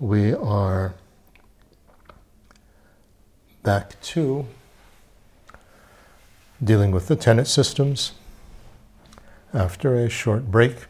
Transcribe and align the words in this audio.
we 0.00 0.34
are 0.34 0.92
back 3.62 4.00
to 4.02 4.44
dealing 6.62 6.90
with 6.90 7.06
the 7.06 7.14
tenet 7.14 7.46
systems 7.46 8.12
after 9.52 9.94
a 9.94 10.08
short 10.10 10.50
break. 10.50 10.86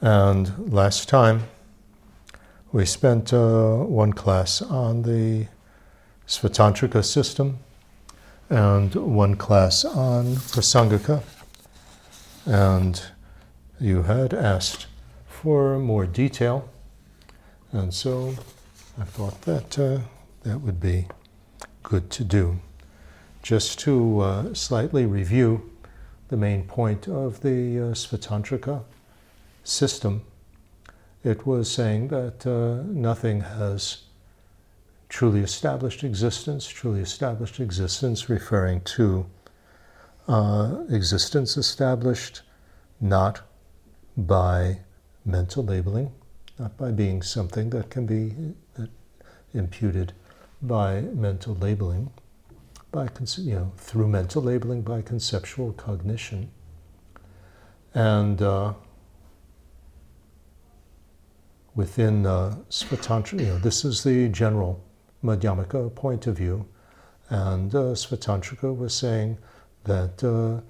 And 0.00 0.72
last 0.72 1.08
time 1.08 1.48
we 2.70 2.86
spent 2.86 3.32
uh, 3.32 3.78
one 3.78 4.12
class 4.12 4.62
on 4.62 5.02
the 5.02 5.48
Svatantrika 6.28 7.04
system 7.04 7.58
and 8.48 8.94
one 8.94 9.34
class 9.34 9.84
on 9.84 10.36
Prasangika. 10.36 11.22
And 12.46 13.02
you 13.80 14.04
had 14.04 14.32
asked 14.32 14.86
for 15.26 15.78
more 15.78 16.06
detail, 16.06 16.68
and 17.72 17.92
so 17.92 18.34
I 18.98 19.04
thought 19.04 19.42
that 19.42 19.78
uh, 19.78 19.98
that 20.42 20.58
would 20.60 20.80
be 20.80 21.06
good 21.82 22.10
to 22.10 22.24
do. 22.24 22.58
Just 23.42 23.78
to 23.80 24.20
uh, 24.20 24.54
slightly 24.54 25.06
review 25.06 25.70
the 26.28 26.36
main 26.36 26.64
point 26.64 27.08
of 27.08 27.40
the 27.40 27.78
uh, 27.78 27.94
Svatantrika 27.94 28.82
system, 29.64 30.22
it 31.24 31.46
was 31.46 31.70
saying 31.70 32.08
that 32.08 32.46
uh, 32.46 32.82
nothing 32.86 33.40
has 33.40 34.04
truly 35.08 35.40
established 35.40 36.04
existence, 36.04 36.66
truly 36.66 37.00
established 37.00 37.60
existence 37.60 38.28
referring 38.28 38.80
to 38.82 39.26
uh, 40.28 40.84
existence 40.90 41.56
established 41.56 42.42
not 43.00 43.40
by 44.16 44.80
mental 45.24 45.64
labeling, 45.64 46.12
not 46.58 46.76
by 46.76 46.90
being 46.90 47.22
something 47.22 47.70
that 47.70 47.90
can 47.90 48.06
be 48.06 48.34
uh, 48.78 48.86
imputed 49.54 50.12
by 50.62 51.00
mental 51.00 51.54
labeling, 51.54 52.10
by 52.90 53.08
you 53.36 53.54
know 53.54 53.72
through 53.76 54.08
mental 54.08 54.42
labeling 54.42 54.82
by 54.82 55.00
conceptual 55.02 55.72
cognition, 55.72 56.50
and 57.94 58.42
uh, 58.42 58.72
within 61.74 62.26
uh, 62.26 62.56
Svatantra, 62.70 63.38
you 63.40 63.46
know, 63.46 63.58
this 63.58 63.84
is 63.84 64.02
the 64.02 64.28
general 64.28 64.82
Madhyamaka 65.22 65.94
point 65.94 66.26
of 66.26 66.36
view, 66.36 66.66
and 67.30 67.74
uh, 67.74 67.94
Svatantrika 67.94 68.76
was 68.76 68.94
saying 68.94 69.38
that 69.84 70.24
uh, 70.24 70.60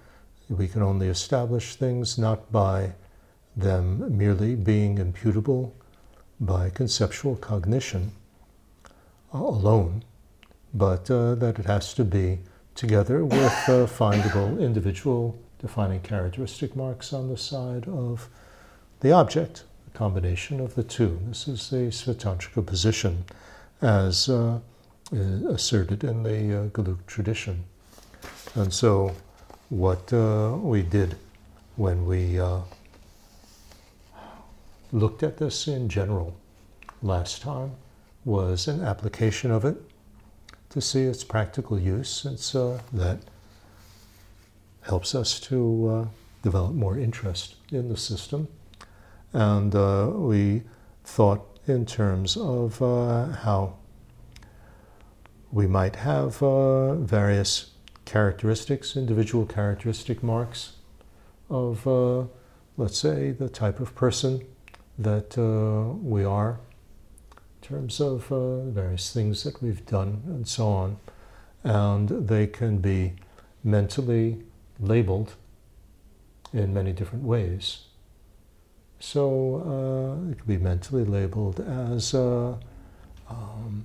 we 0.55 0.69
can 0.69 0.83
only 0.83 1.09
establish 1.09 1.77
things 1.77 2.19
not 2.19 2.53
by 2.53 2.93
them 3.57 4.17
merely 4.17 4.55
being 4.55 4.99
imputable 4.99 5.75
by 6.41 6.71
conceptual 6.71 7.37
cognition 7.37 8.13
uh, 9.35 9.39
alone, 9.39 10.05
but 10.73 11.11
uh, 11.11 11.35
that 11.35 11.59
it 11.59 11.67
has 11.67 11.95
to 11.95 12.05
be 12.05 12.39
together 12.75 13.25
with 13.25 13.53
uh, 13.69 13.87
findable 13.87 14.61
individual 14.61 15.37
defining 15.59 16.01
characteristic 16.01 16.77
marks 16.77 17.13
on 17.13 17.29
the 17.29 17.37
side 17.37 17.89
of 17.89 18.29
the 19.01 19.11
object, 19.11 19.65
a 19.93 19.99
combination 19.99 20.61
of 20.61 20.75
the 20.75 20.83
two. 20.85 21.19
This 21.27 21.49
is 21.49 21.71
the 21.71 21.91
Svatantrika 21.91 22.65
position 22.65 23.25
as 23.83 24.29
uh, 24.29 24.61
asserted 25.49 26.05
in 26.05 26.23
the 26.23 26.65
uh, 26.65 26.95
tradition. 27.07 27.65
And 28.55 28.73
so, 28.73 29.15
what 29.69 30.13
uh, 30.13 30.57
we 30.61 30.83
did 30.83 31.17
when 31.77 32.07
we 32.07 32.39
looked 34.93 35.23
at 35.23 35.37
this 35.37 35.69
in 35.69 35.89
general 35.89 36.37
last 37.03 37.43
time 37.43 37.73
was 38.25 38.69
an 38.69 38.83
application 38.83 39.51
of 39.51 39.65
it 39.65 39.77
to 40.71 40.81
see 40.81 41.03
its 41.03 41.25
practical 41.25 41.79
use, 41.79 42.09
since 42.09 42.53
that 42.53 43.19
helps 44.83 45.15
us 45.15 45.41
to 45.41 45.89
uh, 45.89 46.07
develop 46.43 46.75
more 46.75 46.99
interest 46.99 47.57
in 47.71 47.89
the 47.89 47.97
system. 47.97 48.49
And 49.33 49.75
uh, 49.75 50.11
we 50.15 50.63
thought 51.05 51.59
in 51.67 51.87
terms 51.87 52.37
of 52.37 52.81
uh, 52.83 53.27
how 53.27 53.77
we 55.51 55.67
might 55.67 55.97
have 55.97 56.43
uh, 56.43 56.95
various 56.95 57.71
characteristics, 58.05 58.97
individual 58.97 59.47
characteristic 59.47 60.23
marks 60.23 60.73
of, 61.51 61.87
uh, 61.87 62.25
let's 62.77 62.99
say, 62.99 63.31
the 63.31 63.49
type 63.49 63.81
of 63.81 63.95
person 63.95 64.43
that 64.99 65.39
uh, 65.39 65.95
we 66.03 66.25
are 66.25 66.59
in 67.63 67.69
terms 67.69 68.01
of 68.01 68.31
uh, 68.33 68.63
various 68.65 69.13
things 69.13 69.45
that 69.45 69.63
we've 69.63 69.87
done 69.87 70.23
and 70.27 70.47
so 70.47 70.67
on. 70.69 70.97
And 71.63 72.09
they 72.09 72.47
can 72.47 72.79
be 72.79 73.15
mentally 73.63 74.43
labeled 74.81 75.35
in 76.53 76.73
many 76.73 76.93
different 76.93 77.25
ways. 77.25 77.85
So 79.01 79.63
uh, 79.63 80.31
it 80.31 80.39
can 80.39 80.47
be 80.47 80.59
mentally 80.59 81.05
labeled 81.05 81.61
as 81.61 82.15
uh, 82.15 82.55
um, 83.29 83.85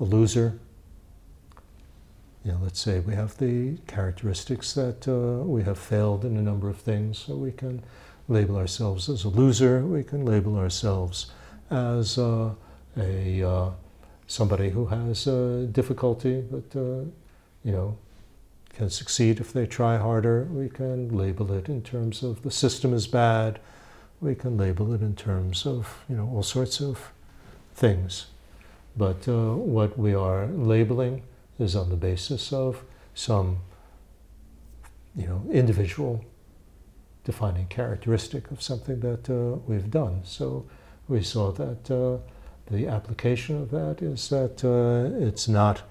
a 0.00 0.04
loser. 0.04 0.58
You 2.44 2.52
know, 2.52 2.58
let's 2.62 2.80
say 2.80 3.00
we 3.00 3.14
have 3.14 3.36
the 3.38 3.78
characteristics 3.86 4.74
that 4.74 5.08
uh, 5.08 5.44
we 5.44 5.62
have 5.62 5.78
failed 5.78 6.24
in 6.24 6.36
a 6.36 6.42
number 6.42 6.68
of 6.68 6.78
things, 6.78 7.18
so 7.18 7.34
we 7.34 7.52
can 7.52 7.82
label 8.28 8.56
ourselves 8.56 9.08
as 9.08 9.24
a 9.24 9.28
loser. 9.28 9.80
We 9.80 10.04
can 10.04 10.24
label 10.24 10.56
ourselves 10.56 11.32
as 11.70 12.18
uh, 12.18 12.54
a 12.96 13.42
uh, 13.42 13.70
somebody 14.26 14.70
who 14.70 14.86
has 14.86 15.26
uh, 15.26 15.66
difficulty, 15.72 16.42
but 16.42 16.78
uh, 16.78 17.04
you 17.64 17.72
know 17.72 17.96
can 18.74 18.90
succeed 18.90 19.40
if 19.40 19.52
they 19.52 19.66
try 19.66 19.96
harder. 19.96 20.44
We 20.44 20.68
can 20.68 21.16
label 21.16 21.52
it 21.52 21.68
in 21.68 21.82
terms 21.82 22.22
of 22.22 22.42
the 22.42 22.50
system 22.50 22.94
is 22.94 23.08
bad. 23.08 23.58
We 24.20 24.34
can 24.36 24.56
label 24.56 24.94
it 24.94 25.00
in 25.00 25.16
terms 25.16 25.66
of 25.66 26.04
you 26.08 26.16
know 26.16 26.28
all 26.28 26.42
sorts 26.42 26.80
of 26.80 27.10
things. 27.74 28.26
But 28.96 29.26
uh, 29.28 29.54
what 29.54 29.98
we 29.98 30.14
are 30.14 30.46
labeling 30.46 31.22
is 31.58 31.74
on 31.74 31.88
the 31.90 31.96
basis 31.96 32.52
of 32.52 32.84
some 33.14 33.58
you 35.16 35.26
know 35.26 35.42
individual 35.50 36.24
defining 37.28 37.66
characteristic 37.66 38.50
of 38.50 38.62
something 38.62 39.00
that 39.00 39.28
uh, 39.28 39.58
we've 39.66 39.90
done. 39.90 40.22
So 40.24 40.64
we 41.08 41.22
saw 41.22 41.52
that 41.52 41.90
uh, 41.90 42.16
the 42.70 42.86
application 42.86 43.60
of 43.60 43.70
that 43.70 44.00
is 44.00 44.30
that 44.30 44.64
uh, 44.64 45.26
it's 45.26 45.46
not 45.46 45.82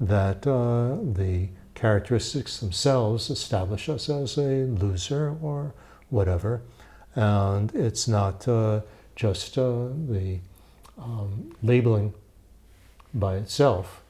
that 0.00 0.46
uh, 0.46 0.96
the 1.20 1.50
characteristics 1.74 2.60
themselves 2.60 3.28
establish 3.28 3.90
us 3.90 4.08
as 4.08 4.38
a 4.38 4.64
loser 4.84 5.36
or 5.42 5.74
whatever, 6.08 6.62
and 7.14 7.74
it's 7.74 8.08
not 8.08 8.48
uh, 8.48 8.80
just 9.16 9.58
uh, 9.58 9.88
the 10.08 10.38
um, 10.96 11.54
labeling 11.62 12.14
by 13.12 13.36
itself, 13.36 14.02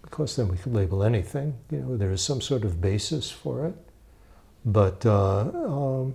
because 0.00 0.34
then 0.36 0.48
we 0.48 0.56
could 0.56 0.72
label 0.72 1.02
anything. 1.02 1.58
You 1.70 1.80
know, 1.80 1.96
there 1.98 2.10
is 2.10 2.22
some 2.22 2.40
sort 2.40 2.64
of 2.64 2.80
basis 2.80 3.30
for 3.30 3.66
it. 3.66 3.74
But 4.64 5.04
uh, 5.06 5.40
um, 5.40 6.14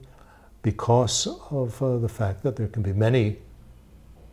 because 0.62 1.28
of 1.50 1.82
uh, 1.82 1.98
the 1.98 2.10
fact 2.10 2.44
that 2.44 2.56
there 2.56 2.68
can 2.68 2.84
be 2.84 2.94
many 2.94 3.38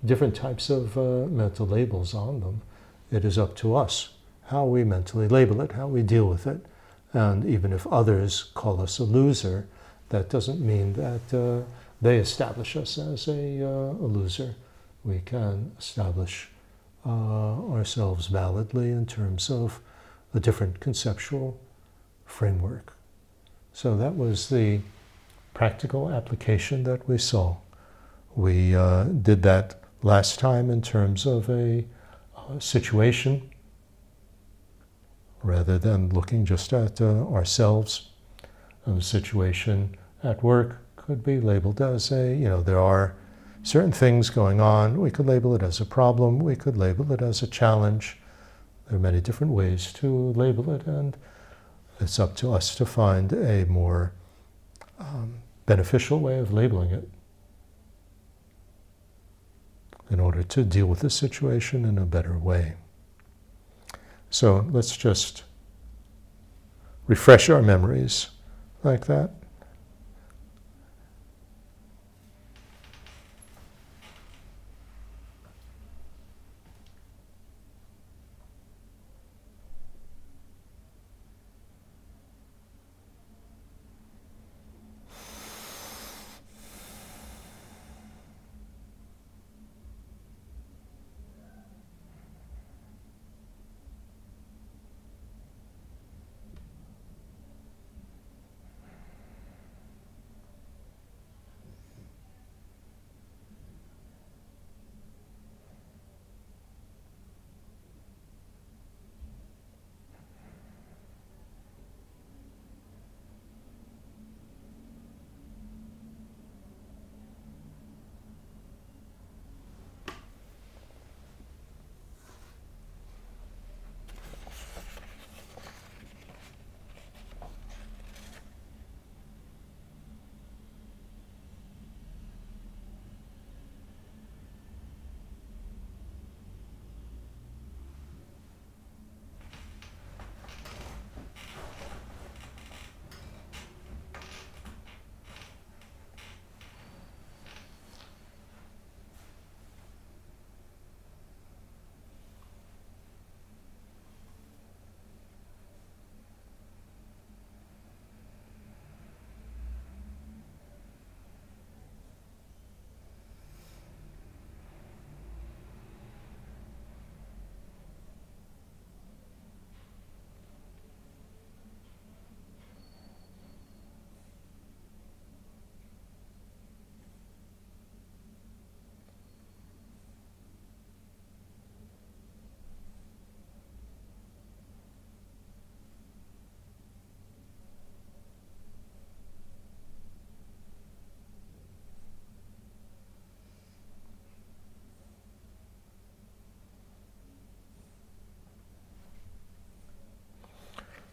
different 0.04 0.34
types 0.34 0.70
of 0.70 0.96
uh, 0.98 1.26
mental 1.28 1.66
labels 1.66 2.14
on 2.14 2.40
them, 2.40 2.62
it 3.10 3.24
is 3.24 3.38
up 3.38 3.54
to 3.56 3.76
us 3.76 4.10
how 4.46 4.64
we 4.64 4.84
mentally 4.84 5.28
label 5.28 5.60
it, 5.60 5.72
how 5.72 5.86
we 5.86 6.02
deal 6.02 6.28
with 6.28 6.46
it. 6.46 6.64
And 7.12 7.44
even 7.46 7.72
if 7.72 7.86
others 7.86 8.50
call 8.54 8.80
us 8.80 8.98
a 8.98 9.04
loser, 9.04 9.66
that 10.08 10.28
doesn't 10.28 10.60
mean 10.60 10.92
that 10.94 11.34
uh, 11.34 11.64
they 12.00 12.18
establish 12.18 12.76
us 12.76 12.98
as 12.98 13.28
a, 13.28 13.64
uh, 13.64 13.92
a 13.92 14.08
loser. 14.08 14.54
We 15.04 15.20
can 15.24 15.72
establish 15.78 16.48
uh, 17.06 17.72
ourselves 17.72 18.26
validly 18.26 18.90
in 18.90 19.06
terms 19.06 19.50
of 19.50 19.80
a 20.34 20.40
different 20.40 20.80
conceptual 20.80 21.58
framework. 22.26 22.94
So 23.72 23.96
that 23.96 24.16
was 24.16 24.48
the 24.48 24.80
practical 25.54 26.10
application 26.10 26.84
that 26.84 27.08
we 27.08 27.18
saw. 27.18 27.56
We 28.34 28.74
uh, 28.74 29.04
did 29.04 29.42
that 29.42 29.82
last 30.02 30.38
time 30.38 30.70
in 30.70 30.82
terms 30.82 31.26
of 31.26 31.48
a 31.48 31.84
uh, 32.36 32.58
situation 32.58 33.50
rather 35.42 35.78
than 35.78 36.08
looking 36.10 36.44
just 36.44 36.72
at 36.72 37.00
uh, 37.00 37.26
ourselves. 37.28 38.10
And 38.84 38.98
the 38.98 39.02
situation 39.02 39.96
at 40.22 40.42
work 40.42 40.78
could 40.96 41.24
be 41.24 41.40
labeled 41.40 41.80
as 41.80 42.12
a, 42.12 42.34
you 42.34 42.48
know, 42.48 42.62
there 42.62 42.78
are 42.78 43.14
certain 43.62 43.92
things 43.92 44.30
going 44.30 44.60
on. 44.60 45.00
We 45.00 45.10
could 45.10 45.26
label 45.26 45.54
it 45.54 45.62
as 45.62 45.80
a 45.80 45.86
problem, 45.86 46.38
we 46.38 46.56
could 46.56 46.76
label 46.76 47.12
it 47.12 47.22
as 47.22 47.42
a 47.42 47.46
challenge. 47.46 48.18
There 48.86 48.96
are 48.96 49.00
many 49.00 49.20
different 49.20 49.52
ways 49.52 49.92
to 49.94 50.32
label 50.32 50.70
it, 50.72 50.86
and 50.86 51.16
it's 52.02 52.18
up 52.18 52.36
to 52.36 52.52
us 52.52 52.74
to 52.74 52.84
find 52.84 53.32
a 53.32 53.64
more 53.66 54.12
um, 54.98 55.36
beneficial 55.66 56.20
way 56.20 56.38
of 56.38 56.52
labeling 56.52 56.90
it. 56.90 57.08
in 60.12 60.20
order 60.20 60.42
to 60.42 60.62
deal 60.62 60.84
with 60.84 61.00
the 61.00 61.08
situation 61.08 61.86
in 61.86 61.96
a 61.96 62.04
better 62.04 62.38
way. 62.38 62.74
So 64.28 64.66
let's 64.70 64.94
just 64.94 65.44
refresh 67.06 67.48
our 67.48 67.62
memories 67.62 68.28
like 68.84 69.06
that. 69.06 69.30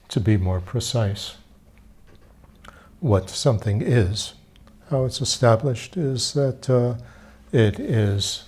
To 0.09 0.19
be 0.19 0.38
more 0.38 0.59
precise. 0.59 1.38
What 3.00 3.29
something 3.29 3.81
is, 3.81 4.33
how 4.89 5.06
it's 5.06 5.21
established, 5.21 5.95
is 5.95 6.33
that 6.33 6.69
uh, 6.69 6.95
it 7.51 7.79
is 7.79 8.44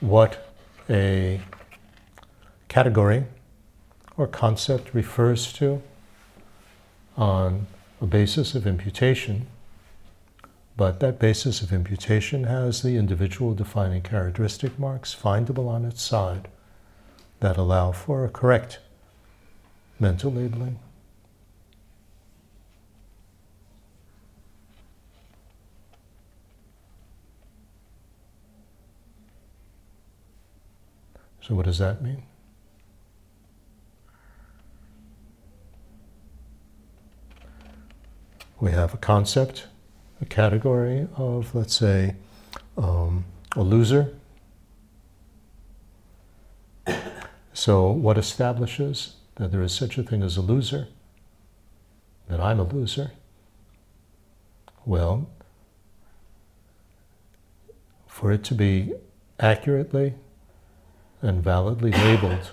what 0.00 0.52
a 0.88 1.40
category 2.68 3.24
or 4.16 4.26
concept 4.26 4.92
refers 4.92 5.52
to 5.54 5.82
on 7.16 7.66
a 8.00 8.06
basis 8.06 8.54
of 8.54 8.66
imputation, 8.66 9.46
but 10.76 11.00
that 11.00 11.18
basis 11.18 11.62
of 11.62 11.72
imputation 11.72 12.44
has 12.44 12.82
the 12.82 12.96
individual 12.96 13.54
defining 13.54 14.02
characteristic 14.02 14.78
marks 14.78 15.14
findable 15.14 15.68
on 15.68 15.84
its 15.84 16.02
side 16.02 16.48
that 17.40 17.56
allow 17.56 17.92
for 17.92 18.24
a 18.24 18.28
correct 18.28 18.78
mental 20.00 20.32
labeling. 20.32 20.78
So, 31.42 31.54
what 31.54 31.66
does 31.66 31.78
that 31.78 32.02
mean? 32.02 32.22
We 38.60 38.72
have 38.72 38.94
a 38.94 38.98
concept, 38.98 39.66
a 40.20 40.24
category 40.26 41.08
of, 41.16 41.54
let's 41.54 41.74
say, 41.74 42.14
um, 42.76 43.24
a 43.56 43.62
loser. 43.62 44.14
So, 47.52 47.90
what 47.90 48.16
establishes 48.16 49.16
that 49.36 49.52
there 49.52 49.62
is 49.62 49.72
such 49.72 49.98
a 49.98 50.02
thing 50.02 50.22
as 50.22 50.36
a 50.36 50.40
loser, 50.40 50.88
that 52.28 52.40
I'm 52.40 52.60
a 52.60 52.64
loser. 52.64 53.12
Well, 54.84 55.28
for 58.06 58.32
it 58.32 58.44
to 58.44 58.54
be 58.54 58.92
accurately 59.38 60.14
and 61.22 61.42
validly 61.42 61.90
labeled 62.04 62.52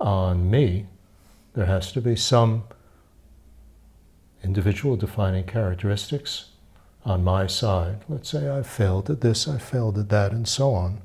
on 0.00 0.50
me, 0.50 0.86
there 1.54 1.66
has 1.66 1.92
to 1.92 2.00
be 2.00 2.16
some 2.16 2.64
individual 4.42 4.96
defining 4.96 5.44
characteristics 5.44 6.50
on 7.04 7.24
my 7.24 7.46
side. 7.46 8.04
Let's 8.08 8.28
say 8.28 8.50
I 8.50 8.62
failed 8.62 9.08
at 9.08 9.20
this, 9.20 9.48
I 9.48 9.58
failed 9.58 9.96
at 9.96 10.08
that, 10.10 10.32
and 10.32 10.46
so 10.46 10.74
on, 10.74 11.00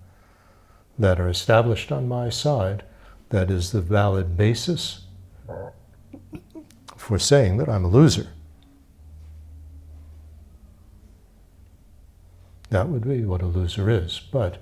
that 0.98 1.20
are 1.20 1.30
established 1.30 1.92
on 1.92 2.08
my 2.08 2.30
side. 2.30 2.84
That 3.32 3.50
is 3.50 3.72
the 3.72 3.82
valid 3.82 4.36
basis 4.36 5.06
for 6.98 7.18
saying 7.18 7.58
that 7.58 7.70
I'm 7.70 7.86
a 7.86 7.88
loser. 7.88 8.28
That 12.70 12.90
would 12.90 13.08
be 13.08 13.24
what 13.24 13.42
a 13.42 13.46
loser 13.46 13.90
is. 13.90 14.20
But 14.20 14.62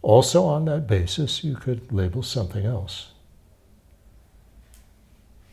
also 0.00 0.44
on 0.44 0.64
that 0.64 0.86
basis, 0.86 1.44
you 1.44 1.56
could 1.56 1.92
label 1.92 2.22
something 2.22 2.64
else. 2.64 3.12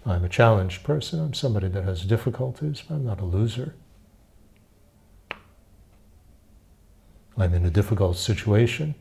I'm 0.05 0.23
a 0.23 0.29
challenged 0.29 0.83
person. 0.83 1.19
I'm 1.19 1.33
somebody 1.33 1.67
that 1.67 1.83
has 1.83 2.05
difficulties, 2.05 2.81
but 2.87 2.95
I'm 2.95 3.05
not 3.05 3.19
a 3.19 3.25
loser. 3.25 3.75
I'm 7.37 7.53
in 7.53 7.65
a 7.65 7.69
difficult 7.69 8.15
situation, 8.15 8.95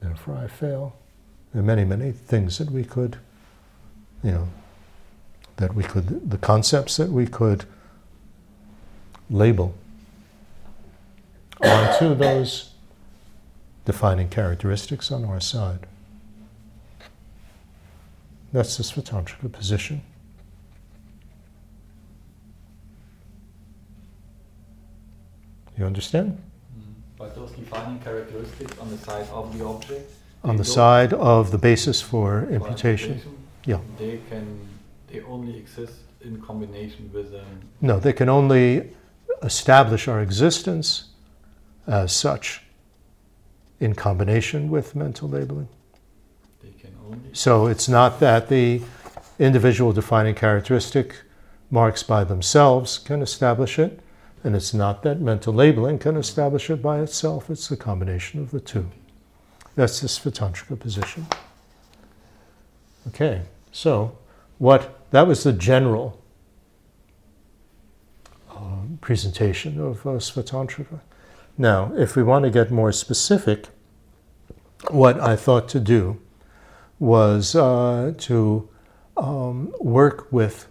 therefore 0.00 0.36
I 0.36 0.46
fail. 0.46 0.96
There 1.54 1.62
are 1.62 1.64
many, 1.64 1.84
many 1.84 2.12
things 2.12 2.58
that 2.58 2.70
we 2.70 2.84
could 2.84 3.16
you 4.24 4.30
know, 4.32 4.48
that 5.56 5.74
we 5.74 5.84
could, 5.84 6.30
the 6.30 6.38
concepts 6.38 6.96
that 6.96 7.10
we 7.10 7.26
could 7.26 7.66
label 9.30 9.74
onto 11.62 12.14
those 12.14 12.72
defining 13.84 14.30
characteristics 14.30 15.12
on 15.12 15.24
our 15.26 15.40
side. 15.40 15.86
That's 18.52 18.78
the 18.78 18.82
Svatantrika 18.82 19.52
position. 19.52 20.00
You 25.76 25.84
understand? 25.84 26.40
Mm. 26.78 26.94
But 27.18 27.34
those 27.34 27.50
defining 27.50 27.98
characteristics 27.98 28.78
on 28.78 28.88
the 28.90 28.98
side 28.98 29.28
of 29.30 29.56
the 29.56 29.64
object? 29.64 30.10
On 30.44 30.56
the 30.56 30.64
side 30.64 31.12
of 31.14 31.50
the 31.50 31.58
basis 31.58 32.00
for 32.02 32.46
imputation. 32.50 33.20
Yeah. 33.64 33.80
They 33.98 34.20
can 34.28 34.60
they 35.08 35.20
only 35.22 35.56
exist 35.56 36.00
in 36.20 36.40
combination 36.40 37.10
with 37.12 37.32
them. 37.32 37.62
No, 37.80 37.98
they 37.98 38.12
can 38.12 38.28
only 38.28 38.90
establish 39.42 40.08
our 40.08 40.20
existence 40.20 41.08
as 41.86 42.12
such 42.12 42.62
in 43.80 43.94
combination 43.94 44.70
with 44.70 44.96
mental 44.96 45.28
labeling. 45.28 45.68
They 46.62 46.70
can 46.70 46.94
only. 47.06 47.30
So 47.32 47.66
it's 47.66 47.88
not 47.88 48.20
that 48.20 48.48
the 48.48 48.82
individual 49.38 49.92
defining 49.92 50.34
characteristic 50.34 51.22
marks 51.70 52.02
by 52.02 52.24
themselves 52.24 52.98
can 52.98 53.22
establish 53.22 53.78
it, 53.78 54.00
and 54.42 54.54
it's 54.54 54.74
not 54.74 55.02
that 55.02 55.20
mental 55.20 55.52
labeling 55.52 55.98
can 55.98 56.16
establish 56.16 56.70
it 56.70 56.80
by 56.82 57.00
itself, 57.00 57.50
it's 57.50 57.68
the 57.68 57.76
combination 57.76 58.40
of 58.40 58.50
the 58.50 58.60
two. 58.60 58.90
That's 59.74 60.00
the 60.00 60.08
Svatantrika 60.08 60.78
position. 60.78 61.26
Okay, 63.08 63.42
so 63.72 64.16
what 64.58 65.00
that 65.10 65.26
was 65.26 65.42
the 65.42 65.52
general 65.52 66.20
um, 68.54 68.98
presentation 69.00 69.80
of 69.80 70.06
uh, 70.06 70.10
Svatantrika. 70.10 71.00
Now, 71.58 71.92
if 71.96 72.16
we 72.16 72.22
want 72.22 72.44
to 72.44 72.50
get 72.50 72.70
more 72.70 72.92
specific, 72.92 73.68
what 74.90 75.20
I 75.20 75.36
thought 75.36 75.68
to 75.70 75.80
do 75.80 76.20
was 76.98 77.54
uh, 77.54 78.14
to 78.18 78.68
um, 79.16 79.74
work 79.80 80.32
with 80.32 80.66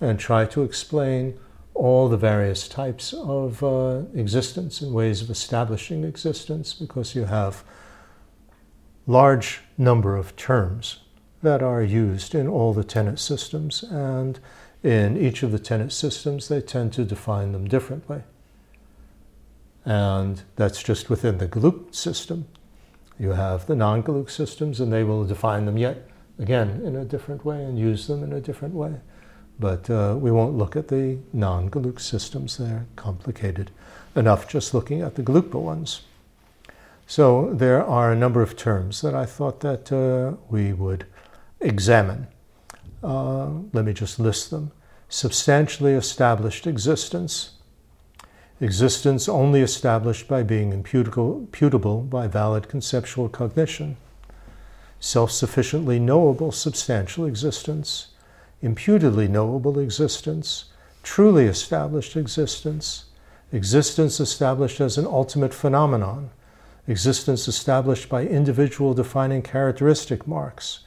and 0.00 0.18
try 0.18 0.44
to 0.46 0.62
explain 0.62 1.38
all 1.74 2.08
the 2.08 2.16
various 2.16 2.68
types 2.68 3.12
of 3.12 3.62
uh, 3.62 4.02
existence 4.14 4.80
and 4.80 4.92
ways 4.92 5.22
of 5.22 5.30
establishing 5.30 6.04
existence 6.04 6.74
because 6.74 7.14
you 7.14 7.24
have 7.24 7.62
large 9.08 9.62
number 9.76 10.16
of 10.16 10.36
terms 10.36 11.00
that 11.42 11.62
are 11.62 11.82
used 11.82 12.34
in 12.34 12.46
all 12.46 12.72
the 12.72 12.84
tenet 12.84 13.18
systems 13.18 13.82
and 13.82 14.38
in 14.84 15.16
each 15.16 15.42
of 15.42 15.50
the 15.50 15.58
tenet 15.58 15.90
systems 15.90 16.46
they 16.48 16.60
tend 16.60 16.92
to 16.92 17.04
define 17.04 17.50
them 17.50 17.66
differently 17.66 18.22
and 19.84 20.42
that's 20.54 20.82
just 20.82 21.10
within 21.10 21.38
the 21.38 21.48
Geluk 21.48 21.92
system 21.92 22.46
you 23.18 23.30
have 23.30 23.66
the 23.66 23.74
non-Geluk 23.74 24.30
systems 24.30 24.78
and 24.78 24.92
they 24.92 25.02
will 25.02 25.24
define 25.24 25.64
them 25.64 25.76
yet 25.76 26.06
again 26.38 26.80
in 26.84 26.94
a 26.94 27.04
different 27.04 27.44
way 27.44 27.64
and 27.64 27.76
use 27.76 28.06
them 28.06 28.22
in 28.22 28.32
a 28.32 28.40
different 28.40 28.74
way 28.74 28.94
but 29.58 29.90
uh, 29.90 30.16
we 30.18 30.30
won't 30.30 30.56
look 30.56 30.76
at 30.76 30.88
the 30.88 31.18
non-Geluk 31.32 32.00
systems. 32.00 32.56
They're 32.56 32.86
complicated 32.96 33.70
enough 34.14 34.48
just 34.48 34.72
looking 34.72 35.02
at 35.02 35.16
the 35.16 35.22
Gelukpa 35.22 35.60
ones. 35.60 36.02
So 37.10 37.54
there 37.54 37.82
are 37.82 38.12
a 38.12 38.16
number 38.16 38.42
of 38.42 38.54
terms 38.54 39.00
that 39.00 39.14
I 39.14 39.24
thought 39.24 39.60
that 39.60 39.90
uh, 39.90 40.36
we 40.50 40.74
would 40.74 41.06
examine. 41.58 42.26
Uh, 43.02 43.48
let 43.72 43.86
me 43.86 43.94
just 43.94 44.20
list 44.20 44.50
them. 44.50 44.72
Substantially 45.08 45.94
established 45.94 46.66
existence. 46.66 47.52
Existence 48.60 49.26
only 49.26 49.62
established 49.62 50.28
by 50.28 50.42
being 50.42 50.74
imputable, 50.74 52.02
by 52.02 52.26
valid 52.26 52.68
conceptual 52.68 53.30
cognition. 53.30 53.96
Self-sufficiently 55.00 55.98
knowable 55.98 56.52
substantial 56.52 57.24
existence 57.24 58.08
imputedly 58.60 59.28
knowable 59.28 59.78
existence, 59.78 60.66
truly 61.02 61.46
established 61.46 62.16
existence, 62.16 63.06
existence 63.50 64.20
established 64.20 64.78
as 64.78 64.98
an 64.98 65.06
ultimate 65.06 65.54
phenomenon, 65.54 66.28
existence 66.88 67.46
established 67.46 68.08
by 68.08 68.26
individual 68.26 68.94
defining 68.94 69.42
characteristic 69.42 70.26
marks, 70.26 70.80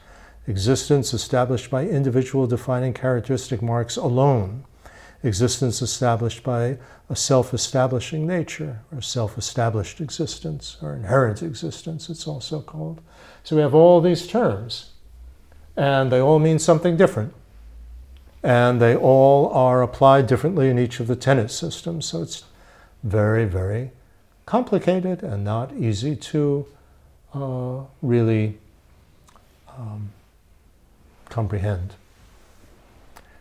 existence 0.46 1.14
established 1.14 1.70
by 1.70 1.86
individual 1.86 2.46
defining 2.46 2.92
characteristic 2.92 3.62
marks 3.62 3.96
alone, 3.96 4.64
existence 5.22 5.80
established 5.80 6.42
by 6.42 6.76
a 7.08 7.16
self 7.16 7.54
establishing 7.54 8.26
nature, 8.26 8.80
or 8.94 9.00
self 9.00 9.38
established 9.38 10.00
existence, 10.00 10.76
or 10.82 10.94
inherent 10.94 11.42
existence, 11.42 12.10
it's 12.10 12.26
also 12.26 12.60
called. 12.60 13.00
So 13.44 13.56
we 13.56 13.62
have 13.62 13.74
all 13.74 14.02
these 14.02 14.26
terms, 14.26 14.90
and 15.76 16.12
they 16.12 16.20
all 16.20 16.38
mean 16.38 16.58
something 16.58 16.98
different 16.98 17.32
and 18.42 18.80
they 18.80 18.96
all 18.96 19.48
are 19.50 19.82
applied 19.82 20.26
differently 20.26 20.68
in 20.68 20.78
each 20.78 20.98
of 21.00 21.06
the 21.06 21.16
tenet 21.16 21.50
systems. 21.50 22.06
So 22.06 22.22
it's 22.22 22.44
very, 23.04 23.44
very 23.44 23.92
complicated 24.46 25.22
and 25.22 25.44
not 25.44 25.72
easy 25.74 26.16
to 26.16 26.66
uh, 27.34 27.80
really 28.02 28.58
um, 29.68 30.12
comprehend. 31.28 31.94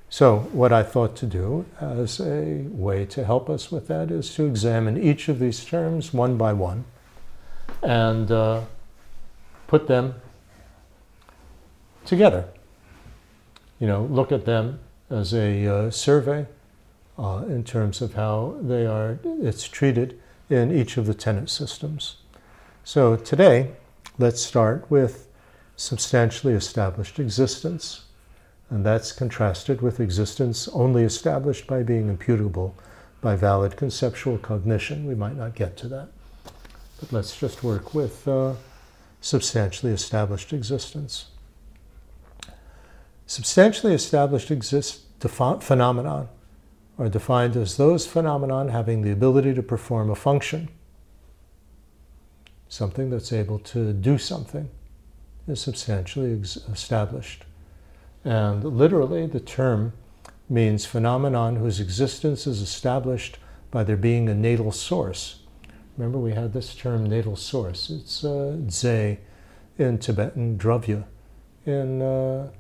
So, 0.10 0.40
what 0.52 0.74
I 0.74 0.84
thought 0.84 1.16
to 1.18 1.26
do 1.26 1.66
as 1.80 2.20
a 2.20 2.66
way 2.70 3.06
to 3.06 3.24
help 3.24 3.50
us 3.50 3.72
with 3.72 3.88
that 3.88 4.12
is 4.12 4.34
to 4.36 4.46
examine 4.46 5.02
each 5.02 5.30
of 5.30 5.40
these 5.40 5.64
terms 5.64 6.14
one 6.14 6.38
by 6.38 6.52
one 6.52 6.84
and 7.82 8.30
uh, 8.30 8.62
put 9.68 9.88
them 9.88 10.16
together. 12.06 12.46
You 13.80 13.88
know, 13.88 14.04
look 14.04 14.32
at 14.34 14.46
them 14.46 14.80
as 15.10 15.34
a 15.34 15.66
uh, 15.66 15.92
survey 15.92 16.46
uh, 17.18 17.44
in 17.48 17.64
terms 17.64 18.02
of 18.02 18.14
how 18.14 18.58
they 18.62 18.86
are, 18.86 19.18
it's 19.24 19.68
treated 19.68 20.20
in 20.52 20.72
each 20.72 20.98
of 20.98 21.06
the 21.06 21.14
tenet 21.14 21.50
systems. 21.50 22.18
So 22.84 23.16
today, 23.16 23.72
let's 24.18 24.42
start 24.42 24.90
with 24.90 25.28
substantially 25.76 26.54
established 26.54 27.20
existence, 27.20 28.06
and 28.70 28.86
that's 28.86 29.12
contrasted 29.12 29.82
with 29.82 30.00
existence 30.00 30.68
only 30.70 31.04
established 31.04 31.68
by 31.68 31.84
being 31.84 32.10
imputable 32.10 32.76
by 33.22 33.36
valid 33.36 33.78
conceptual 33.78 34.38
cognition. 34.38 35.06
We 35.06 35.16
might 35.16 35.38
not 35.38 35.56
get 35.56 35.78
to 35.78 35.88
that, 35.90 36.10
but 37.00 37.12
let's 37.12 37.40
just 37.40 37.64
work 37.64 37.94
with 37.94 38.28
uh, 38.28 38.54
substantially 39.22 39.92
established 39.92 40.54
existence. 40.54 41.28
Substantially 43.28 43.94
established 43.94 44.52
exist 44.52 45.02
phenomenon 45.64 46.28
are 47.02 47.10
defined 47.10 47.58
as 47.58 47.78
those 47.78 48.06
phenomenon 48.06 48.70
having 48.70 49.02
the 49.02 49.12
ability 49.12 49.56
to 49.56 49.64
perform 49.64 50.12
a 50.12 50.16
function. 50.16 50.70
Something 52.70 53.10
that's 53.10 53.34
able 53.34 53.58
to 53.58 53.92
do 53.92 54.20
something 54.20 54.70
is 55.48 55.60
substantially 55.60 56.34
established. 56.72 57.44
And 58.24 58.64
literally, 58.64 59.26
the 59.26 59.40
term 59.40 59.94
means 60.48 60.86
phenomenon 60.86 61.56
whose 61.56 61.80
existence 61.80 62.46
is 62.46 62.62
established 62.62 63.40
by 63.72 63.84
there 63.84 63.98
being 63.98 64.30
a 64.30 64.36
natal 64.36 64.72
source. 64.72 65.40
Remember, 65.98 66.20
we 66.20 66.34
had 66.34 66.54
this 66.54 66.76
term 66.76 67.08
natal 67.08 67.36
source. 67.36 67.90
It's 67.90 68.24
uh, 68.24 68.58
in 69.80 69.98
Tibetan, 69.98 70.60
dravya 70.60 71.06
in 71.66 72.04
uh, 72.04 72.52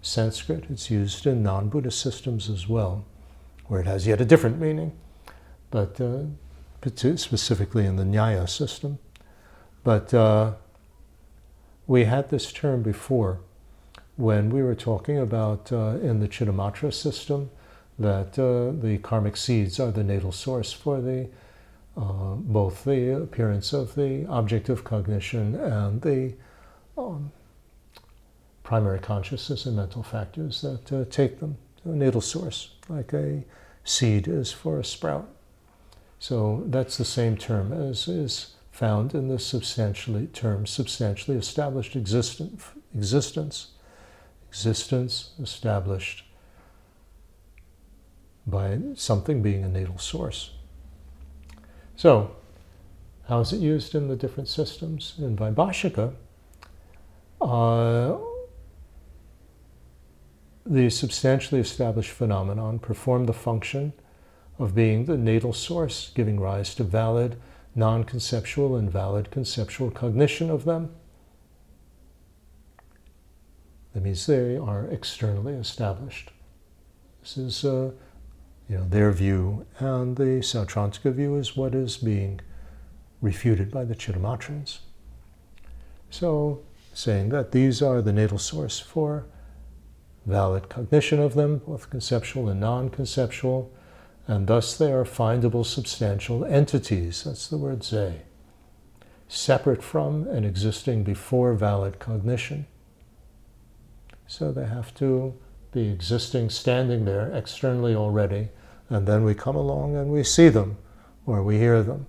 Sanskrit. 0.00 0.64
It's 0.70 0.90
used 0.90 1.26
in 1.26 1.42
non 1.42 1.68
Buddhist 1.68 2.00
systems 2.00 2.48
as 2.48 2.66
well, 2.66 3.04
where 3.70 3.80
it 3.80 3.86
has 3.86 4.04
yet 4.04 4.20
a 4.20 4.24
different 4.24 4.58
meaning, 4.58 4.90
but 5.70 6.00
uh, 6.00 6.24
specifically 7.16 7.86
in 7.86 7.94
the 7.94 8.02
Nyaya 8.02 8.48
system. 8.48 8.98
But 9.84 10.12
uh, 10.12 10.54
we 11.86 12.02
had 12.02 12.30
this 12.30 12.52
term 12.52 12.82
before 12.82 13.38
when 14.16 14.50
we 14.50 14.60
were 14.64 14.74
talking 14.74 15.18
about 15.18 15.70
uh, 15.70 15.98
in 16.02 16.18
the 16.18 16.26
Chittamatra 16.26 16.92
system 16.92 17.48
that 17.96 18.36
uh, 18.36 18.72
the 18.84 18.98
karmic 19.04 19.36
seeds 19.36 19.78
are 19.78 19.92
the 19.92 20.02
natal 20.02 20.32
source 20.32 20.72
for 20.72 21.00
the 21.00 21.28
uh, 21.96 22.34
both 22.34 22.82
the 22.82 23.22
appearance 23.22 23.72
of 23.72 23.94
the 23.94 24.26
object 24.26 24.68
of 24.68 24.82
cognition 24.82 25.54
and 25.54 26.02
the 26.02 26.34
um, 26.98 27.30
primary 28.64 28.98
consciousness 28.98 29.66
and 29.66 29.76
mental 29.76 30.02
factors 30.02 30.60
that 30.62 30.92
uh, 30.92 31.04
take 31.08 31.38
them 31.38 31.56
to 31.82 31.92
a 31.92 31.94
natal 31.94 32.20
source, 32.20 32.70
like 32.90 33.12
a 33.12 33.44
seed 33.84 34.28
is 34.28 34.52
for 34.52 34.78
a 34.78 34.84
sprout. 34.84 35.28
So 36.18 36.64
that's 36.66 36.98
the 36.98 37.04
same 37.04 37.36
term 37.36 37.72
as 37.72 38.06
is 38.08 38.54
found 38.70 39.14
in 39.14 39.28
the 39.28 39.38
substantially 39.38 40.26
term 40.28 40.66
substantially 40.66 41.36
established 41.36 41.96
existence, 41.96 42.64
existence, 42.94 43.68
existence 44.48 45.30
established 45.40 46.24
by 48.46 48.78
something 48.94 49.42
being 49.42 49.64
a 49.64 49.68
natal 49.68 49.98
source. 49.98 50.52
So, 51.96 52.36
how 53.28 53.40
is 53.40 53.52
it 53.52 53.60
used 53.60 53.94
in 53.94 54.08
the 54.08 54.16
different 54.16 54.48
systems? 54.48 55.14
In 55.18 55.36
Vaibhashika, 55.36 56.14
uh, 57.40 58.16
the 60.66 60.90
substantially 60.90 61.60
established 61.60 62.10
phenomenon 62.10 62.78
perform 62.78 63.26
the 63.26 63.32
function 63.32 63.92
of 64.58 64.74
being 64.74 65.06
the 65.06 65.16
natal 65.16 65.52
source, 65.52 66.10
giving 66.14 66.38
rise 66.38 66.74
to 66.74 66.84
valid 66.84 67.36
non 67.74 68.04
conceptual 68.04 68.76
and 68.76 68.90
valid 68.90 69.30
conceptual 69.30 69.90
cognition 69.90 70.50
of 70.50 70.64
them. 70.64 70.90
That 73.94 74.02
means 74.02 74.26
they 74.26 74.56
are 74.56 74.86
externally 74.86 75.54
established. 75.54 76.30
This 77.22 77.36
is 77.36 77.64
uh, 77.64 77.90
you 78.68 78.78
know, 78.78 78.84
their 78.88 79.10
view, 79.10 79.66
and 79.78 80.16
the 80.16 80.40
Sautrantika 80.42 81.12
view 81.12 81.36
is 81.36 81.56
what 81.56 81.74
is 81.74 81.96
being 81.96 82.40
refuted 83.20 83.70
by 83.70 83.84
the 83.84 83.96
Chittamatrans. 83.96 84.78
So, 86.08 86.62
saying 86.94 87.30
that 87.30 87.52
these 87.52 87.82
are 87.82 88.00
the 88.00 88.12
natal 88.12 88.38
source 88.38 88.78
for 88.78 89.24
valid 90.26 90.68
cognition 90.68 91.20
of 91.20 91.34
them, 91.34 91.58
both 91.58 91.90
conceptual 91.90 92.48
and 92.48 92.60
non 92.60 92.90
conceptual, 92.90 93.72
and 94.26 94.46
thus 94.46 94.76
they 94.76 94.92
are 94.92 95.04
findable 95.04 95.64
substantial 95.64 96.44
entities. 96.44 97.24
That's 97.24 97.48
the 97.48 97.56
word 97.56 97.82
ze. 97.82 98.12
Separate 99.28 99.82
from 99.82 100.26
and 100.28 100.44
existing 100.44 101.04
before 101.04 101.54
valid 101.54 101.98
cognition. 101.98 102.66
So 104.26 104.52
they 104.52 104.66
have 104.66 104.94
to 104.96 105.34
be 105.72 105.88
existing, 105.88 106.50
standing 106.50 107.04
there 107.04 107.32
externally 107.34 107.94
already, 107.94 108.48
and 108.88 109.06
then 109.06 109.24
we 109.24 109.34
come 109.34 109.56
along 109.56 109.96
and 109.96 110.10
we 110.10 110.24
see 110.24 110.48
them, 110.48 110.76
or 111.26 111.42
we 111.42 111.58
hear 111.58 111.82
them, 111.82 112.06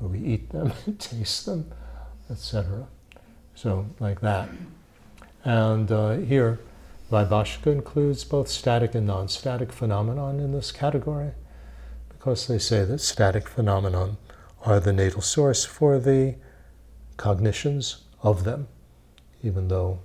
or 0.00 0.08
we 0.08 0.18
eat 0.18 0.50
them, 0.50 0.72
taste 0.98 1.46
them, 1.46 1.70
etc. 2.30 2.86
So, 3.54 3.86
like 3.98 4.20
that. 4.20 4.48
And 5.44 5.90
uh, 5.90 6.12
here, 6.18 6.58
Vaibhashika 7.10 7.66
includes 7.66 8.24
both 8.24 8.48
static 8.48 8.94
and 8.94 9.06
non 9.06 9.28
static 9.28 9.72
phenomenon 9.72 10.38
in 10.38 10.52
this 10.52 10.70
category 10.70 11.32
because 12.08 12.46
they 12.46 12.58
say 12.58 12.84
that 12.84 13.00
static 13.00 13.48
phenomenon 13.48 14.16
are 14.64 14.78
the 14.78 14.92
natal 14.92 15.22
source 15.22 15.64
for 15.64 15.98
the 15.98 16.36
cognitions 17.16 18.04
of 18.22 18.44
them, 18.44 18.68
even 19.42 19.68
though 19.68 20.00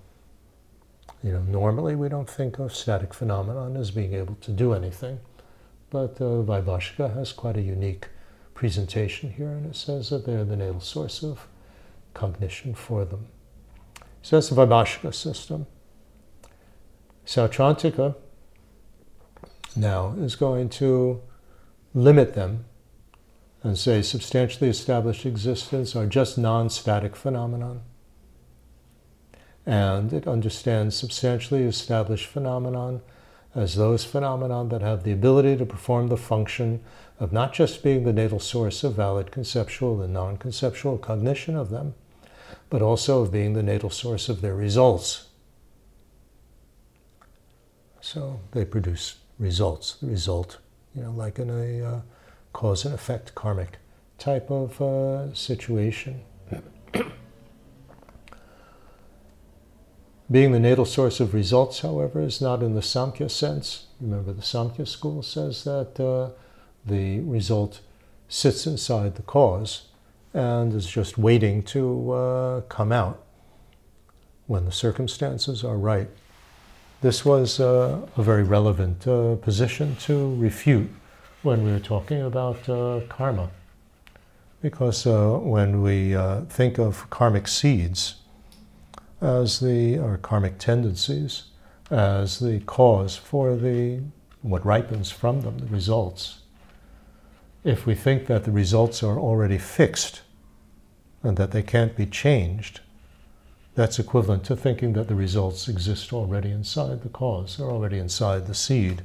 you 1.25 1.31
know, 1.31 1.41
normally 1.41 1.95
we 1.95 2.07
don't 2.07 2.29
think 2.29 2.59
of 2.59 2.75
static 2.75 3.11
phenomenon 3.13 3.75
as 3.77 3.89
being 3.89 4.13
able 4.13 4.35
to 4.35 4.51
do 4.51 4.73
anything, 4.73 5.19
but 5.89 6.21
uh, 6.21 6.43
Vaibhashika 6.43 7.15
has 7.15 7.31
quite 7.31 7.57
a 7.57 7.61
unique 7.61 8.09
presentation 8.53 9.31
here, 9.31 9.49
and 9.49 9.65
it 9.65 9.75
says 9.75 10.11
that 10.11 10.25
they're 10.25 10.45
the 10.45 10.55
natal 10.55 10.81
source 10.81 11.23
of 11.23 11.47
cognition 12.13 12.75
for 12.75 13.05
them. 13.05 13.27
So 14.25 14.37
that's 14.37 14.49
the 14.49 14.55
Vaibhashika 14.55 15.13
system. 15.13 15.67
Sautrantika 17.27 18.15
now 19.75 20.15
is 20.17 20.35
going 20.35 20.69
to 20.69 21.21
limit 21.93 22.33
them 22.33 22.65
and 23.61 23.77
say 23.77 24.01
substantially 24.01 24.67
established 24.67 25.27
existence 25.27 25.95
are 25.95 26.07
just 26.07 26.39
non 26.39 26.71
static 26.71 27.15
phenomenon. 27.15 27.83
And 29.63 30.11
it 30.11 30.27
understands 30.27 30.95
substantially 30.95 31.61
established 31.61 32.25
phenomenon 32.25 33.01
as 33.53 33.75
those 33.75 34.05
phenomenon 34.05 34.69
that 34.69 34.81
have 34.81 35.03
the 35.03 35.11
ability 35.11 35.55
to 35.57 35.67
perform 35.67 36.07
the 36.07 36.17
function 36.17 36.81
of 37.19 37.31
not 37.31 37.53
just 37.53 37.83
being 37.83 38.05
the 38.05 38.11
natal 38.11 38.39
source 38.39 38.83
of 38.83 38.95
valid 38.95 39.29
conceptual 39.29 40.01
and 40.01 40.15
non 40.15 40.37
conceptual 40.37 40.97
cognition 40.97 41.55
of 41.55 41.69
them, 41.69 41.93
but 42.75 42.81
also 42.81 43.21
of 43.21 43.31
being 43.31 43.53
the 43.53 43.63
natal 43.63 43.89
source 43.89 44.27
of 44.27 44.41
their 44.41 44.53
results. 44.53 45.27
So 48.01 48.41
they 48.51 48.65
produce 48.65 49.15
results. 49.39 49.93
The 49.93 50.07
result, 50.07 50.57
you 50.93 51.03
know, 51.03 51.11
like 51.11 51.39
in 51.39 51.49
a 51.49 51.81
uh, 51.81 52.01
cause 52.51 52.83
and 52.83 52.93
effect 52.93 53.33
karmic 53.33 53.77
type 54.17 54.51
of 54.51 54.81
uh, 54.81 55.33
situation. 55.33 56.19
Being 60.29 60.51
the 60.51 60.59
natal 60.59 60.83
source 60.83 61.21
of 61.21 61.33
results, 61.33 61.79
however, 61.79 62.19
is 62.19 62.41
not 62.41 62.61
in 62.61 62.75
the 62.75 62.81
Samkhya 62.81 63.31
sense. 63.31 63.85
Remember, 64.01 64.33
the 64.33 64.41
Samkhya 64.41 64.85
school 64.85 65.23
says 65.23 65.63
that 65.63 65.97
uh, 65.97 66.31
the 66.85 67.21
result 67.21 67.79
sits 68.27 68.67
inside 68.67 69.15
the 69.15 69.21
cause 69.21 69.83
and 70.35 70.73
is 70.73 70.85
just 70.85 71.17
waiting 71.17 71.63
to 71.63 72.11
uh, 72.11 72.61
come 72.67 72.91
out 72.91 73.23
when 74.47 74.65
the 74.65 74.71
circumstances 74.71 75.63
are 75.63 75.77
right. 75.77 76.09
This 77.01 77.23
was 77.23 77.59
uh, 77.59 78.05
a 78.17 78.21
very 78.21 78.43
relevant 78.43 79.07
uh, 79.07 79.37
position 79.37 79.95
to 80.01 80.35
refute 80.35 80.89
when 81.41 81.63
we 81.63 81.71
were 81.71 81.79
talking 81.79 82.21
about 82.21 82.67
uh, 82.67 82.99
karma. 83.07 83.49
Because 84.61 85.07
uh, 85.07 85.37
when 85.41 85.81
we 85.81 86.17
think 86.49 86.79
of 86.79 87.09
karmic 87.09 87.47
seeds, 87.47 88.15
as 89.21 89.59
the 89.61 89.97
or 89.97 90.17
karmic 90.17 90.57
tendencies 90.57 91.43
as 91.89 92.39
the 92.39 92.59
cause 92.61 93.15
for 93.15 93.55
the 93.55 94.01
what 94.41 94.65
ripens 94.65 95.09
from 95.09 95.41
them, 95.41 95.57
the 95.59 95.67
results. 95.67 96.39
If 97.63 97.85
we 97.85 97.95
think 97.95 98.27
that 98.27 98.43
the 98.43 98.51
results 98.51 99.01
are 99.01 99.17
already 99.17 99.57
fixed 99.57 100.21
and 101.25 101.37
that 101.37 101.51
they 101.51 101.63
can't 101.63 101.95
be 101.95 102.05
changed, 102.05 102.81
that's 103.73 103.99
equivalent 103.99 104.43
to 104.45 104.55
thinking 104.55 104.93
that 104.93 105.07
the 105.07 105.15
results 105.15 105.67
exist 105.67 106.13
already 106.13 106.51
inside 106.51 107.01
the 107.01 107.09
cause, 107.09 107.57
they're 107.57 107.69
already 107.69 107.97
inside 107.97 108.47
the 108.47 108.53
seed, 108.53 109.03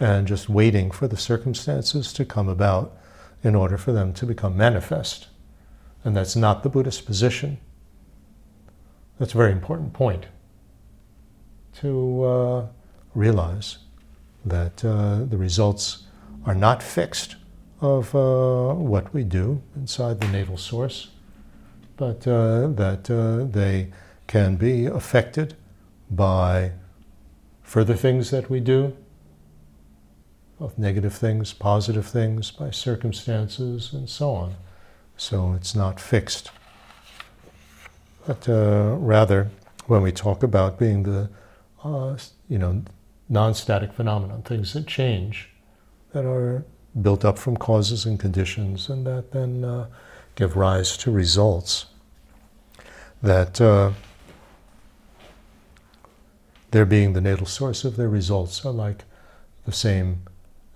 and 0.00 0.26
just 0.26 0.48
waiting 0.48 0.90
for 0.90 1.08
the 1.08 1.16
circumstances 1.16 2.12
to 2.12 2.24
come 2.24 2.48
about 2.48 2.96
in 3.42 3.54
order 3.54 3.76
for 3.76 3.92
them 3.92 4.12
to 4.14 4.24
become 4.24 4.56
manifest. 4.56 5.28
And 6.04 6.16
that's 6.16 6.36
not 6.36 6.62
the 6.62 6.68
Buddhist 6.68 7.04
position. 7.04 7.58
That's 9.18 9.34
a 9.34 9.36
very 9.36 9.52
important 9.52 9.92
point 9.92 10.26
to 11.80 12.24
uh, 12.24 12.66
realize 13.14 13.78
that 14.44 14.84
uh, 14.84 15.24
the 15.24 15.36
results 15.36 16.04
are 16.46 16.54
not 16.54 16.82
fixed 16.82 17.36
of 17.80 18.14
uh, 18.14 18.72
what 18.74 19.12
we 19.12 19.22
do 19.22 19.60
inside 19.76 20.20
the 20.20 20.28
natal 20.28 20.56
source, 20.56 21.08
but 21.98 22.26
uh, 22.26 22.68
that 22.68 23.10
uh, 23.10 23.44
they 23.44 23.90
can 24.26 24.56
be 24.56 24.86
affected 24.86 25.54
by 26.10 26.72
further 27.62 27.94
things 27.94 28.30
that 28.30 28.48
we 28.48 28.60
do, 28.60 28.96
both 30.58 30.78
negative 30.78 31.12
things, 31.14 31.52
positive 31.52 32.06
things, 32.06 32.50
by 32.50 32.70
circumstances, 32.70 33.92
and 33.92 34.08
so 34.08 34.30
on. 34.30 34.54
So 35.18 35.52
it's 35.52 35.74
not 35.74 36.00
fixed 36.00 36.50
but 38.28 38.46
uh, 38.46 38.94
rather 38.98 39.50
when 39.86 40.02
we 40.02 40.12
talk 40.12 40.42
about 40.42 40.78
being 40.78 41.02
the 41.04 41.30
uh, 41.82 42.14
you 42.46 42.58
know 42.58 42.82
non-static 43.30 43.94
phenomenon, 43.94 44.42
things 44.42 44.74
that 44.74 44.86
change, 44.86 45.48
that 46.12 46.26
are 46.26 46.66
built 47.00 47.24
up 47.24 47.38
from 47.38 47.56
causes 47.56 48.04
and 48.04 48.20
conditions, 48.20 48.90
and 48.90 49.06
that 49.06 49.32
then 49.32 49.64
uh, 49.64 49.86
give 50.38 50.56
rise 50.56 50.96
to 50.96 51.10
results. 51.10 51.86
That 53.20 53.60
uh, 53.60 53.90
their 56.70 56.86
being 56.86 57.12
the 57.12 57.20
natal 57.20 57.46
source 57.46 57.84
of 57.84 57.96
their 57.96 58.08
results 58.08 58.64
are 58.64 58.72
like 58.72 59.02
the 59.66 59.72
same 59.72 60.22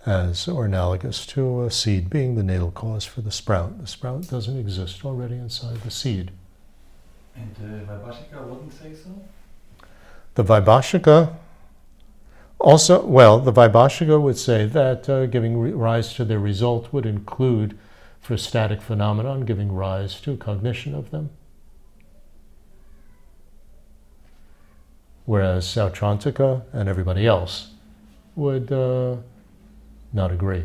as 0.04 0.48
or 0.48 0.64
analogous 0.64 1.24
to 1.26 1.62
a 1.62 1.70
seed 1.70 2.10
being 2.10 2.34
the 2.34 2.42
natal 2.42 2.72
cause 2.72 3.04
for 3.04 3.20
the 3.20 3.30
sprout. 3.30 3.80
The 3.80 3.86
sprout 3.86 4.26
doesn't 4.26 4.58
exist 4.58 5.04
already 5.04 5.36
inside 5.36 5.80
the 5.82 5.92
seed. 5.92 6.32
And 7.36 7.54
the 7.54 7.86
Vaibhashika 7.86 8.44
wouldn't 8.44 8.72
say 8.72 8.92
so? 8.94 9.10
The 10.34 10.42
Vaibhashika 10.42 11.36
also, 12.58 13.04
well, 13.06 13.38
the 13.38 13.52
Vaibhashika 13.52 14.20
would 14.20 14.38
say 14.38 14.66
that 14.66 15.08
uh, 15.08 15.26
giving 15.26 15.76
rise 15.76 16.14
to 16.14 16.24
their 16.24 16.40
result 16.40 16.92
would 16.92 17.06
include, 17.06 17.78
for 18.22 18.36
static 18.36 18.80
phenomenon, 18.80 19.44
giving 19.44 19.72
rise 19.72 20.20
to 20.20 20.36
cognition 20.36 20.94
of 20.94 21.10
them. 21.10 21.30
Whereas 25.24 25.66
Sautrantika 25.66 26.62
and 26.72 26.88
everybody 26.88 27.26
else 27.26 27.72
would 28.36 28.72
uh, 28.72 29.16
not 30.12 30.30
agree. 30.30 30.64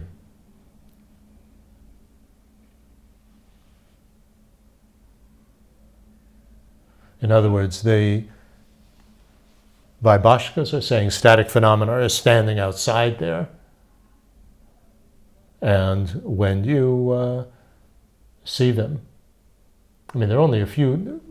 In 7.19 7.31
other 7.31 7.49
words, 7.49 7.81
the 7.81 8.25
Vaibhashikas 10.03 10.73
are 10.77 10.81
saying 10.81 11.09
static 11.09 11.49
phenomena 11.49 11.93
are 11.93 12.09
standing 12.09 12.59
outside 12.59 13.17
there. 13.17 13.49
And 15.61 16.09
when 16.23 16.63
you 16.63 17.11
uh, 17.11 17.45
see 18.43 18.71
them, 18.71 19.01
I 20.13 20.17
mean, 20.17 20.29
there 20.29 20.37
are 20.37 20.41
only 20.41 20.61
a 20.61 20.67
few, 20.67 21.21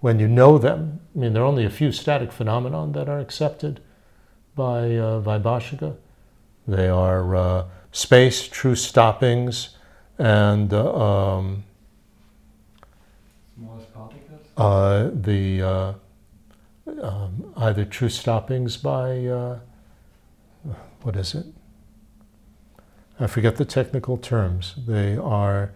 when 0.00 0.18
you 0.18 0.28
know 0.28 0.58
them, 0.58 1.00
I 1.14 1.18
mean, 1.18 1.32
there 1.32 1.42
are 1.42 1.46
only 1.46 1.64
a 1.64 1.70
few 1.70 1.92
static 1.92 2.32
phenomena 2.32 2.86
that 2.92 3.08
are 3.08 3.20
accepted 3.20 3.80
by 4.56 4.96
uh, 4.96 5.20
Vaibhashika. 5.20 5.96
They 6.66 6.88
are 6.88 7.36
uh, 7.36 7.64
space, 7.92 8.48
true 8.48 8.74
stoppings, 8.74 9.76
and 10.18 10.72
uh, 10.72 10.94
um, 10.94 11.64
uh, 14.56 15.10
the 15.12 15.62
uh, 15.62 15.92
um, 17.02 17.52
either 17.56 17.84
true 17.84 18.08
stoppings 18.08 18.76
by 18.76 19.26
uh, 19.26 19.58
what 21.02 21.16
is 21.16 21.34
it? 21.34 21.46
I 23.20 23.26
forget 23.26 23.56
the 23.56 23.64
technical 23.64 24.16
terms. 24.16 24.74
They 24.86 25.16
are 25.16 25.70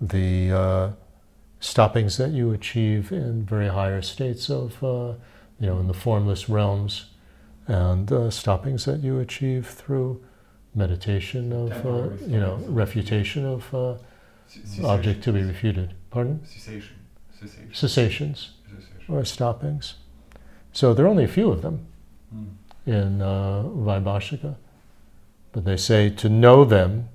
the 0.00 0.52
uh, 0.52 0.90
stoppings 1.60 2.16
that 2.18 2.30
you 2.30 2.52
achieve 2.52 3.10
in 3.12 3.44
very 3.44 3.68
higher 3.68 4.02
states 4.02 4.50
of, 4.50 4.82
uh, 4.84 5.14
you 5.58 5.66
know, 5.66 5.78
in 5.78 5.86
the 5.86 5.94
formless 5.94 6.48
realms, 6.48 7.06
and 7.66 8.10
uh, 8.12 8.30
stoppings 8.30 8.84
that 8.84 9.00
you 9.00 9.18
achieve 9.18 9.66
through 9.66 10.22
meditation 10.74 11.52
of, 11.52 11.72
uh, 11.86 12.08
you 12.26 12.38
know, 12.38 12.56
refutation 12.66 13.46
of 13.46 13.74
uh, 13.74 13.94
object 14.84 15.22
to 15.24 15.32
be 15.32 15.42
refuted. 15.42 15.94
Pardon? 16.10 16.44
Cessation. 16.44 16.96
Cessation. 17.40 17.70
Cessations 17.72 18.50
Cessation. 18.68 19.14
or 19.14 19.24
stoppings. 19.24 19.94
So 20.72 20.92
there 20.92 21.06
are 21.06 21.08
only 21.08 21.24
a 21.24 21.28
few 21.28 21.50
of 21.50 21.62
them 21.62 21.86
Mm. 22.34 22.46
in 22.86 23.22
uh, 23.22 23.62
Vaibhashika, 23.62 24.56
but 25.54 25.64
they 25.64 25.76
say 25.76 26.10
to 26.10 26.28
know 26.28 26.64
them, 26.64 27.08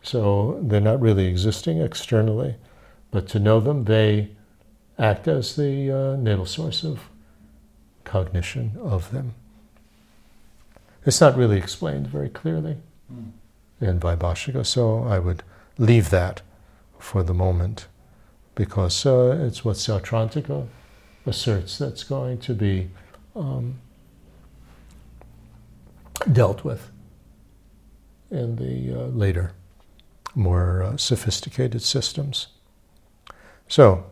so 0.00 0.60
they're 0.62 0.80
not 0.80 1.00
really 1.00 1.26
existing 1.26 1.80
externally, 1.80 2.54
but 3.10 3.26
to 3.28 3.40
know 3.40 3.58
them, 3.58 3.84
they 3.84 4.30
act 4.98 5.26
as 5.26 5.56
the 5.56 5.90
uh, 5.90 6.16
natal 6.16 6.46
source 6.46 6.84
of 6.84 7.00
cognition 8.04 8.78
of 8.80 9.10
them. 9.10 9.34
It's 11.04 11.20
not 11.20 11.36
really 11.36 11.58
explained 11.58 12.06
very 12.06 12.28
clearly 12.28 12.76
Mm. 13.12 13.30
in 13.80 14.00
Vaibhashika, 14.00 14.66
so 14.66 15.04
I 15.04 15.18
would 15.18 15.42
leave 15.78 16.10
that 16.10 16.42
for 16.98 17.22
the 17.22 17.32
moment 17.32 17.86
because 18.54 19.06
uh, 19.06 19.38
it's 19.46 19.64
what 19.64 19.76
Sautrantika 19.76 20.66
asserts 21.24 21.78
that's 21.78 22.04
going 22.04 22.38
to 22.40 22.52
be 22.52 22.90
um, 23.34 23.78
dealt 26.30 26.64
with 26.64 26.90
in 28.30 28.56
the 28.56 29.00
uh, 29.00 29.06
later, 29.06 29.52
more 30.34 30.82
uh, 30.82 30.96
sophisticated 30.96 31.82
systems. 31.82 32.48
So, 33.68 34.04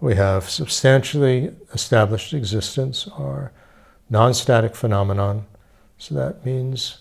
we 0.00 0.16
have 0.16 0.50
substantially 0.50 1.54
established 1.72 2.34
existence 2.34 3.08
are 3.16 3.52
non-static 4.10 4.76
phenomenon. 4.76 5.46
So 5.98 6.14
that 6.14 6.44
means 6.44 6.98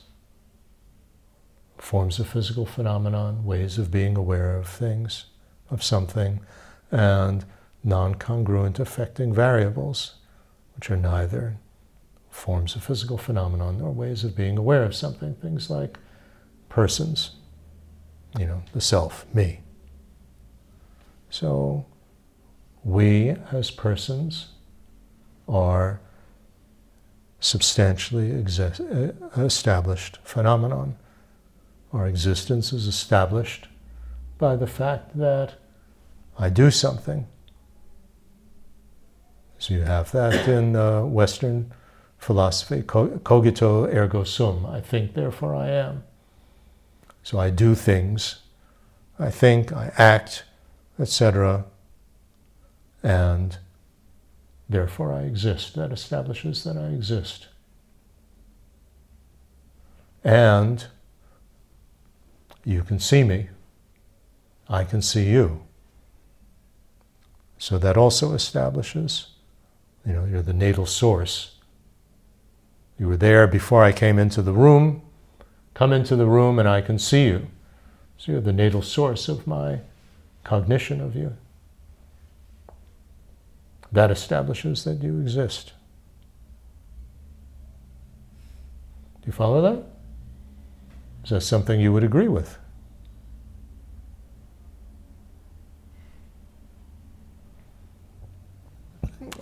forms 1.77 2.19
of 2.19 2.29
physical 2.29 2.65
phenomenon, 2.65 3.43
ways 3.43 3.77
of 3.77 3.91
being 3.91 4.15
aware 4.15 4.55
of 4.55 4.67
things, 4.67 5.25
of 5.69 5.83
something, 5.83 6.39
and 6.91 7.43
non-congruent 7.83 8.79
affecting 8.79 9.33
variables, 9.33 10.15
which 10.75 10.89
are 10.89 10.95
neither 10.95 11.57
forms 12.29 12.75
of 12.75 12.83
physical 12.83 13.17
phenomenon 13.17 13.79
nor 13.79 13.91
ways 13.91 14.23
of 14.23 14.35
being 14.35 14.57
aware 14.57 14.83
of 14.83 14.95
something. 14.95 15.35
Things 15.35 15.69
like 15.69 15.97
persons, 16.73 17.35
you 18.39 18.47
know, 18.47 18.63
the 18.73 18.81
self, 18.81 19.25
me. 19.31 19.59
So 21.29 21.85
we 22.83 23.35
as 23.51 23.69
persons 23.69 24.47
are 25.47 26.01
substantially 27.39 28.31
exist- 28.31 28.81
uh, 28.81 29.11
established 29.37 30.17
phenomenon. 30.23 30.95
Our 31.91 32.07
existence 32.07 32.73
is 32.73 32.87
established 32.87 33.67
by 34.39 34.55
the 34.55 34.65
fact 34.65 35.15
that 35.15 35.53
I 36.39 36.49
do 36.49 36.71
something. 36.71 37.27
So 39.59 39.75
you 39.75 39.83
have 39.83 40.11
that 40.13 40.47
in 40.47 40.75
uh, 40.75 41.03
Western 41.03 41.71
philosophy, 42.17 42.81
cogito 42.81 43.85
ergo 43.93 44.23
sum. 44.23 44.65
I 44.65 44.81
think, 44.81 45.13
therefore 45.13 45.53
I 45.55 45.69
am. 45.69 46.03
So 47.23 47.39
I 47.39 47.49
do 47.49 47.73
things, 47.73 48.41
I 49.17 49.31
think, 49.31 49.71
I 49.71 49.93
act, 49.97 50.43
etc., 50.99 51.65
and 53.01 53.57
therefore 54.69 55.13
I 55.13 55.21
exist. 55.23 55.75
That 55.75 55.91
establishes 55.91 56.63
that 56.65 56.77
I 56.77 56.87
exist. 56.87 57.47
And 60.23 60.85
you 62.65 62.83
can 62.83 62.99
see 62.99 63.23
me, 63.23 63.49
I 64.69 64.83
can 64.83 65.01
see 65.01 65.29
you. 65.29 65.63
So 67.57 67.77
that 67.77 67.97
also 67.97 68.33
establishes, 68.33 69.27
you 70.05 70.13
know, 70.13 70.25
you're 70.25 70.41
the 70.41 70.53
natal 70.53 70.85
source. 70.85 71.55
You 72.99 73.07
were 73.07 73.17
there 73.17 73.47
before 73.47 73.83
I 73.83 73.91
came 73.91 74.19
into 74.19 74.41
the 74.41 74.53
room. 74.53 75.01
Come 75.73 75.91
into 75.91 76.15
the 76.15 76.27
room 76.27 76.59
and 76.59 76.67
I 76.67 76.81
can 76.81 76.99
see 76.99 77.25
you. 77.25 77.47
So 78.17 78.31
you're 78.31 78.41
the 78.41 78.53
natal 78.53 78.81
source 78.81 79.27
of 79.27 79.47
my 79.47 79.79
cognition 80.43 81.01
of 81.01 81.15
you. 81.15 81.35
That 83.91 84.11
establishes 84.11 84.83
that 84.83 85.03
you 85.03 85.19
exist. 85.19 85.73
Do 89.21 89.27
you 89.27 89.31
follow 89.33 89.61
that? 89.61 89.83
Is 91.23 91.29
that 91.29 91.41
something 91.41 91.79
you 91.79 91.93
would 91.93 92.03
agree 92.03 92.27
with? 92.27 92.57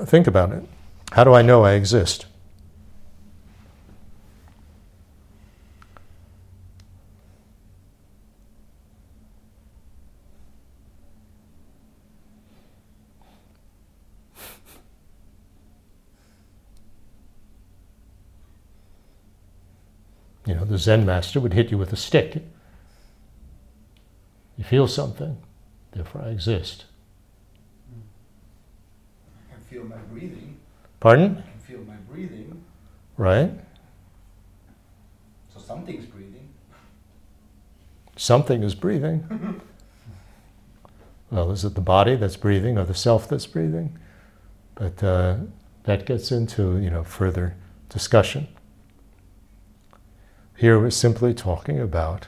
Think 0.06 0.28
about 0.28 0.52
it. 0.52 0.64
How 1.12 1.24
do 1.24 1.34
I 1.34 1.42
know 1.42 1.64
I 1.64 1.74
exist? 1.74 2.26
You 20.52 20.58
know, 20.58 20.66
the 20.66 20.78
Zen 20.78 21.06
master 21.06 21.40
would 21.40 21.54
hit 21.54 21.72
you 21.72 21.78
with 21.78 21.94
a 21.94 21.96
stick. 21.96 22.44
You 24.58 24.66
feel 24.66 24.86
something, 24.86 25.38
therefore 25.94 26.24
I 26.24 26.28
exist. 26.28 26.84
I 29.50 29.54
can 29.54 29.64
feel 29.64 29.86
my 29.86 29.96
breathing. 30.12 30.58
Pardon? 31.00 31.38
I 31.38 31.50
can 31.52 31.60
feel 31.62 31.86
my 31.86 31.96
breathing. 31.96 32.62
Right? 33.16 33.52
So 35.54 35.62
something's 35.62 36.06
breathing. 36.06 36.50
Something 38.18 38.62
is 38.62 38.76
breathing. 38.76 39.62
well, 41.32 41.52
is 41.52 41.64
it 41.64 41.76
the 41.76 41.80
body 41.80 42.18
that's 42.18 42.36
breathing 42.36 42.78
or 42.78 42.84
the 42.84 42.94
self 42.94 43.30
that's 43.30 43.48
breathing? 43.48 43.98
But 44.76 45.02
uh, 45.02 45.38
that 45.84 46.06
gets 46.06 46.30
into 46.30 46.78
you 46.78 46.90
know 46.90 47.06
further 47.06 47.56
discussion. 47.88 48.50
Here 50.62 50.80
we're 50.80 50.92
simply 50.92 51.34
talking 51.34 51.80
about 51.80 52.28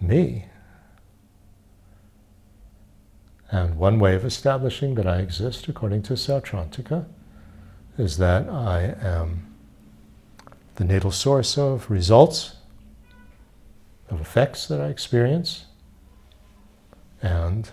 me. 0.00 0.44
And 3.50 3.76
one 3.76 3.98
way 3.98 4.14
of 4.14 4.24
establishing 4.24 4.94
that 4.94 5.04
I 5.04 5.16
exist, 5.18 5.66
according 5.66 6.02
to 6.02 6.12
Sautrantika, 6.12 7.06
is 7.98 8.18
that 8.18 8.48
I 8.48 8.94
am 9.02 9.56
the 10.76 10.84
natal 10.84 11.10
source 11.10 11.58
of 11.58 11.90
results, 11.90 12.54
of 14.08 14.20
effects 14.20 14.68
that 14.68 14.80
I 14.80 14.86
experience, 14.86 15.64
and 17.20 17.72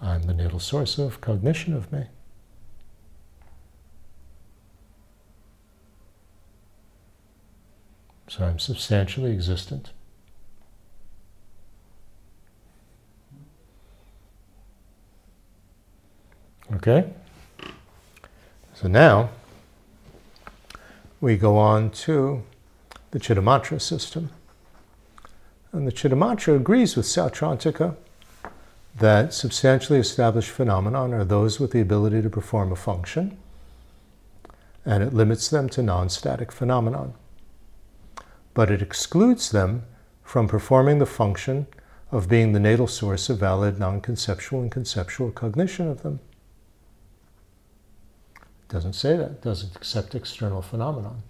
I'm 0.00 0.22
the 0.22 0.34
natal 0.34 0.60
source 0.60 0.98
of 0.98 1.20
cognition 1.20 1.74
of 1.74 1.90
me. 1.90 2.04
So 8.28 8.44
I'm 8.44 8.58
substantially 8.58 9.32
existent. 9.32 9.90
Okay? 16.74 17.10
So 18.74 18.86
now 18.86 19.30
we 21.20 21.36
go 21.36 21.56
on 21.56 21.90
to 21.90 22.42
the 23.10 23.18
Chittamatra 23.18 23.80
system. 23.80 24.30
And 25.72 25.86
the 25.86 25.92
Chittamatra 25.92 26.56
agrees 26.56 26.96
with 26.96 27.06
Sautrantika 27.06 27.96
that 28.98 29.32
substantially 29.32 29.98
established 29.98 30.50
phenomenon 30.50 31.14
are 31.14 31.24
those 31.24 31.58
with 31.58 31.72
the 31.72 31.80
ability 31.80 32.22
to 32.22 32.30
perform 32.30 32.72
a 32.72 32.76
function, 32.76 33.38
and 34.84 35.02
it 35.02 35.14
limits 35.14 35.48
them 35.48 35.68
to 35.70 35.82
non 35.82 36.08
static 36.08 36.50
phenomenon. 36.50 37.14
But 38.58 38.72
it 38.72 38.82
excludes 38.82 39.52
them 39.52 39.84
from 40.24 40.48
performing 40.48 40.98
the 40.98 41.06
function 41.06 41.68
of 42.10 42.28
being 42.28 42.54
the 42.54 42.58
natal 42.58 42.88
source 42.88 43.30
of 43.30 43.38
valid 43.38 43.78
non 43.78 44.00
conceptual 44.00 44.60
and 44.60 44.68
conceptual 44.68 45.30
cognition 45.30 45.86
of 45.86 46.02
them. 46.02 46.18
It 48.34 48.68
doesn't 48.68 48.94
say 48.94 49.16
that, 49.16 49.30
it 49.30 49.42
doesn't 49.42 49.76
accept 49.76 50.16
external 50.16 50.60
phenomenon. 50.60 51.22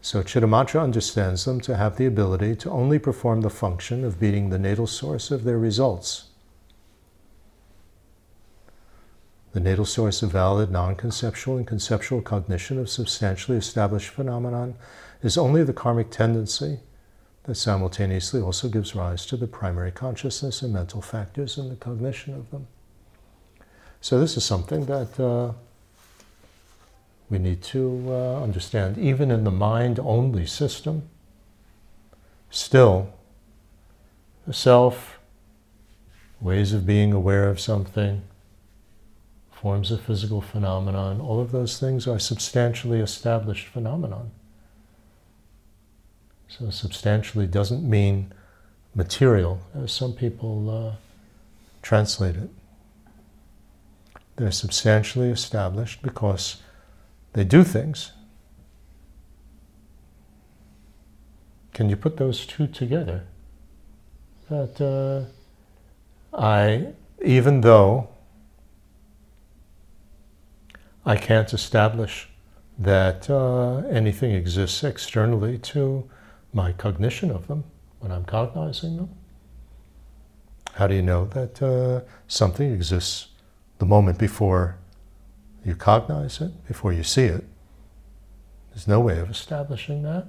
So 0.00 0.22
Chittamatra 0.22 0.82
understands 0.82 1.44
them 1.44 1.60
to 1.60 1.76
have 1.76 1.98
the 1.98 2.06
ability 2.06 2.56
to 2.56 2.70
only 2.70 2.98
perform 2.98 3.42
the 3.42 3.50
function 3.50 4.02
of 4.02 4.18
being 4.18 4.48
the 4.48 4.58
natal 4.58 4.86
source 4.86 5.30
of 5.30 5.44
their 5.44 5.58
results. 5.58 6.27
The 9.52 9.60
natal 9.60 9.86
source 9.86 10.22
of 10.22 10.30
valid, 10.30 10.70
non 10.70 10.94
conceptual, 10.94 11.56
and 11.56 11.66
conceptual 11.66 12.20
cognition 12.20 12.78
of 12.78 12.90
substantially 12.90 13.56
established 13.56 14.10
phenomenon 14.10 14.74
is 15.22 15.38
only 15.38 15.64
the 15.64 15.72
karmic 15.72 16.10
tendency 16.10 16.80
that 17.44 17.54
simultaneously 17.54 18.42
also 18.42 18.68
gives 18.68 18.94
rise 18.94 19.24
to 19.24 19.36
the 19.36 19.46
primary 19.46 19.90
consciousness 19.90 20.60
and 20.60 20.72
mental 20.72 21.00
factors 21.00 21.56
and 21.56 21.70
the 21.70 21.76
cognition 21.76 22.34
of 22.34 22.50
them. 22.50 22.66
So, 24.02 24.20
this 24.20 24.36
is 24.36 24.44
something 24.44 24.84
that 24.84 25.18
uh, 25.18 25.52
we 27.30 27.38
need 27.38 27.62
to 27.62 28.04
uh, 28.08 28.42
understand. 28.42 28.98
Even 28.98 29.30
in 29.30 29.44
the 29.44 29.50
mind 29.50 29.98
only 29.98 30.44
system, 30.44 31.08
still, 32.50 33.08
the 34.46 34.52
self, 34.52 35.18
ways 36.38 36.74
of 36.74 36.86
being 36.86 37.14
aware 37.14 37.48
of 37.48 37.58
something, 37.58 38.22
forms 39.60 39.90
of 39.90 40.00
physical 40.00 40.40
phenomenon, 40.40 41.20
all 41.20 41.40
of 41.40 41.50
those 41.50 41.78
things 41.78 42.06
are 42.06 42.18
substantially 42.18 43.00
established 43.00 43.66
phenomenon. 43.66 44.30
So 46.46 46.70
substantially 46.70 47.46
doesn't 47.46 47.82
mean 47.82 48.32
material, 48.94 49.60
as 49.74 49.92
some 49.92 50.12
people 50.12 50.70
uh, 50.70 50.92
translate 51.82 52.36
it. 52.36 52.50
They're 54.36 54.52
substantially 54.52 55.30
established 55.30 56.02
because 56.02 56.62
they 57.32 57.44
do 57.44 57.64
things. 57.64 58.12
Can 61.74 61.88
you 61.90 61.96
put 61.96 62.16
those 62.16 62.46
two 62.46 62.68
together? 62.68 63.24
That 64.48 64.80
uh, 64.80 66.36
I, 66.36 66.92
even 67.22 67.60
though 67.60 68.08
I 71.08 71.16
can't 71.16 71.54
establish 71.54 72.28
that 72.78 73.30
uh, 73.30 73.78
anything 73.88 74.32
exists 74.32 74.84
externally 74.84 75.56
to 75.72 76.06
my 76.52 76.72
cognition 76.72 77.30
of 77.30 77.46
them 77.46 77.64
when 78.00 78.12
I'm 78.12 78.26
cognizing 78.26 78.96
them. 78.98 79.08
How 80.74 80.86
do 80.86 80.94
you 80.94 81.00
know 81.00 81.24
that 81.24 81.62
uh, 81.62 82.02
something 82.26 82.70
exists 82.70 83.28
the 83.78 83.86
moment 83.86 84.18
before 84.18 84.76
you 85.64 85.74
cognize 85.74 86.42
it, 86.42 86.52
before 86.66 86.92
you 86.92 87.02
see 87.02 87.24
it? 87.24 87.44
There's 88.72 88.86
no 88.86 89.00
way 89.00 89.18
of 89.18 89.30
establishing 89.30 90.02
that 90.02 90.26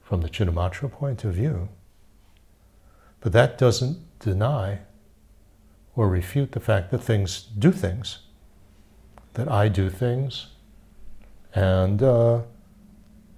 from 0.00 0.22
the 0.22 0.30
Chittamatra 0.30 0.90
point 0.90 1.22
of 1.24 1.34
view. 1.34 1.68
But 3.20 3.32
that 3.32 3.58
doesn't 3.58 3.98
deny 4.20 4.78
or 5.94 6.08
refute 6.08 6.52
the 6.52 6.60
fact 6.60 6.90
that 6.92 7.02
things 7.02 7.42
do 7.42 7.72
things 7.72 8.20
that 9.34 9.50
I 9.50 9.68
do 9.68 9.88
things, 9.88 10.48
and 11.54 12.02
uh, 12.02 12.42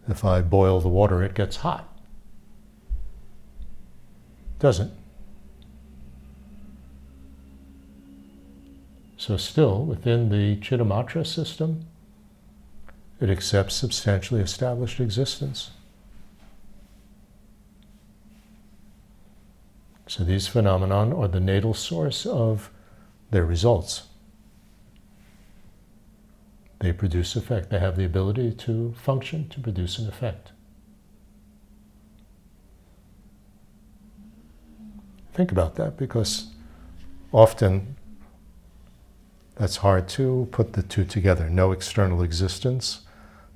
if 0.09 0.25
I 0.25 0.41
boil 0.41 0.81
the 0.81 0.89
water, 0.89 1.23
it 1.23 1.35
gets 1.35 1.57
hot. 1.57 1.89
Doesn't. 4.59 4.93
So, 9.17 9.37
still 9.37 9.85
within 9.85 10.29
the 10.29 10.57
Chittamatra 10.57 11.27
system, 11.27 11.87
it 13.21 13.31
accepts 13.31 13.75
substantially 13.75 14.41
established 14.41 15.01
existence. 15.01 15.71
So, 20.07 20.25
these 20.25 20.47
phenomenon 20.47 21.13
are 21.13 21.29
the 21.29 21.41
natal 21.41 21.73
source 21.73 22.27
of 22.27 22.71
their 23.31 23.47
results. 23.47 24.03
They 26.85 26.93
produce 26.93 27.35
effect. 27.35 27.71
They 27.71 27.79
have 27.79 27.97
the 27.97 28.05
ability 28.05 28.53
to 28.67 28.93
function 28.93 29.49
to 29.49 29.59
produce 29.59 29.99
an 29.99 30.07
effect. 30.07 30.53
Think 35.33 35.51
about 35.51 35.77
that 35.77 35.97
because 35.97 36.49
often 37.33 37.97
that's 39.55 39.77
hard 39.77 40.09
to 40.09 40.47
put 40.53 40.75
the 40.75 40.83
two 40.83 41.07
together. 41.07 41.49
No 41.49 41.73
external 41.73 42.23
existence 42.23 43.07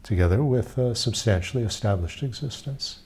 together 0.03 0.43
with 0.43 0.79
a 0.79 0.95
substantially 0.95 1.65
established 1.65 2.23
existence. 2.23 3.01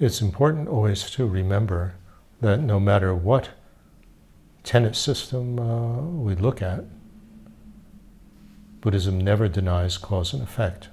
It's 0.00 0.20
important 0.20 0.68
always 0.68 1.10
to 1.10 1.26
remember 1.26 1.96
that 2.40 2.58
no 2.60 2.78
matter 2.78 3.12
what 3.12 3.50
tenet 4.62 4.94
system 4.94 5.58
uh, 5.58 6.00
we 6.00 6.36
look 6.36 6.62
at, 6.62 6.84
Buddhism 8.80 9.20
never 9.20 9.48
denies 9.48 9.98
cause 9.98 10.32
and 10.32 10.40
effect. 10.40 10.88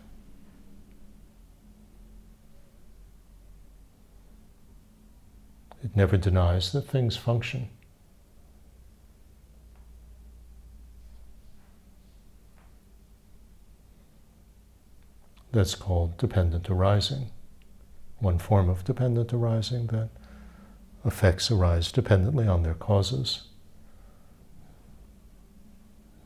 It 5.83 5.95
never 5.95 6.17
denies 6.17 6.71
that 6.71 6.87
things 6.87 7.15
function. 7.15 7.69
That's 15.51 15.75
called 15.75 16.17
dependent 16.17 16.71
arising 16.71 17.29
one 18.19 18.37
form 18.37 18.69
of 18.69 18.83
dependent 18.83 19.33
arising 19.33 19.87
that 19.87 20.09
effects 21.03 21.51
arise 21.51 21.91
dependently 21.91 22.47
on 22.47 22.63
their 22.63 22.73
causes. 22.73 23.43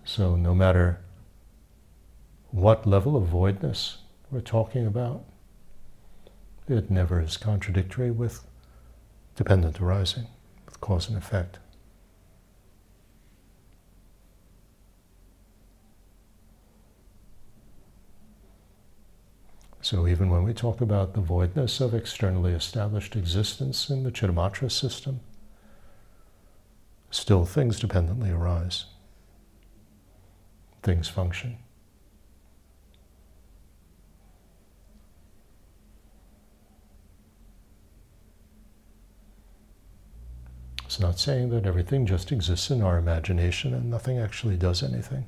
So, 0.06 0.36
no 0.36 0.56
matter 0.56 1.02
what 2.52 2.88
level 2.88 3.16
of 3.16 3.28
voidness 3.28 3.98
we're 4.32 4.42
talking 4.42 4.88
about, 4.88 5.24
it 6.68 6.90
never 6.90 7.22
is 7.22 7.38
contradictory 7.38 8.12
with 8.12 8.46
dependent 9.36 9.80
arising, 9.82 10.28
with 10.66 10.80
cause 10.82 11.10
and 11.10 11.18
effect. 11.18 11.60
So 19.90 20.06
even 20.06 20.30
when 20.30 20.44
we 20.44 20.54
talk 20.54 20.82
about 20.82 21.16
the 21.16 21.20
voidness 21.20 21.82
of 21.82 21.96
externally 21.96 22.52
established 22.52 23.16
existence 23.16 23.90
in 23.90 24.04
the 24.04 24.12
Chittamatra 24.12 24.72
system, 24.72 25.20
still 27.10 27.44
things 27.44 27.80
dependently 27.80 28.30
arise. 28.30 28.86
Things 30.84 31.10
function. 31.10 31.58
It's 40.86 41.00
not 41.00 41.18
saying 41.18 41.50
that 41.50 41.66
everything 41.66 42.06
just 42.06 42.32
exists 42.32 42.70
in 42.70 42.84
our 42.84 43.00
imagination 43.00 43.74
and 43.74 43.90
nothing 43.90 44.20
actually 44.20 44.56
does 44.56 44.84
anything. 44.84 45.26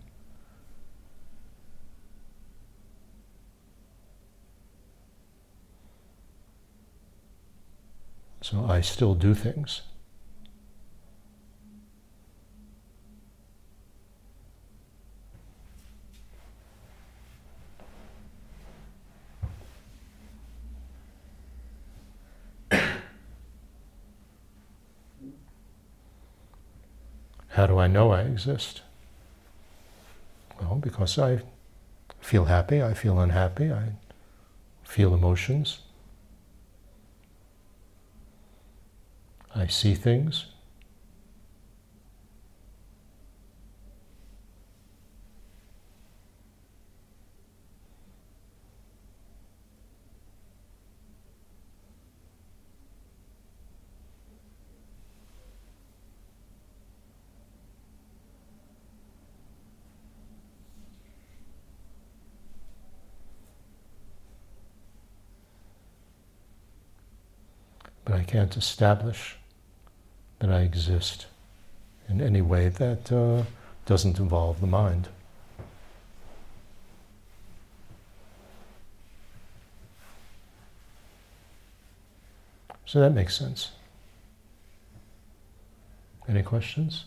So 8.52 8.66
I 8.68 8.82
still 8.82 9.16
do 9.16 9.34
things. 9.34 9.82
How 27.52 27.68
do 27.68 27.78
I 27.78 27.88
know 27.88 28.12
I 28.12 28.24
exist? 28.24 28.82
Well, 30.60 30.76
because 30.76 31.18
I 31.18 31.40
feel 32.20 32.44
happy, 32.44 32.84
I 32.84 32.94
feel 32.94 33.18
unhappy, 33.18 33.72
I 33.72 33.94
feel 34.84 35.14
emotions. 35.14 35.80
I 39.54 39.68
see 39.68 39.96
things. 39.96 40.46
But 68.04 68.16
I 68.16 68.24
can't 68.24 68.58
establish 68.58 69.38
that 70.42 70.52
I 70.52 70.62
exist 70.62 71.28
in 72.10 72.20
any 72.20 72.42
way 72.42 72.68
that 72.68 73.12
uh, 73.12 73.44
doesn't 73.86 74.18
involve 74.18 74.60
the 74.60 74.66
mind. 74.66 75.08
So 82.86 83.00
that 83.00 83.12
makes 83.12 83.38
sense. 83.38 83.72
Any 86.28 86.42
questions? 86.42 87.06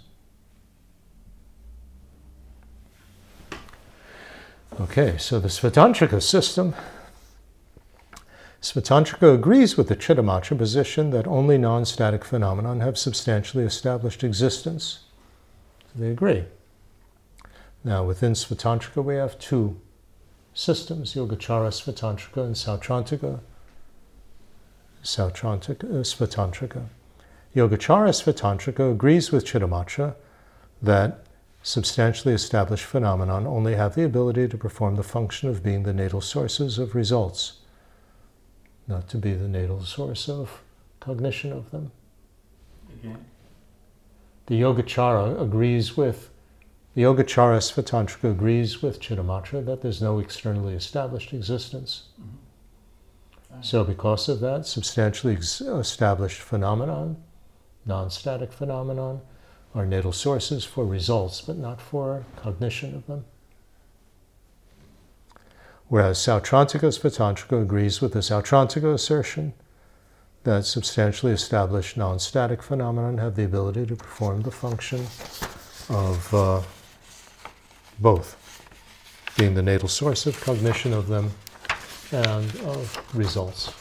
Okay, 4.80 5.18
so 5.18 5.40
the 5.40 5.48
Svatantrika 5.48 6.22
system 6.22 6.74
Svatantrika 8.64 9.34
agrees 9.34 9.76
with 9.76 9.88
the 9.88 9.94
Chittamatra 9.94 10.56
position 10.56 11.10
that 11.10 11.26
only 11.26 11.58
non 11.58 11.84
static 11.84 12.24
phenomena 12.24 12.82
have 12.82 12.96
substantially 12.96 13.62
established 13.62 14.24
existence. 14.24 15.00
They 15.94 16.08
agree. 16.08 16.44
Now, 17.84 18.04
within 18.04 18.32
Svatantrika, 18.32 19.04
we 19.04 19.16
have 19.16 19.38
two 19.38 19.78
systems 20.54 21.12
Yogacara 21.12 21.68
Svatantrika 21.68 22.42
and 22.42 22.54
Sautrantika. 22.54 23.40
Sautrantika, 25.02 25.84
uh, 25.84 26.02
Svatantrika. 26.02 26.86
Yogacara 27.54 28.14
Svatantrika 28.14 28.92
agrees 28.92 29.30
with 29.30 29.44
Chittamatra 29.44 30.14
that 30.80 31.26
substantially 31.62 32.32
established 32.32 32.86
phenomena 32.86 33.46
only 33.46 33.74
have 33.74 33.94
the 33.94 34.04
ability 34.04 34.48
to 34.48 34.56
perform 34.56 34.96
the 34.96 35.02
function 35.02 35.50
of 35.50 35.62
being 35.62 35.82
the 35.82 35.92
natal 35.92 36.22
sources 36.22 36.78
of 36.78 36.94
results 36.94 37.60
not 38.86 39.08
to 39.08 39.18
be 39.18 39.32
the 39.34 39.48
natal 39.48 39.82
source 39.82 40.28
of 40.28 40.60
cognition 41.00 41.52
of 41.52 41.70
them. 41.70 41.90
Again? 43.00 43.24
The 44.46 44.60
Yogacara 44.60 45.40
agrees 45.40 45.96
with, 45.96 46.30
the 46.94 47.02
Yogacara 47.02 47.58
Svatantrika 47.58 48.30
agrees 48.30 48.82
with 48.82 49.00
Chittamatra 49.00 49.64
that 49.64 49.82
there's 49.82 50.02
no 50.02 50.18
externally 50.18 50.74
established 50.74 51.32
existence. 51.32 52.08
Mm-hmm. 52.20 53.62
So, 53.62 53.84
because 53.84 54.28
of 54.28 54.40
that, 54.40 54.66
substantially 54.66 55.34
ex- 55.34 55.60
established 55.60 56.40
phenomenon, 56.40 57.22
non 57.86 58.10
static 58.10 58.52
phenomenon, 58.52 59.20
are 59.74 59.86
natal 59.86 60.12
sources 60.12 60.64
for 60.64 60.84
results, 60.84 61.40
but 61.40 61.56
not 61.56 61.80
for 61.80 62.24
cognition 62.36 62.94
of 62.94 63.06
them. 63.06 63.24
Whereas 65.88 66.18
Sautrantika 66.18 66.90
Svatantrika 66.90 67.60
agrees 67.60 68.00
with 68.00 68.12
the 68.12 68.20
Sautrantika 68.20 68.94
assertion 68.94 69.52
that 70.44 70.64
substantially 70.64 71.32
established 71.32 71.96
non 71.96 72.18
static 72.18 72.62
phenomena 72.62 73.20
have 73.20 73.36
the 73.36 73.44
ability 73.44 73.86
to 73.86 73.96
perform 73.96 74.42
the 74.42 74.50
function 74.50 75.00
of 75.88 76.34
uh, 76.34 76.62
both, 77.98 78.36
being 79.36 79.54
the 79.54 79.62
natal 79.62 79.88
source 79.88 80.26
of 80.26 80.40
cognition 80.40 80.92
of 80.92 81.08
them 81.08 81.30
and 82.12 82.54
of 82.62 82.98
results. 83.14 83.72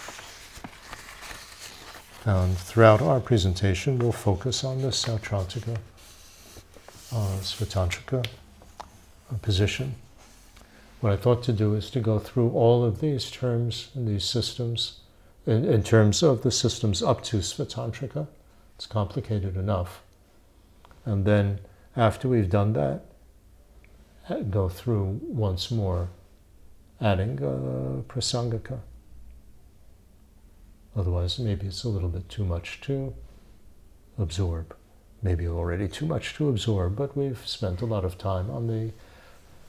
And 2.26 2.58
throughout 2.58 3.02
our 3.02 3.20
presentation, 3.20 4.00
we'll 4.00 4.14
focus 4.14 4.64
on 4.64 4.82
this 4.82 5.04
Sautrantika, 5.04 5.78
uh, 7.12 7.38
Svatantrika 7.42 8.26
uh, 8.26 9.38
position. 9.42 9.96
What 11.04 11.12
I 11.12 11.18
thought 11.18 11.44
to 11.44 11.52
do 11.52 11.76
is 11.76 11.90
to 11.90 12.00
go 12.00 12.18
through 12.18 12.52
all 12.52 12.86
of 12.86 13.02
these 13.02 13.30
terms 13.30 13.90
and 13.94 14.08
these 14.08 14.24
systems 14.24 15.02
in, 15.46 15.66
in 15.66 15.84
terms 15.84 16.24
of 16.24 16.44
the 16.44 16.50
systems 16.50 17.04
up 17.04 17.22
to 17.24 17.40
Svatantrika. 17.40 18.28
It's 18.78 18.86
complicated 18.86 19.58
enough. 19.58 20.02
And 21.04 21.26
then 21.26 21.60
after 21.98 22.30
we've 22.30 22.50
done 22.50 22.72
that, 22.72 23.02
go 24.50 24.70
through 24.70 25.20
once 25.24 25.70
more, 25.70 26.08
adding 27.02 27.38
uh, 27.44 28.04
prasangika. 28.08 28.80
Otherwise, 30.96 31.38
maybe 31.38 31.68
it's 31.68 31.84
a 31.84 31.90
little 31.90 32.08
bit 32.08 32.30
too 32.30 32.46
much 32.46 32.80
to 32.80 33.14
absorb. 34.18 34.74
Maybe 35.22 35.50
already 35.50 35.90
too 35.90 36.06
much 36.06 36.34
to 36.36 36.48
absorb, 36.48 36.96
but 36.96 37.18
we've 37.18 37.46
spent 37.46 37.82
a 37.82 37.86
lot 37.86 38.06
of 38.06 38.18
time 38.18 38.50
on 38.50 38.68
the 38.68 38.94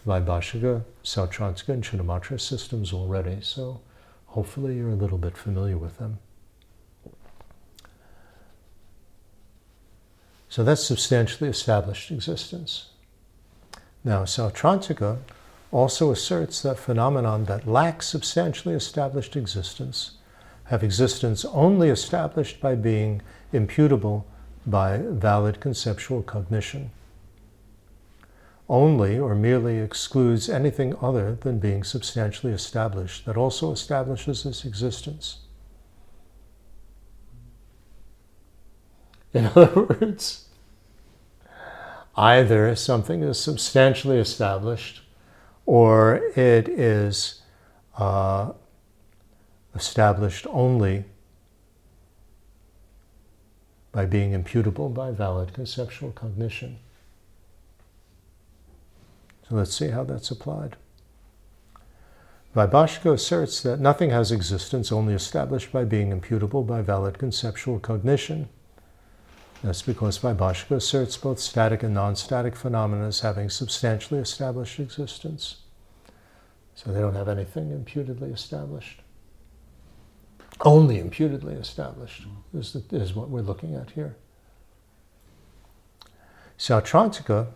Vaibhashika, 0.06 0.84
Sautrantika, 1.02 1.68
and 1.70 1.82
Chittamatra 1.82 2.40
systems 2.40 2.92
already, 2.92 3.38
so 3.40 3.80
hopefully 4.26 4.76
you're 4.76 4.90
a 4.90 4.94
little 4.94 5.18
bit 5.18 5.36
familiar 5.36 5.78
with 5.78 5.98
them. 5.98 6.18
So 10.48 10.62
that's 10.62 10.84
substantially 10.84 11.50
established 11.50 12.10
existence. 12.10 12.90
Now, 14.04 14.24
Sautrantika 14.24 15.18
also 15.72 16.12
asserts 16.12 16.62
that 16.62 16.78
phenomenon 16.78 17.46
that 17.46 17.66
lack 17.66 18.02
substantially 18.02 18.74
established 18.74 19.34
existence 19.34 20.12
have 20.64 20.84
existence 20.84 21.44
only 21.46 21.88
established 21.88 22.60
by 22.60 22.74
being 22.74 23.20
imputable 23.52 24.26
by 24.66 24.98
valid 24.98 25.60
conceptual 25.60 26.22
cognition 26.22 26.90
only 28.68 29.18
or 29.18 29.34
merely 29.34 29.78
excludes 29.78 30.48
anything 30.48 30.94
other 31.00 31.34
than 31.34 31.58
being 31.58 31.84
substantially 31.84 32.52
established 32.52 33.26
that 33.26 33.36
also 33.36 33.72
establishes 33.72 34.46
its 34.46 34.64
existence. 34.64 35.38
In 39.34 39.46
other 39.54 39.86
words, 40.00 40.48
either 42.16 42.74
something 42.76 43.22
is 43.22 43.38
substantially 43.38 44.18
established 44.18 45.02
or 45.66 46.16
it 46.36 46.68
is 46.68 47.42
uh, 47.98 48.52
established 49.74 50.46
only 50.50 51.04
by 53.92 54.06
being 54.06 54.32
imputable 54.32 54.88
by 54.88 55.10
valid 55.10 55.52
conceptual 55.52 56.10
cognition. 56.12 56.78
So 59.48 59.56
let's 59.56 59.74
see 59.74 59.88
how 59.88 60.04
that's 60.04 60.30
applied. 60.30 60.76
Vaibhashika 62.54 63.12
asserts 63.12 63.62
that 63.62 63.80
nothing 63.80 64.10
has 64.10 64.30
existence 64.30 64.92
only 64.92 65.12
established 65.12 65.72
by 65.72 65.84
being 65.84 66.12
imputable 66.12 66.62
by 66.62 66.82
valid 66.82 67.18
conceptual 67.18 67.80
cognition. 67.80 68.48
That's 69.62 69.82
because 69.82 70.18
Vaibhashika 70.18 70.76
asserts 70.76 71.16
both 71.16 71.40
static 71.40 71.82
and 71.82 71.94
non 71.94 72.14
static 72.16 72.54
phenomena 72.54 73.08
as 73.08 73.20
having 73.20 73.50
substantially 73.50 74.20
established 74.20 74.78
existence. 74.78 75.56
So 76.74 76.92
they 76.92 77.00
don't 77.00 77.14
have 77.14 77.28
anything 77.28 77.70
imputedly 77.70 78.30
established. 78.30 79.00
Only 80.60 81.00
imputedly 81.00 81.54
established 81.54 82.24
is, 82.52 82.72
the, 82.72 82.96
is 82.96 83.14
what 83.14 83.30
we're 83.30 83.40
looking 83.40 83.74
at 83.74 83.90
here. 83.90 84.16
Sautrantika 86.58 87.48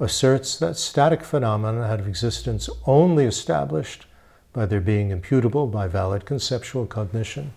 asserts 0.00 0.58
that 0.58 0.76
static 0.76 1.22
phenomena 1.22 1.86
have 1.86 2.06
existence 2.06 2.68
only 2.86 3.24
established 3.24 4.06
by 4.52 4.66
their 4.66 4.80
being 4.80 5.10
imputable 5.10 5.66
by 5.66 5.86
valid 5.86 6.26
conceptual 6.26 6.86
cognition. 6.86 7.52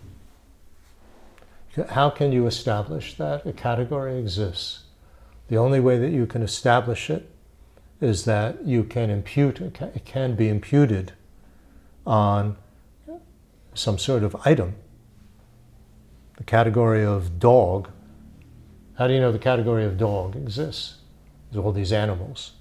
How 1.90 2.08
can 2.08 2.32
you 2.32 2.46
establish 2.46 3.14
that 3.16 3.44
a 3.46 3.52
category 3.52 4.18
exists? 4.18 4.84
The 5.48 5.58
only 5.58 5.80
way 5.80 5.98
that 5.98 6.10
you 6.10 6.26
can 6.26 6.42
establish 6.42 7.10
it 7.10 7.28
is 8.00 8.24
that 8.24 8.66
you 8.66 8.84
can 8.84 9.10
impute, 9.10 9.60
it 9.60 10.04
can 10.04 10.34
be 10.34 10.48
imputed 10.48 11.12
on 12.06 12.56
some 13.74 13.98
sort 13.98 14.22
of 14.22 14.36
item. 14.44 14.74
The 16.38 16.44
category 16.44 17.04
of 17.04 17.38
dog. 17.38 17.90
How 18.98 19.06
do 19.06 19.14
you 19.14 19.20
know 19.20 19.32
the 19.32 19.38
category 19.38 19.84
of 19.84 19.98
dog 19.98 20.36
exists? 20.36 20.96
There's 21.56 21.64
all 21.64 21.72
these 21.72 21.92
animals. 21.92 22.52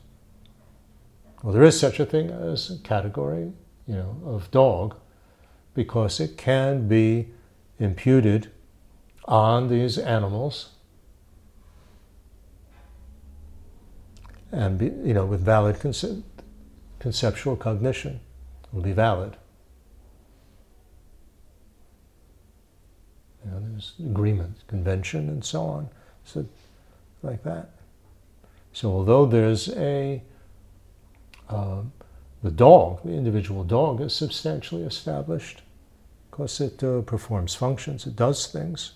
Well, 1.44 1.54
there 1.54 1.64
is 1.64 1.78
such 1.78 2.00
a 2.00 2.06
thing 2.06 2.30
as 2.30 2.70
a 2.70 2.78
category, 2.78 3.52
you 3.86 3.96
know, 3.96 4.18
of 4.24 4.50
dog, 4.52 4.96
because 5.74 6.22
it 6.22 6.38
can 6.38 6.88
be 6.88 7.28
imputed 7.78 8.52
on 9.26 9.68
these 9.68 9.98
animals 9.98 10.70
and 14.54 14.78
be, 14.78 14.86
you 14.86 15.14
know 15.14 15.26
with 15.26 15.42
valid 15.42 15.76
conce- 15.76 16.24
conceptual 17.00 17.58
cognition 17.58 18.22
will 18.72 18.82
be 18.82 18.94
valid. 18.94 19.36
You 23.44 23.52
know 23.52 23.60
there's 23.60 23.94
agreement 24.00 24.66
convention 24.68 25.28
and 25.28 25.44
so 25.44 25.64
on. 25.64 25.90
So 26.24 26.46
like 27.22 27.44
that 27.44 27.75
so 28.76 28.92
although 28.92 29.26
there's 29.26 29.70
a 29.70 30.22
uh, 31.50 31.82
the 32.44 32.52
dog 32.52 33.02
the 33.04 33.14
individual 33.14 33.64
dog 33.64 34.02
is 34.02 34.14
substantially 34.14 34.84
established 34.84 35.64
because 36.30 36.62
it 36.62 36.84
uh, 36.84 37.02
performs 37.02 37.56
functions 37.56 38.06
it 38.06 38.16
does 38.16 38.46
things 38.46 38.92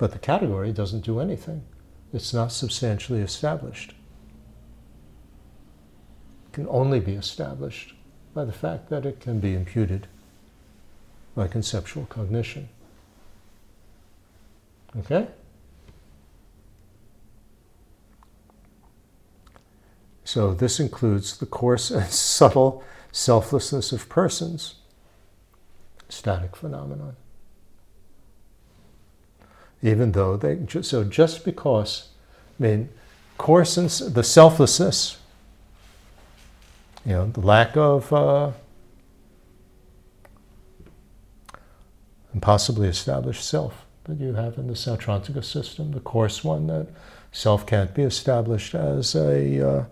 but 0.00 0.12
the 0.12 0.18
category 0.18 0.72
doesn't 0.72 1.04
do 1.04 1.20
anything. 1.20 1.62
It's 2.10 2.32
not 2.32 2.52
substantially 2.52 3.20
established. 3.20 3.90
It 6.46 6.54
can 6.54 6.66
only 6.70 7.00
be 7.00 7.12
established 7.12 7.92
by 8.32 8.46
the 8.46 8.52
fact 8.52 8.88
that 8.88 9.04
it 9.04 9.20
can 9.20 9.40
be 9.40 9.54
imputed 9.54 10.06
by 11.34 11.48
conceptual 11.48 12.06
cognition. 12.06 12.70
Okay? 14.96 15.28
So 20.24 20.54
this 20.54 20.78
includes 20.78 21.38
the 21.38 21.46
coarse 21.46 21.90
and 21.90 22.06
subtle 22.10 22.84
selflessness 23.12 23.92
of 23.92 24.08
persons, 24.08 24.76
static 26.08 26.56
phenomenon. 26.56 27.16
Even 29.82 30.12
though 30.12 30.36
they 30.36 30.58
so 30.82 31.04
just 31.04 31.44
because 31.44 32.08
I 32.58 32.62
mean 32.62 32.90
coarse 33.38 33.78
and 33.78 33.88
the 34.14 34.22
selflessness, 34.22 35.16
you 37.06 37.12
know, 37.12 37.26
the 37.26 37.40
lack 37.40 37.76
of 37.76 38.12
uh, 38.12 38.50
impossibly 42.34 42.88
established 42.88 43.42
self 43.42 43.86
that 44.04 44.20
you 44.20 44.34
have 44.34 44.58
in 44.58 44.66
the 44.66 44.74
Sautrantika 44.74 45.42
system, 45.42 45.92
the 45.92 46.00
coarse 46.00 46.44
one 46.44 46.66
that 46.66 46.88
self 47.32 47.66
can't 47.66 47.94
be 47.94 48.02
established 48.02 48.74
as 48.74 49.14
a 49.14 49.68
uh, 49.68 49.84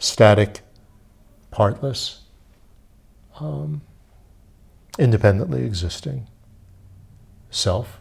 static, 0.00 0.62
partless, 1.52 2.22
um, 3.38 3.82
independently 4.98 5.64
existing 5.64 6.26
self 7.50 8.00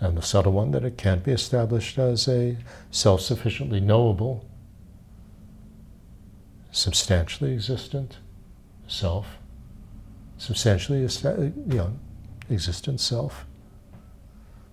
and 0.00 0.16
the 0.16 0.22
subtle 0.22 0.52
one 0.52 0.72
that 0.72 0.84
it 0.84 0.98
can't 0.98 1.22
be 1.22 1.32
established 1.32 1.98
as 1.98 2.26
a 2.28 2.56
self 2.90 3.20
sufficiently 3.20 3.80
knowable, 3.80 4.48
substantially 6.72 7.52
existent 7.52 8.18
self, 8.88 9.38
substantially 10.36 11.00
you 11.00 11.52
know, 11.66 11.98
existent 12.50 13.00
self. 13.00 13.46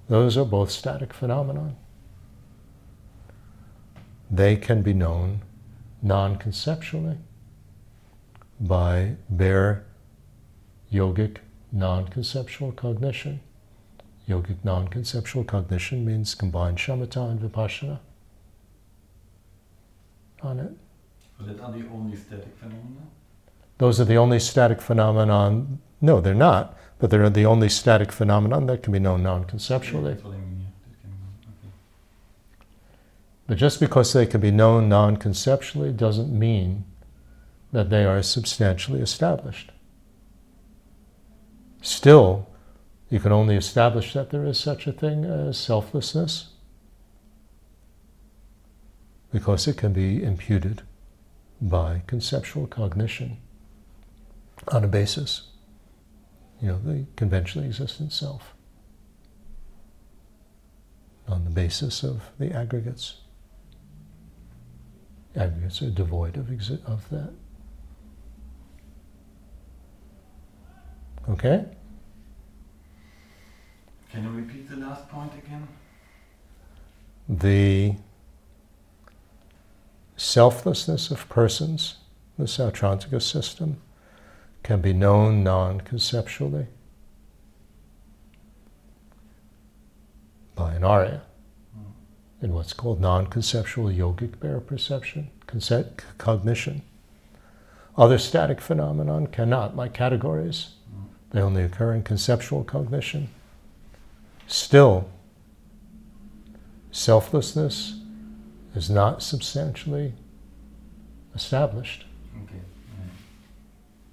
Those 0.09 0.38
are 0.38 0.45
both 0.45 0.72
static 0.72 1.14
phenomena. 1.14 1.76
They 4.32 4.55
can 4.55 4.82
be 4.82 4.93
known 4.93 5.41
non 6.01 6.38
conceptually 6.38 7.17
by 8.59 9.17
bare 9.29 9.84
yogic 10.91 11.38
non 11.71 12.07
conceptual 12.07 12.71
cognition 12.71 13.41
Yogic 14.32 14.63
non 14.63 14.88
conceptual 14.88 15.43
cognition 15.43 16.05
means 16.05 16.36
combined 16.36 16.77
shamatha 16.77 17.32
and 17.32 17.39
vipassana 17.41 17.99
on 20.41 20.59
it. 20.59 20.71
That 21.39 21.59
are 21.59 21.71
the 21.71 21.86
only 21.89 22.15
static 22.15 22.55
phenomena? 22.57 23.01
Those 23.77 23.99
are 23.99 24.05
the 24.05 24.15
only 24.17 24.39
static 24.39 24.82
phenomenon. 24.82 25.79
No, 25.99 26.21
they're 26.21 26.34
not, 26.34 26.77
but 26.99 27.09
they're 27.09 27.29
the 27.29 27.45
only 27.45 27.67
static 27.67 28.11
phenomenon 28.11 28.67
that 28.67 28.84
can 28.84 28.93
be 28.93 28.99
known 28.99 29.23
non 29.23 29.43
conceptually. 29.45 30.17
Yeah. 30.23 30.61
But 33.52 33.58
just 33.58 33.82
because 33.82 34.14
they 34.14 34.26
can 34.26 34.39
be 34.39 34.49
known 34.49 34.88
non 34.88 35.18
conceptually 35.18 35.91
doesn't 35.91 36.32
mean 36.32 36.86
that 37.74 37.89
they 37.89 38.06
are 38.06 38.24
substantially 38.24 39.02
established. 39.02 39.74
Still, 41.82 42.47
you 43.10 43.20
can 43.20 43.34
only 43.34 43.58
establish 43.58 44.14
that 44.14 44.30
there 44.30 44.45
is 44.45 44.58
such 44.58 44.88
a 44.88 44.93
thing 44.93 45.26
as 45.26 45.58
selflessness 45.58 46.54
because 49.34 49.68
it 49.68 49.76
can 49.76 49.91
be 49.91 50.24
imputed 50.24 50.84
by 51.62 52.04
conceptual 52.08 52.68
cognition 52.68 53.36
on 54.70 54.86
a 54.86 54.88
basis, 54.88 55.49
you 56.62 56.70
know, 56.70 56.80
the 56.80 57.06
conventionally 57.18 57.68
existent 57.68 58.14
self, 58.14 58.54
on 61.28 61.43
the 61.43 61.52
basis 61.52 62.02
of 62.02 62.30
the 62.39 62.54
aggregates. 62.54 63.16
Aggregates 65.36 65.82
are 65.82 65.89
devoid 65.89 66.36
of, 66.38 66.47
exi- 66.47 66.84
of 66.86 67.09
that. 67.09 67.32
Okay? 71.29 71.65
Can 74.11 74.23
you 74.23 74.29
repeat 74.32 74.69
the 74.69 74.75
last 74.75 75.07
point 75.09 75.32
again? 75.38 75.67
The 77.29 77.95
selflessness 80.17 81.11
of 81.11 81.29
persons, 81.29 81.95
the 82.38 82.43
Sautrantika 82.43 83.21
system, 83.21 83.79
can 84.63 84.82
be 84.82 84.93
known 84.93 85.43
non 85.43 85.82
conceptually 85.82 86.67
by 90.55 90.73
an 90.73 90.84
Arya 90.84 91.21
hmm. 91.21 91.30
In 92.42 92.54
what's 92.54 92.74
called 92.74 93.00
non 93.00 93.28
conceptual 93.28 93.89
yogic 93.89 94.39
bare 94.39 94.60
perception, 94.60 95.30
concept, 95.46 96.04
cognition. 96.18 96.82
Other 97.98 98.18
static 98.18 98.60
phenomenon 98.60 99.28
cannot, 99.28 99.76
my 99.76 99.88
categories. 99.88 100.72
They 101.32 101.42
only 101.42 101.64
occur 101.64 101.94
in 101.94 102.04
conceptual 102.04 102.64
cognition. 102.64 103.30
Still, 104.48 105.10
selflessness 106.92 108.00
is 108.76 108.89
not 108.89 109.22
substantially 109.22 110.14
established. 111.36 112.06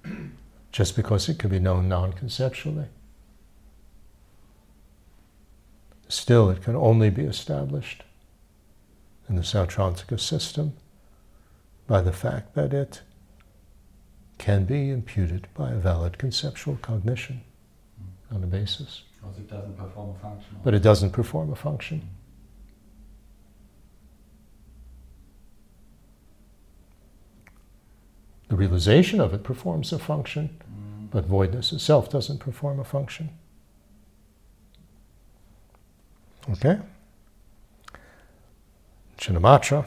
Okay. 0.05 0.15
Just 0.71 0.95
because 0.95 1.27
it 1.27 1.39
can 1.39 1.49
be 1.49 1.59
known 1.59 1.89
non 1.89 2.13
conceptually. 2.13 2.85
Still, 6.07 6.49
it 6.49 6.61
can 6.63 6.75
only 6.75 7.09
be 7.09 7.23
established 7.23 8.03
in 9.29 9.35
the 9.35 9.41
Sautrantika 9.43 10.19
system 10.19 10.73
by 11.87 12.01
the 12.01 12.11
fact 12.11 12.55
that 12.55 12.73
it 12.73 13.01
can 14.39 14.65
be 14.65 14.89
imputed 14.89 15.47
by 15.53 15.71
a 15.71 15.75
valid 15.75 16.17
conceptual 16.17 16.77
cognition 16.81 17.41
on 18.31 18.43
a 18.43 18.47
basis. 18.47 19.03
Because 19.21 19.37
it 19.37 19.49
doesn't 19.49 19.77
perform 19.77 20.09
a 20.15 20.19
function. 20.19 20.57
But 20.63 20.73
it 20.73 20.79
doesn't 20.81 21.11
perform 21.11 21.51
a 21.51 21.55
function. 21.55 22.09
The 28.47 28.55
realization 28.55 29.21
of 29.21 29.33
it 29.33 29.43
performs 29.43 29.93
a 29.93 29.99
function, 29.99 30.49
Mm. 30.71 31.11
but 31.11 31.25
voidness 31.25 31.71
itself 31.71 32.09
doesn't 32.09 32.39
perform 32.39 32.79
a 32.79 32.83
function. 32.83 33.29
Okay? 36.49 36.79
Chittamatra. 39.19 39.85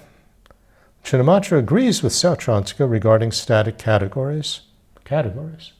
Chittamatra 1.04 1.58
agrees 1.58 2.02
with 2.02 2.12
Sautrantika 2.12 2.88
regarding 2.88 3.32
static 3.32 3.78
categories, 3.78 4.60
categories, 5.04 5.72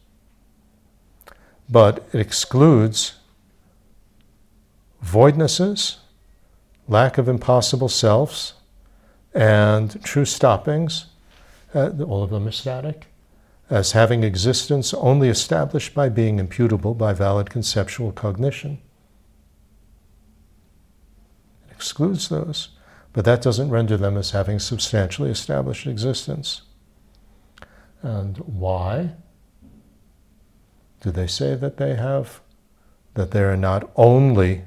but 1.69 2.05
it 2.13 2.21
excludes 2.21 3.19
voidnesses, 5.05 5.99
lack 6.89 7.19
of 7.19 7.29
impossible 7.29 7.89
selves, 7.89 8.55
and 9.35 10.03
true 10.03 10.25
stoppings, 10.25 11.07
uh, 11.75 11.91
all 12.07 12.23
of 12.23 12.31
them 12.31 12.49
are 12.49 12.53
static, 12.53 13.07
as 13.71 13.93
having 13.93 14.25
existence 14.25 14.93
only 14.95 15.29
established 15.29 15.95
by 15.95 16.09
being 16.09 16.39
imputable 16.39 16.95
by 16.95 17.13
valid 17.13 17.49
conceptual 17.49 18.13
cognition. 18.13 18.79
It 21.69 21.75
excludes 21.77 22.29
those, 22.29 22.71
but 23.13 23.25
that 23.25 23.43
doesn't 23.43 23.71
render 23.71 23.97
them 23.97 24.17
as 24.17 24.31
having 24.31 24.59
substantially 24.59 25.31
established 25.31 25.87
existence. 25.87 26.63
And 28.03 28.39
why 28.39 29.13
do 31.01 31.11
they 31.11 31.27
say 31.27 31.55
that 31.55 31.77
they 31.77 31.95
have, 31.95 32.41
that 33.15 33.31
they 33.33 33.43
are 33.43 33.57
not 33.57 33.91
only 33.97 34.63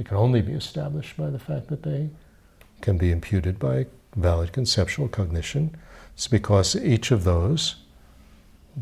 They 0.00 0.04
can 0.04 0.16
only 0.16 0.40
be 0.40 0.52
established 0.52 1.18
by 1.18 1.28
the 1.28 1.38
fact 1.38 1.68
that 1.68 1.82
they 1.82 2.08
can 2.80 2.96
be 2.96 3.12
imputed 3.12 3.58
by 3.58 3.84
valid 4.16 4.50
conceptual 4.50 5.08
cognition. 5.08 5.76
It's 6.14 6.26
because 6.26 6.74
each 6.74 7.10
of 7.10 7.24
those, 7.24 7.76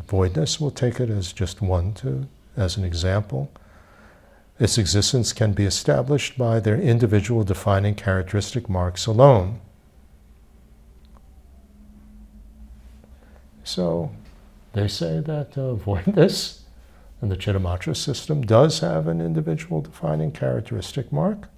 voidness, 0.07 0.61
we'll 0.61 0.71
take 0.71 1.01
it 1.01 1.11
as 1.11 1.33
just 1.33 1.61
one 1.61 1.93
to, 1.95 2.29
as 2.57 2.77
an 2.77 2.85
example. 2.85 3.51
Its 4.59 4.76
existence 4.76 5.32
can 5.32 5.52
be 5.52 5.64
established 5.64 6.36
by 6.36 6.59
their 6.59 6.80
individual 6.80 7.44
defining 7.44 7.94
characteristic 7.94 8.68
marks 8.68 9.06
alone. 9.06 9.61
So 13.62 14.11
they 14.72 14.88
say 14.88 15.20
that 15.20 15.56
uh, 15.56 15.74
voidness 15.74 16.62
and 17.20 17.30
the 17.30 17.36
Chittamatra 17.36 17.96
system 17.96 18.42
does 18.42 18.80
have 18.80 19.06
an 19.06 19.20
individual 19.20 19.80
defining 19.80 20.32
characteristic 20.32 21.12
mark 21.12 21.48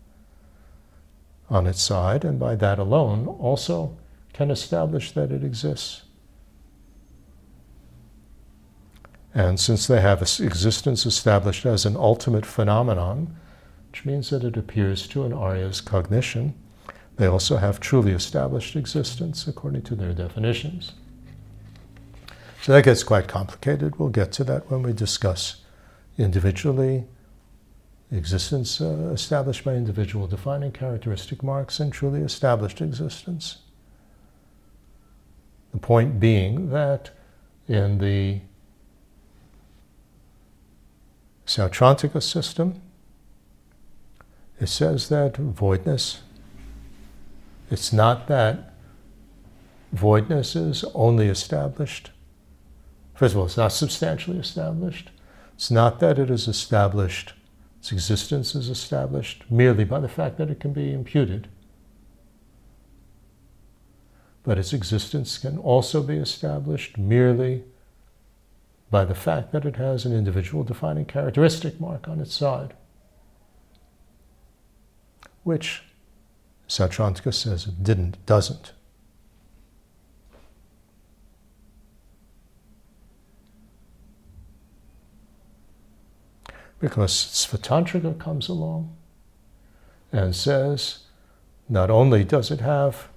on 1.49 1.67
its 1.67 1.83
side, 1.83 2.25
and 2.25 2.39
by 2.39 2.55
that 2.57 2.79
alone 2.79 3.27
also 3.27 3.97
can 4.33 4.51
establish 4.51 5.13
that 5.13 5.33
it 5.33 5.43
exists. 5.43 6.03
And 9.35 9.61
since 9.61 9.87
they 9.87 10.01
have 10.01 10.23
existence 10.23 11.07
established 11.07 11.65
as 11.65 11.87
an 11.87 11.97
ultimate 11.97 12.45
phenomenon, 12.45 13.37
which 13.91 14.05
means 14.05 14.31
that 14.31 14.45
it 14.45 14.57
appears 14.57 15.07
to 15.09 15.25
an 15.25 15.33
Arya's 15.33 15.81
cognition, 15.81 16.55
they 17.17 17.27
also 17.27 17.59
have 17.59 17.81
truly 17.81 18.13
established 18.13 18.77
existence 18.77 19.47
according 19.47 19.83
to 19.83 19.95
their 19.95 20.13
definitions. 20.13 20.93
So 22.63 22.73
that 22.73 22.85
gets 22.85 23.03
quite 23.03 23.29
complicated. 23.29 23.99
We'll 23.99 24.11
get 24.11 24.33
to 24.33 24.45
that 24.45 24.71
when 24.71 24.83
we 24.83 24.93
discuss 24.93 25.63
individually 26.19 27.05
existence 28.13 28.81
uh, 28.81 29.11
established 29.13 29.65
by 29.65 29.75
individual 29.75 30.27
defining 30.27 30.73
characteristic 30.73 31.43
marks 31.43 31.79
and 31.79 31.93
truly 31.93 32.21
established 32.21 32.81
existence. 32.81 33.59
The 35.73 35.79
point 35.79 36.19
being 36.19 36.71
that 36.71 37.11
in 37.69 37.99
the 37.99 38.41
Sautrantika 41.51 42.23
system, 42.23 42.81
it 44.61 44.69
says 44.69 45.09
that 45.09 45.37
voidness, 45.37 46.21
it's 47.71 47.93
not 47.93 48.29
that 48.29 48.73
voidness 49.93 50.55
is 50.55 50.85
only 50.95 51.27
established 51.27 52.11
First 53.21 53.35
of 53.35 53.41
all, 53.41 53.45
it's 53.45 53.59
not 53.59 53.73
substantially 53.73 54.39
established. 54.39 55.11
It's 55.55 55.71
not 55.71 56.01
that 56.01 56.19
it 56.19 56.31
is 56.31 56.49
established, 56.49 57.35
its 57.79 57.93
existence 57.93 58.55
is 58.55 58.71
established 58.71 59.45
merely 59.51 59.85
by 59.85 60.01
the 60.01 60.09
fact 60.09 60.39
that 60.39 60.49
it 60.49 60.59
can 60.59 60.73
be 60.73 60.91
imputed. 60.91 61.47
But 64.43 64.57
its 64.57 64.73
existence 64.73 65.37
can 65.37 65.59
also 65.59 66.03
be 66.03 66.17
established 66.17 66.97
merely 66.97 67.65
by 68.91 69.05
the 69.05 69.15
fact 69.15 69.53
that 69.53 69.65
it 69.65 69.77
has 69.77 70.05
an 70.05 70.13
individual 70.13 70.65
defining 70.65 71.05
characteristic 71.05 71.81
mark 71.81 72.09
on 72.09 72.21
its 72.21 72.35
side, 72.35 72.75
which 75.45 75.83
Sautrantika 76.69 77.33
says 77.33 77.67
it 77.67 77.83
didn't, 77.83 78.25
doesn't. 78.27 78.73
because 86.81 87.13
Svatantrika 87.13 88.19
comes 88.19 88.49
along 88.49 88.97
and 90.11 90.35
says 90.35 91.01
not 91.69 91.91
only 91.91 92.25
does 92.25 92.51
it 92.51 92.61
have 92.61 93.10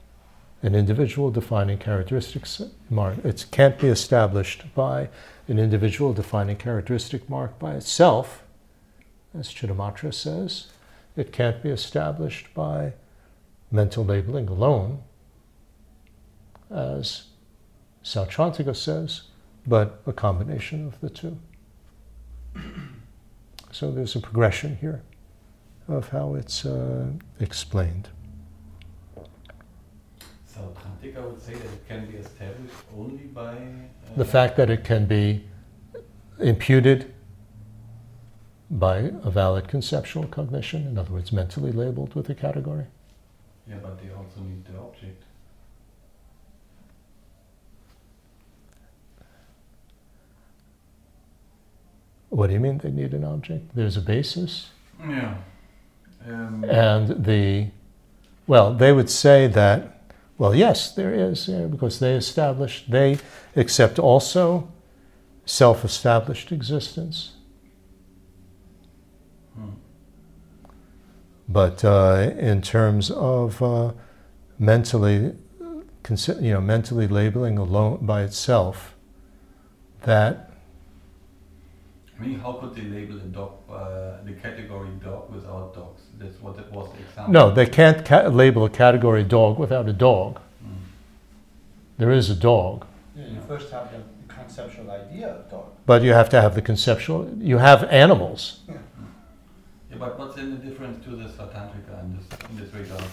an 0.63 0.75
individual 0.75 1.29
defining 1.29 1.77
characteristics 1.77 2.61
mark, 2.89 3.23
it 3.25 3.45
can't 3.51 3.77
be 3.77 3.87
established 3.87 4.63
by 4.73 5.09
an 5.49 5.59
individual 5.59 6.13
defining 6.13 6.55
characteristic 6.55 7.29
mark 7.29 7.59
by 7.59 7.75
itself, 7.75 8.43
as 9.37 9.49
Chittamatra 9.49 10.13
says. 10.13 10.67
It 11.17 11.33
can't 11.33 11.61
be 11.61 11.69
established 11.69 12.53
by 12.53 12.93
mental 13.71 14.05
labeling 14.05 14.47
alone, 14.47 15.03
as 16.71 17.25
Sautrantika 18.03 18.75
says, 18.75 19.23
but 19.67 20.01
a 20.07 20.13
combination 20.13 20.87
of 20.87 20.99
the 21.01 21.09
two. 21.09 21.37
So 23.71 23.91
there's 23.91 24.15
a 24.15 24.21
progression 24.21 24.77
here 24.77 25.03
of 25.89 26.09
how 26.09 26.35
it's 26.35 26.65
uh, 26.65 27.07
explained. 27.39 28.07
Tantika 30.53 31.21
would 31.21 31.41
say 31.41 31.53
that 31.53 31.65
it 31.65 31.87
can 31.87 32.05
be 32.05 32.17
established 32.17 32.75
only 32.97 33.23
by 33.23 33.53
uh, 33.55 34.17
The 34.17 34.25
fact 34.25 34.57
that 34.57 34.69
it 34.69 34.83
can 34.83 35.05
be 35.05 35.45
imputed 36.39 37.13
by 38.69 39.11
a 39.23 39.29
valid 39.29 39.67
conceptual 39.67 40.25
cognition, 40.25 40.87
in 40.87 40.97
other 40.97 41.13
words, 41.13 41.31
mentally 41.31 41.71
labeled 41.71 42.15
with 42.15 42.29
a 42.29 42.35
category. 42.35 42.85
Yeah, 43.67 43.75
but 43.81 44.01
they 44.01 44.09
also 44.11 44.41
need 44.41 44.65
the 44.65 44.77
object. 44.79 45.23
What 52.29 52.47
do 52.47 52.53
you 52.53 52.59
mean 52.59 52.79
they 52.79 52.89
need 52.89 53.13
an 53.13 53.23
object? 53.23 53.75
There's 53.75 53.95
a 53.95 54.01
basis. 54.01 54.71
Yeah. 54.99 55.37
Um, 56.27 56.65
And 56.67 57.25
the, 57.25 57.67
well, 58.47 58.73
they 58.73 58.91
would 58.91 59.09
say 59.09 59.45
that, 59.47 59.92
well, 60.37 60.55
yes, 60.55 60.93
there 60.93 61.13
is, 61.13 61.47
yeah, 61.47 61.65
because 61.65 61.99
they 61.99 62.13
establish, 62.13 62.85
they 62.87 63.19
accept 63.55 63.99
also 63.99 64.71
self 65.45 65.85
established 65.85 66.51
existence. 66.51 67.33
hmm. 69.55 69.69
But 71.47 71.85
uh, 71.85 72.31
in 72.37 72.61
terms 72.61 73.11
of 73.11 73.61
uh, 73.61 73.93
mentally, 74.57 75.35
you 76.09 76.53
know, 76.53 76.61
mentally 76.61 77.07
labeling 77.07 77.57
alone 77.57 78.05
by 78.05 78.23
itself, 78.23 78.95
that 80.01 80.52
I 82.23 82.25
mean, 82.25 82.39
how 82.39 82.53
could 82.53 82.73
they 82.73 82.83
label 82.83 83.17
a 83.17 83.29
dog, 83.39 83.51
uh, 83.69 84.23
the 84.23 84.31
category 84.41 84.89
dog 85.03 85.29
without 85.29 85.73
dogs? 85.75 86.01
That's 86.17 86.39
what 86.41 86.57
it 86.57 86.71
was 86.71 86.89
the 86.93 86.99
example. 86.99 87.33
no, 87.33 87.51
they 87.53 87.65
can't 87.65 88.05
ca- 88.05 88.27
label 88.29 88.63
a 88.63 88.69
category 88.69 89.23
dog 89.25 89.59
without 89.59 89.89
a 89.89 89.93
dog. 89.93 90.39
Mm. 90.65 90.69
There 91.97 92.11
is 92.11 92.29
a 92.29 92.35
dog, 92.35 92.85
Yeah, 93.15 93.25
you 93.27 93.41
first 93.47 93.71
have 93.71 93.91
the 93.91 94.01
conceptual 94.33 94.89
idea 94.89 95.27
of 95.35 95.51
dog. 95.51 95.65
but 95.85 96.01
you 96.01 96.13
have 96.13 96.29
to 96.29 96.39
have 96.41 96.55
the 96.55 96.61
conceptual. 96.61 97.27
You 97.39 97.57
have 97.57 97.83
animals. 97.85 98.59
Yeah, 98.69 99.97
but 99.99 100.17
what's 100.17 100.37
in 100.37 100.51
the 100.51 100.57
difference 100.67 101.03
to 101.05 101.11
the 101.17 101.25
Satantrika 101.25 101.95
in 102.03 102.17
this, 102.17 102.39
in 102.49 102.55
this 102.57 102.73
regard? 102.73 103.03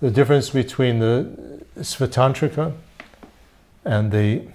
The 0.00 0.10
difference 0.10 0.50
between 0.50 0.98
the 0.98 1.14
Svatantrika 1.78 2.72
and 3.84 4.10
the 4.10 4.48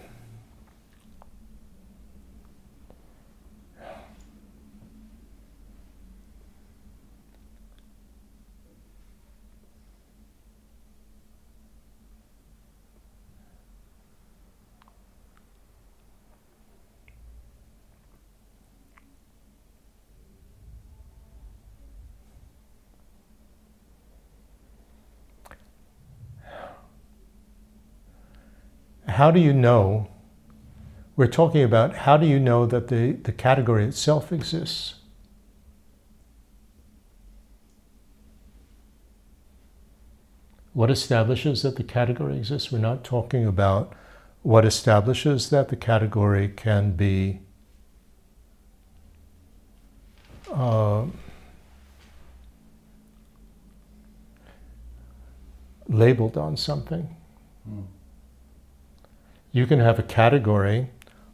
how 29.25 29.31
do 29.31 29.39
you 29.39 29.53
know? 29.53 30.07
We're 31.15 31.25
talking 31.25 31.63
about 31.63 31.95
how 31.95 32.15
do 32.15 32.27
you 32.27 32.39
know 32.39 32.67
that 32.67 32.89
the, 32.89 33.13
the 33.13 33.31
category 33.31 33.83
itself 33.83 34.31
exists? 34.31 34.97
What 40.73 40.91
establishes 40.91 41.63
that 41.63 41.75
the 41.75 41.83
category 41.83 42.37
exists? 42.37 42.71
We're 42.71 42.77
not 42.77 43.03
talking 43.03 43.47
about 43.47 43.95
what 44.43 44.63
establishes 44.63 45.49
that 45.49 45.69
the 45.69 45.75
category 45.75 46.47
can 46.47 46.91
be 46.91 47.39
uh, 50.53 51.05
labeled 55.87 56.37
on 56.37 56.55
something. 56.55 57.09
Mm. 57.67 57.85
You 59.55 59.65
can 59.65 59.79
have 59.79 59.97
a 59.97 60.03
category 60.03 60.89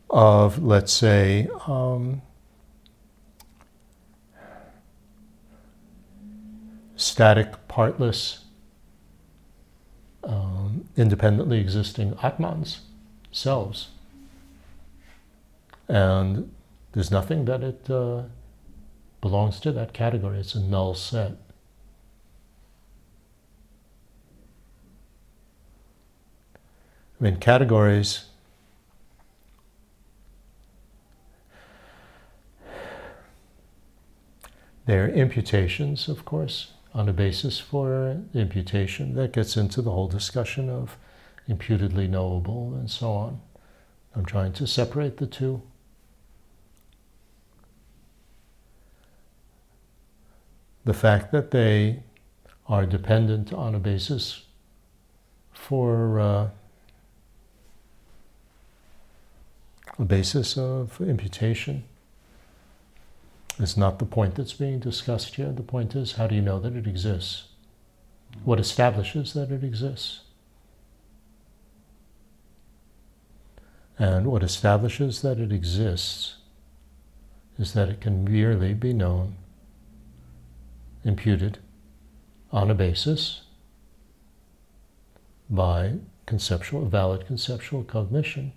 of, 0.07 0.61
let's 0.61 0.93
say, 0.93 1.47
um, 1.65 2.21
static, 6.95 7.67
partless, 7.67 8.45
um, 10.23 10.87
independently 10.95 11.59
existing 11.59 12.13
Atmans, 12.21 12.81
selves. 13.31 13.87
And 15.87 16.53
there's 16.91 17.09
nothing 17.09 17.45
that 17.45 17.63
it 17.63 17.89
uh, 17.89 18.25
belongs 19.19 19.59
to 19.61 19.71
that 19.71 19.93
category. 19.93 20.37
It's 20.37 20.53
a 20.53 20.59
null 20.61 20.93
set. 20.93 21.37
I 27.21 27.25
mean, 27.25 27.35
categories. 27.37 28.25
They're 34.87 35.07
imputations, 35.07 36.09
of 36.09 36.25
course, 36.25 36.71
on 36.95 37.07
a 37.07 37.13
basis 37.13 37.59
for 37.59 38.19
imputation. 38.33 39.13
That 39.13 39.33
gets 39.33 39.55
into 39.55 39.83
the 39.83 39.91
whole 39.91 40.07
discussion 40.07 40.67
of 40.67 40.97
imputedly 41.47 42.07
knowable 42.07 42.73
and 42.73 42.89
so 42.89 43.11
on. 43.11 43.39
I'm 44.15 44.25
trying 44.25 44.53
to 44.53 44.65
separate 44.65 45.17
the 45.17 45.27
two. 45.27 45.61
The 50.85 50.95
fact 50.95 51.31
that 51.31 51.51
they 51.51 52.01
are 52.67 52.87
dependent 52.87 53.53
on 53.53 53.75
a 53.75 53.79
basis 53.79 54.45
for 55.53 56.19
uh, 56.19 56.49
a 59.99 60.05
basis 60.05 60.57
of 60.57 60.99
imputation 61.01 61.83
is 63.59 63.77
not 63.77 63.99
the 63.99 64.05
point 64.05 64.35
that's 64.35 64.53
being 64.53 64.79
discussed 64.79 65.35
here. 65.35 65.51
The 65.51 65.61
point 65.61 65.95
is 65.95 66.13
how 66.13 66.27
do 66.27 66.35
you 66.35 66.41
know 66.41 66.59
that 66.59 66.75
it 66.75 66.87
exists? 66.87 67.45
What 68.43 68.59
establishes 68.59 69.33
that 69.33 69.51
it 69.51 69.63
exists? 69.63 70.21
And 73.99 74.27
what 74.27 74.41
establishes 74.41 75.21
that 75.21 75.39
it 75.39 75.51
exists 75.51 76.37
is 77.59 77.73
that 77.73 77.89
it 77.89 78.01
can 78.01 78.23
merely 78.23 78.73
be 78.73 78.93
known, 78.93 79.35
imputed 81.03 81.59
on 82.51 82.71
a 82.71 82.73
basis 82.73 83.41
by 85.49 85.95
conceptual, 86.25 86.85
valid 86.85 87.27
conceptual 87.27 87.83
cognition. 87.83 88.53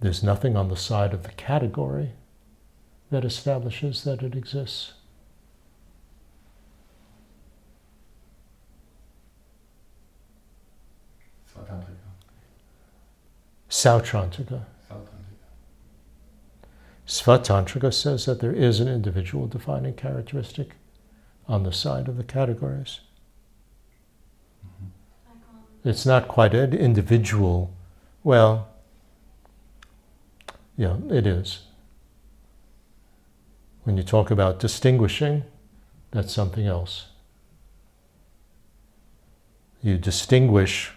There's 0.00 0.22
nothing 0.22 0.56
on 0.56 0.68
the 0.68 0.76
side 0.76 1.14
of 1.14 1.22
the 1.22 1.30
category 1.30 2.12
that 3.10 3.24
establishes 3.24 4.04
that 4.04 4.22
it 4.22 4.34
exists. 4.34 4.92
Svatantrika. 11.54 11.96
Sautrantika. 13.70 14.64
Sautantrika. 14.90 15.06
Svatantrika 17.06 17.94
says 17.94 18.26
that 18.26 18.40
there 18.40 18.52
is 18.52 18.80
an 18.80 18.88
individual 18.88 19.46
defining 19.46 19.94
characteristic 19.94 20.72
on 21.48 21.62
the 21.62 21.72
side 21.72 22.08
of 22.08 22.16
the 22.16 22.24
categories. 22.24 23.00
Mm-hmm. 24.66 25.88
It's 25.88 26.04
not 26.04 26.28
quite 26.28 26.54
an 26.54 26.74
individual. 26.74 27.72
Well, 28.24 28.68
yeah, 30.76 30.96
it 31.10 31.26
is. 31.26 31.62
When 33.84 33.96
you 33.96 34.02
talk 34.02 34.30
about 34.30 34.58
distinguishing, 34.58 35.44
that's 36.10 36.32
something 36.32 36.66
else. 36.66 37.06
You 39.82 39.96
distinguish. 39.96 40.92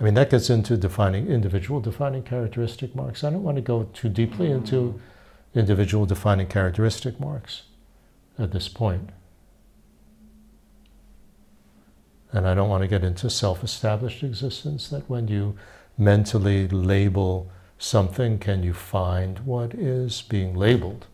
I 0.00 0.04
mean, 0.04 0.14
that 0.14 0.30
gets 0.30 0.50
into 0.50 0.76
defining 0.76 1.28
individual 1.28 1.80
defining 1.80 2.24
characteristic 2.24 2.96
marks. 2.96 3.22
I 3.22 3.30
don't 3.30 3.44
want 3.44 3.56
to 3.56 3.62
go 3.62 3.84
too 3.92 4.08
deeply 4.08 4.50
into 4.50 5.00
individual 5.54 6.06
defining 6.06 6.48
characteristic 6.48 7.20
marks 7.20 7.62
at 8.38 8.50
this 8.52 8.68
point. 8.68 9.10
And 12.32 12.48
I 12.48 12.54
don't 12.54 12.70
want 12.70 12.82
to 12.82 12.88
get 12.88 13.04
into 13.04 13.28
self 13.30 13.62
established 13.62 14.22
existence, 14.22 14.88
that 14.88 15.08
when 15.08 15.28
you 15.28 15.56
mentally 15.98 16.68
label 16.68 17.50
something, 17.78 18.38
can 18.38 18.62
you 18.62 18.72
find 18.72 19.40
what 19.40 19.74
is 19.74 20.22
being 20.22 20.54
labeled? 20.54 21.06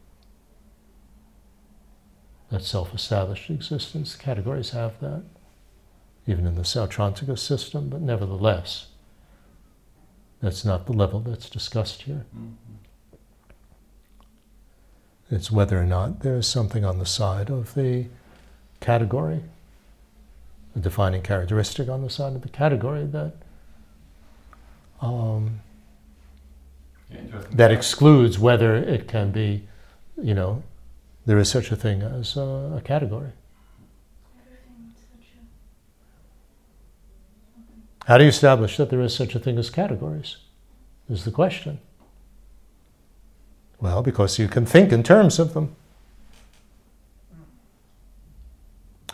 That 2.50 2.62
self 2.62 2.94
established 2.94 3.50
existence. 3.50 4.14
Categories 4.14 4.70
have 4.70 4.98
that, 5.00 5.22
even 6.26 6.46
in 6.46 6.54
the 6.54 6.62
Sautrantika 6.62 7.38
system, 7.38 7.88
but 7.88 8.00
nevertheless, 8.00 8.88
that's 10.40 10.64
not 10.64 10.86
the 10.86 10.92
level 10.92 11.20
that's 11.20 11.50
discussed 11.50 12.02
here. 12.02 12.24
Mhm. 12.34 12.54
It's 15.30 15.50
whether 15.50 15.80
or 15.80 15.84
not 15.84 16.20
there's 16.20 16.46
something 16.46 16.84
on 16.84 16.98
the 16.98 17.06
side 17.06 17.50
of 17.50 17.74
the 17.74 18.06
category, 18.80 19.44
a 20.74 20.78
defining 20.78 21.22
characteristic 21.22 21.88
on 21.88 22.02
the 22.02 22.08
side 22.08 22.34
of 22.34 22.42
the 22.42 22.48
category 22.48 23.04
that 23.06 23.34
um, 25.00 25.60
that 27.52 27.70
excludes 27.70 28.38
whether 28.38 28.76
it 28.76 29.08
can 29.08 29.30
be, 29.30 29.66
you 30.20 30.34
know, 30.34 30.62
there 31.26 31.38
is 31.38 31.50
such 31.50 31.70
a 31.70 31.76
thing 31.76 32.02
as 32.02 32.36
a, 32.36 32.76
a 32.76 32.80
category. 32.84 33.30
How 38.06 38.16
do 38.16 38.24
you 38.24 38.30
establish 38.30 38.78
that 38.78 38.88
there 38.88 39.02
is 39.02 39.14
such 39.14 39.34
a 39.34 39.38
thing 39.38 39.58
as 39.58 39.68
categories? 39.68 40.38
Is 41.10 41.24
the 41.24 41.30
question. 41.30 41.78
Well, 43.80 44.02
because 44.02 44.38
you 44.38 44.48
can 44.48 44.66
think 44.66 44.92
in 44.92 45.02
terms 45.02 45.38
of 45.38 45.54
them. 45.54 45.76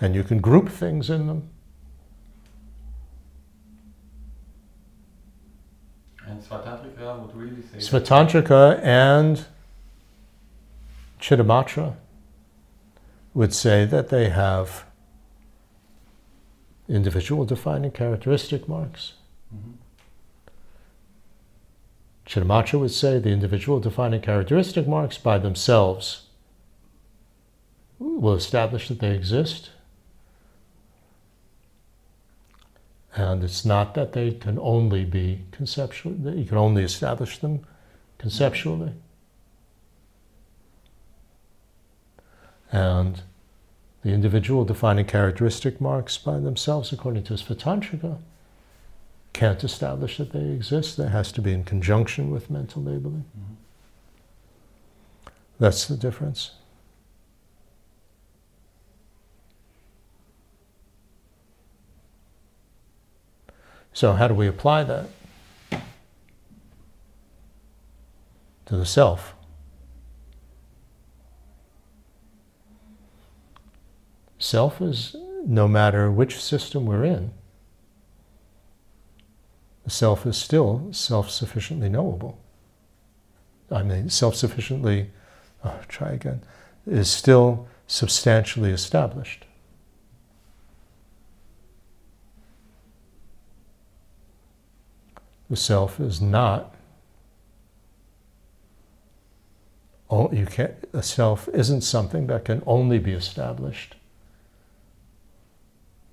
And 0.01 0.14
you 0.14 0.24
can 0.24 0.41
group 0.41 0.68
things 0.68 1.11
in 1.11 1.26
them. 1.26 1.49
And 6.26 6.34
Svatantrika 6.49 7.20
would 7.20 7.34
really 7.34 7.62
say. 7.62 7.78
Svatantrika 7.78 8.80
and 8.82 9.47
Chittamatra 11.20 11.97
would 13.32 13.55
say 13.55 13.84
that 13.84 14.11
they 14.11 14.28
have 14.28 14.84
individual 16.88 17.45
defining 17.45 17.90
characteristic 17.90 18.68
marks. 18.68 19.14
Mhm. 19.55 19.74
Chittamatra 22.26 22.78
would 22.80 22.90
say 22.90 23.18
the 23.18 23.30
individual 23.30 23.80
defining 23.80 24.20
characteristic 24.20 24.86
marks 24.86 25.18
by 25.18 25.38
themselves 25.38 26.26
will 27.99 28.34
establish 28.34 28.88
that 28.88 29.01
they 29.01 29.14
exist. 29.14 29.70
And 33.24 33.42
it's 33.42 33.64
not 33.64 33.94
that 33.94 34.12
they 34.12 34.32
can 34.32 34.58
only 34.58 35.04
be 35.06 35.46
conceptual, 35.50 36.12
that 36.24 36.36
you 36.36 36.44
can 36.44 36.58
only 36.58 36.82
establish 36.84 37.38
them 37.38 37.66
conceptually. 38.18 38.92
And 42.70 43.22
the 44.02 44.10
individual 44.10 44.66
defining 44.66 45.06
characteristic 45.06 45.80
marks 45.80 46.18
by 46.18 46.38
themselves, 46.38 46.92
according 46.92 47.24
to 47.24 47.34
Svatantrika, 47.34 48.18
can't 49.32 49.64
establish 49.64 50.18
that 50.18 50.32
they 50.32 50.50
exist. 50.50 50.98
That 50.98 51.08
has 51.08 51.32
to 51.32 51.40
be 51.40 51.52
in 51.52 51.64
conjunction 51.64 52.30
with 52.30 52.50
mental 52.50 52.82
labeling. 52.82 53.24
Mhm. 53.38 53.56
That's 55.58 55.86
the 55.86 55.96
difference. 55.96 56.50
So, 63.95 64.12
how 64.14 64.26
do 64.26 64.34
we 64.34 64.49
apply 64.49 64.82
that 64.82 65.07
to 68.66 68.76
the 68.76 68.84
self? 68.84 69.34
Self 74.36 74.82
is 74.82 75.14
no 75.47 75.68
matter 75.68 76.11
which 76.11 76.42
system 76.42 76.86
we're 76.86 77.05
in, 77.05 77.30
the 79.84 79.90
self 79.90 80.26
is 80.26 80.36
still 80.36 80.88
self 80.90 81.30
sufficiently 81.30 81.88
knowable. 81.88 82.40
I 83.70 83.84
mean, 83.84 84.11
self 84.11 84.34
sufficiently, 84.34 85.12
oh, 85.64 85.78
try 85.86 86.11
again, 86.11 86.42
is 86.84 87.09
still 87.09 87.68
substantially 87.86 88.72
established. 88.72 89.43
The 95.55 95.61
self 95.61 96.00
is 96.00 96.20
not. 96.20 96.74
You 100.11 100.46
can't. 100.50 100.74
A 100.92 101.00
self 101.00 101.48
isn't 101.55 101.82
something 101.82 102.26
that 102.26 102.44
can 102.44 102.61
only 102.66 102.98
be 102.98 103.12
established 103.12 103.94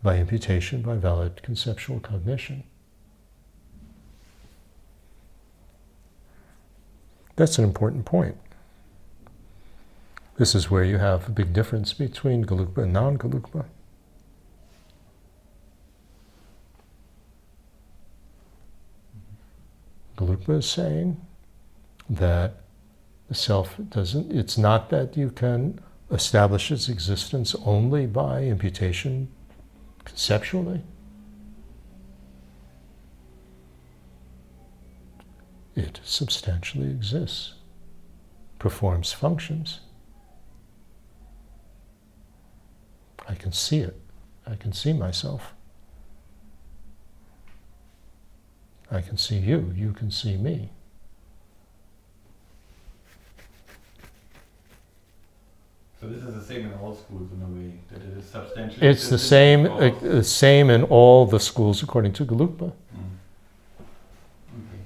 by 0.04 0.20
imputation, 0.20 0.84
by 0.84 0.98
valid 0.98 1.42
conceptual 1.42 2.00
cognition. 2.00 2.66
That's 7.36 7.58
an 7.58 7.64
important 7.64 8.06
point. 8.06 8.38
This 10.38 10.54
is 10.54 10.70
where 10.70 10.84
you 10.84 11.00
have 11.00 11.28
a 11.28 11.32
big 11.32 11.52
difference 11.52 11.94
between 11.94 12.46
Gelugpa 12.46 12.84
and 12.84 12.94
non 12.94 13.18
Gelugpa. 13.18 13.66
Gelugpa 20.22 20.60
is 20.60 20.70
saying 20.70 21.20
that 22.10 22.62
the 23.28 23.34
self 23.34 23.76
doesn't, 23.90 24.32
it's 24.32 24.58
not 24.58 24.90
that 24.92 25.18
you 25.18 25.32
can 25.32 25.80
establish 26.12 26.72
its 26.72 26.90
existence 26.90 27.56
only 27.66 28.06
by 28.06 28.44
imputation 28.44 29.30
conceptually. 30.06 30.82
It 35.76 36.00
substantially 36.04 36.90
exists, 36.90 37.54
performs 38.60 39.14
functions. 39.14 39.80
I 43.28 43.36
can 43.36 43.54
see 43.54 43.80
it. 43.80 44.00
I 44.46 44.56
can 44.56 44.74
see 44.74 44.94
myself. 44.94 45.54
I 48.92 49.00
can 49.02 49.18
see 49.18 49.38
you. 49.38 49.74
You 49.76 49.94
can 49.94 50.12
see 50.12 50.36
me. 50.36 50.70
So 56.02 56.08
this 56.08 56.24
is 56.24 56.34
the 56.34 56.44
same 56.44 56.66
in 56.66 56.74
all 56.80 56.96
schools 56.96 57.30
in 57.32 57.42
a 57.42 57.48
way 57.48 57.74
that 57.92 58.02
it 58.02 58.18
is 58.18 58.26
substantial. 58.26 58.84
It's 58.84 59.08
the 59.08 59.20
same, 59.20 59.68
uh, 59.68 59.92
the 60.02 60.24
same 60.24 60.70
in 60.72 60.84
all 60.84 61.26
the 61.26 61.39
schools 61.39 61.84
according 61.84 62.14
to 62.14 62.26
Gelugpa. 62.26 62.72
Mm. 62.72 63.12
Okay. 64.58 64.84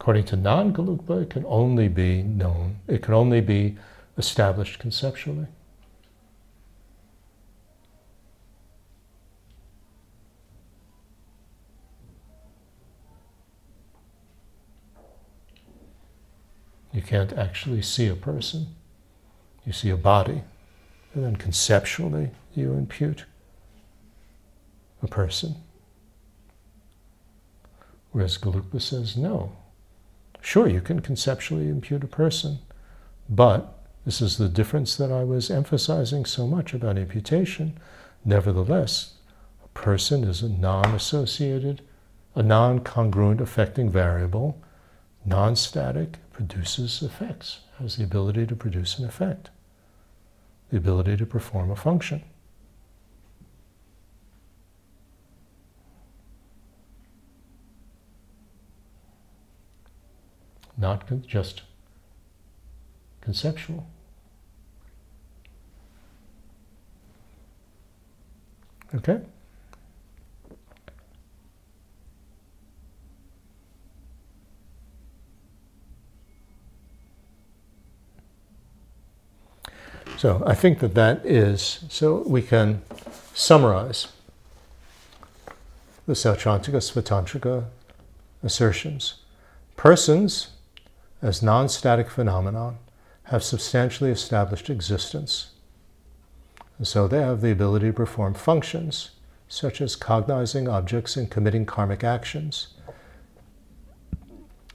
According 0.00 0.24
to 0.24 0.36
non 0.36 0.72
Gelugpa, 0.74 1.22
it 1.22 1.30
can 1.30 1.44
only 1.46 1.86
be 1.86 2.24
known, 2.24 2.78
it 2.88 3.00
can 3.00 3.14
only 3.14 3.40
be 3.40 3.76
established 4.18 4.80
conceptually. 4.80 5.46
Can't 17.04 17.32
actually 17.32 17.82
see 17.82 18.08
a 18.08 18.16
person. 18.16 18.66
You 19.64 19.72
see 19.72 19.90
a 19.90 19.96
body, 19.96 20.42
and 21.14 21.24
then 21.24 21.36
conceptually 21.36 22.30
you 22.54 22.72
impute 22.72 23.24
a 25.02 25.06
person. 25.06 25.56
Whereas 28.12 28.38
Gelugpa 28.38 28.80
says, 28.80 29.16
no. 29.16 29.56
Sure, 30.40 30.68
you 30.68 30.80
can 30.80 31.00
conceptually 31.00 31.68
impute 31.68 32.04
a 32.04 32.08
person, 32.08 32.58
but 33.28 33.74
this 34.04 34.20
is 34.20 34.36
the 34.36 34.48
difference 34.48 34.96
that 34.96 35.10
I 35.10 35.24
was 35.24 35.50
emphasizing 35.50 36.26
so 36.26 36.46
much 36.46 36.74
about 36.74 36.98
imputation. 36.98 37.78
Nevertheless, 38.24 39.14
a 39.64 39.68
person 39.68 40.24
is 40.24 40.42
a 40.42 40.48
non 40.48 40.94
associated, 40.94 41.80
a 42.34 42.42
non 42.42 42.80
congruent 42.80 43.40
affecting 43.40 43.88
variable, 43.88 44.62
non 45.24 45.56
static, 45.56 46.18
produces 46.34 47.00
effects, 47.00 47.60
has 47.78 47.96
the 47.96 48.04
ability 48.04 48.44
to 48.44 48.56
produce 48.56 48.98
an 48.98 49.06
effect, 49.06 49.50
the 50.70 50.76
ability 50.76 51.16
to 51.16 51.24
perform 51.24 51.70
a 51.70 51.76
function. 51.76 52.22
Not 60.76 61.06
con- 61.06 61.24
just 61.26 61.62
conceptual. 63.20 63.86
Okay? 68.92 69.20
So 80.16 80.42
I 80.46 80.54
think 80.54 80.78
that 80.78 80.94
that 80.94 81.24
is, 81.26 81.84
so 81.88 82.22
we 82.26 82.40
can 82.40 82.82
summarize 83.34 84.08
the 86.06 86.12
Sautrantika 86.12 86.80
Svatantrika 86.80 87.64
assertions. 88.42 89.14
Persons, 89.76 90.48
as 91.20 91.42
non 91.42 91.68
static 91.68 92.10
phenomenon, 92.10 92.78
have 93.24 93.42
substantially 93.42 94.10
established 94.10 94.70
existence. 94.70 95.50
And 96.78 96.86
so 96.86 97.08
they 97.08 97.20
have 97.20 97.40
the 97.40 97.50
ability 97.50 97.86
to 97.86 97.92
perform 97.92 98.34
functions, 98.34 99.10
such 99.48 99.80
as 99.80 99.96
cognizing 99.96 100.68
objects 100.68 101.16
and 101.16 101.30
committing 101.30 101.66
karmic 101.66 102.04
actions. 102.04 102.68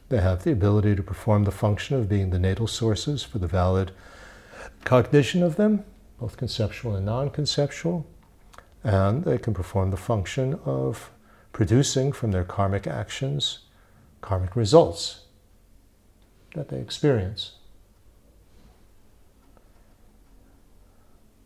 They 0.09 0.21
have 0.21 0.43
the 0.43 0.51
ability 0.51 0.95
to 0.95 1.03
perform 1.03 1.43
the 1.43 1.51
function 1.51 1.95
of 1.95 2.09
being 2.09 2.31
the 2.31 2.39
natal 2.39 2.67
sources 2.67 3.21
for 3.23 3.37
the 3.37 3.47
valid 3.47 3.91
cognition 4.83 5.43
of 5.43 5.55
them, 5.55 5.83
both 6.19 6.37
conceptual 6.37 6.95
and 6.95 7.05
non 7.05 7.29
conceptual, 7.29 8.07
and 8.83 9.23
they 9.23 9.37
can 9.37 9.53
perform 9.53 9.91
the 9.91 9.97
function 9.97 10.59
of 10.65 11.11
producing 11.51 12.11
from 12.11 12.31
their 12.31 12.43
karmic 12.43 12.87
actions 12.87 13.59
karmic 14.21 14.55
results 14.55 15.21
that 16.55 16.69
they 16.69 16.79
experience. 16.79 17.53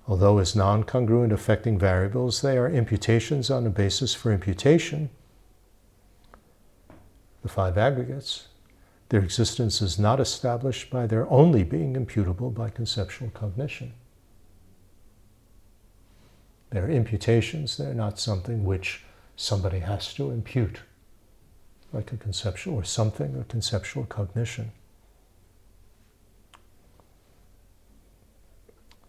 Although 0.07 0.39
as 0.39 0.55
non 0.55 0.83
congruent 0.83 1.31
affecting 1.31 1.79
variables, 1.79 2.41
they 2.41 2.57
are 2.57 2.69
imputations 2.69 3.49
on 3.49 3.65
a 3.65 3.69
basis 3.69 4.13
for 4.13 4.31
imputation, 4.33 5.09
the 7.41 7.49
five 7.49 7.77
aggregates. 7.77 8.47
Their 9.09 9.23
existence 9.23 9.81
is 9.81 9.99
not 9.99 10.19
established 10.19 10.89
by 10.89 11.07
their 11.07 11.29
only 11.29 11.63
being 11.63 11.95
imputable 11.95 12.49
by 12.49 12.69
conceptual 12.69 13.29
cognition. 13.29 13.93
They're 16.71 16.89
imputations, 16.89 17.77
they're 17.77 17.93
not 17.93 18.19
something 18.19 18.63
which 18.65 19.03
somebody 19.35 19.79
has 19.79 20.13
to 20.15 20.31
impute, 20.31 20.79
like 21.91 22.11
a 22.11 22.17
conceptual 22.17 22.75
or 22.75 22.83
something, 22.83 23.37
a 23.39 23.43
conceptual 23.43 24.05
cognition. 24.05 24.71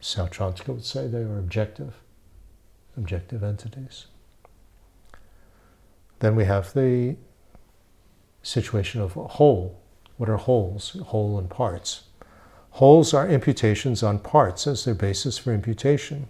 Sautrantika 0.03 0.69
would 0.69 0.85
say 0.85 1.07
they 1.07 1.23
are 1.23 1.39
objective, 1.39 1.95
objective 2.99 3.43
entities. 3.43 4.07
Then 6.19 6.37
we 6.37 6.45
have 6.45 6.75
the 6.75 7.17
situation 8.43 9.01
of 9.01 9.17
a 9.17 9.27
whole. 9.27 9.81
What 10.17 10.29
are 10.29 10.37
wholes? 10.37 10.91
Whole 11.07 11.39
and 11.39 11.51
parts. 11.51 12.05
Wholes 12.73 13.15
are 13.15 13.29
imputations 13.29 14.03
on 14.03 14.19
parts 14.19 14.67
as 14.67 14.85
their 14.85 14.95
basis 14.95 15.39
for 15.39 15.53
imputation. 15.53 16.29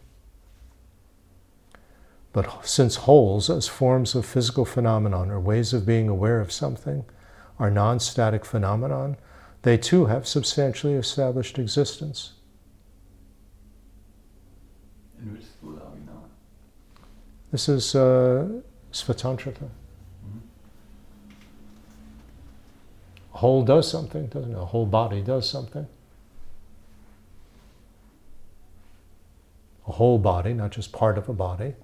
But 2.32 2.66
since 2.66 2.96
wholes, 2.96 3.48
as 3.48 3.68
forms 3.68 4.14
of 4.14 4.26
physical 4.26 4.64
phenomenon 4.64 5.30
or 5.30 5.38
ways 5.38 5.72
of 5.72 5.86
being 5.86 6.08
aware 6.08 6.40
of 6.40 6.50
something, 6.50 7.04
are 7.58 7.70
non 7.70 8.00
static 8.00 8.44
phenomenon, 8.44 9.16
they 9.62 9.78
too 9.78 10.06
have 10.06 10.26
substantially 10.26 10.94
established 10.94 11.58
existence. 11.58 12.32
In 15.20 15.32
which 15.32 15.44
school 15.44 15.76
are 15.76 15.90
we 15.94 16.00
now? 16.04 16.24
This 17.52 17.68
is 17.68 17.94
uh, 17.94 18.48
Svatantrika. 18.92 19.70
Mhm. 20.26 20.40
A 23.16 23.23
whole 23.38 23.64
does 23.64 23.90
something, 23.90 24.26
doesn't 24.26 24.52
it? 24.52 24.58
A 24.58 24.64
whole 24.64 24.86
body 24.86 25.20
does 25.20 25.48
something. 25.48 25.86
A 29.86 29.92
whole 29.92 30.18
body, 30.18 30.54
not 30.54 30.70
just 30.70 30.92
part 30.92 31.18
of 31.18 31.28
a 31.28 31.32
body. 31.32 31.74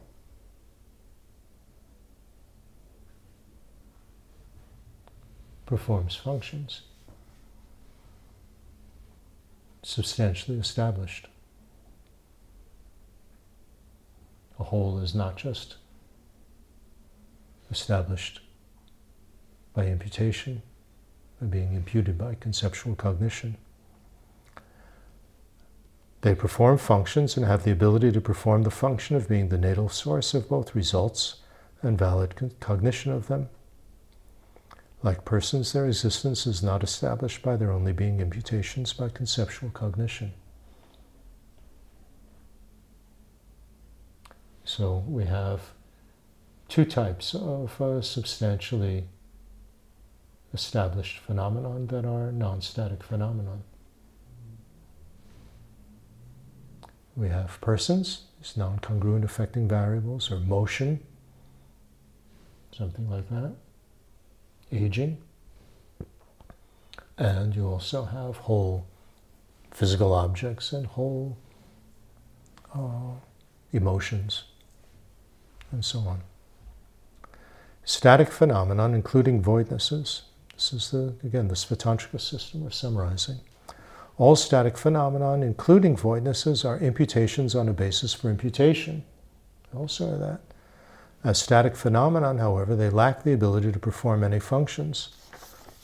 Performs 5.67 6.17
functions. 6.17 6.83
Substantially 9.83 10.59
established. 10.59 11.29
A 14.59 14.65
whole 14.65 14.99
is 14.99 15.15
not 15.15 15.37
just 15.37 15.77
established 17.71 18.41
by 19.75 19.87
imputation, 19.87 20.63
being 21.49 21.75
imputed 21.75 22.19
by 22.19 22.35
conceptual 22.35 22.95
cognition. 22.95 23.57
They 26.23 26.35
perform 26.35 26.77
functions 26.77 27.37
and 27.37 27.47
have 27.47 27.65
the 27.65 27.71
ability 27.71 28.13
to 28.13 28.21
perform 28.21 28.63
the 28.63 28.71
function 28.71 29.17
of 29.17 29.29
being 29.29 29.49
the 29.49 29.57
natal 29.57 29.89
source 29.89 30.35
of 30.35 30.49
both 30.49 30.75
results 30.75 31.37
and 31.81 31.99
valid 31.99 32.37
con- 32.37 32.53
cognition 32.61 33.11
of 33.11 33.29
them. 33.29 33.49
Like 35.03 35.25
persons, 35.25 35.73
their 35.73 35.87
existence 35.87 36.47
is 36.47 36.63
not 36.63 36.85
established 36.85 37.41
by 37.43 37.57
their 37.57 37.73
only 37.73 37.93
being 37.93 38.21
imputations 38.21 38.93
by 38.93 39.09
conceptual 39.09 39.71
cognition. 39.71 40.33
So 44.65 45.03
we 45.09 45.25
have 45.25 45.73
two 46.69 46.85
types 46.85 47.35
of 47.35 47.81
uh, 47.81 48.03
substantially 48.03 49.05
established 50.53 51.19
phenomenon 51.19 51.87
that 51.89 52.05
are 52.05 52.33
non-static 52.33 53.03
phenomenon. 53.03 53.63
We 57.17 57.29
have 57.29 57.61
persons, 57.61 58.23
these 58.41 58.57
non-congruent 58.57 59.25
affecting 59.25 59.69
variables, 59.69 60.31
or 60.31 60.39
motion, 60.39 61.01
something 62.73 63.09
like 63.11 63.29
that, 63.29 63.53
aging, 64.73 65.19
and 67.19 67.55
you 67.55 67.67
also 67.67 68.05
have 68.05 68.37
whole 68.39 68.87
physical 69.71 70.15
objects 70.15 70.73
and 70.73 70.87
whole 70.87 71.37
uh, 72.75 73.13
emotions, 73.73 74.45
and 75.71 75.85
so 75.85 76.01
on. 76.01 76.23
Static 77.85 78.31
phenomenon, 78.31 78.95
including 78.95 79.43
voidnesses. 79.43 80.23
This 80.61 80.75
is 80.75 80.91
the 80.91 81.15
again 81.25 81.49
the 81.49 81.55
Svatantrika 81.55 82.21
system 82.21 82.63
we're 82.63 82.71
summarizing. 82.71 83.41
All 84.19 84.37
static 84.37 84.77
phenomenon, 84.77 85.43
including 85.43 85.97
voidnesses, 85.97 86.67
are 86.67 86.79
imputations 86.79 87.55
on 87.55 87.67
a 87.67 87.73
basis 87.73 88.13
for 88.13 88.29
imputation. 88.29 89.03
Also 89.75 90.19
that. 90.19 90.43
As 91.25 91.41
static 91.41 91.77
phenomenon, 91.77 92.37
however, 92.37 92.77
they 92.77 92.91
lack 92.91 93.23
the 93.23 93.33
ability 93.33 93.73
to 93.73 93.79
perform 93.79 94.23
any 94.23 94.39
functions, 94.39 95.09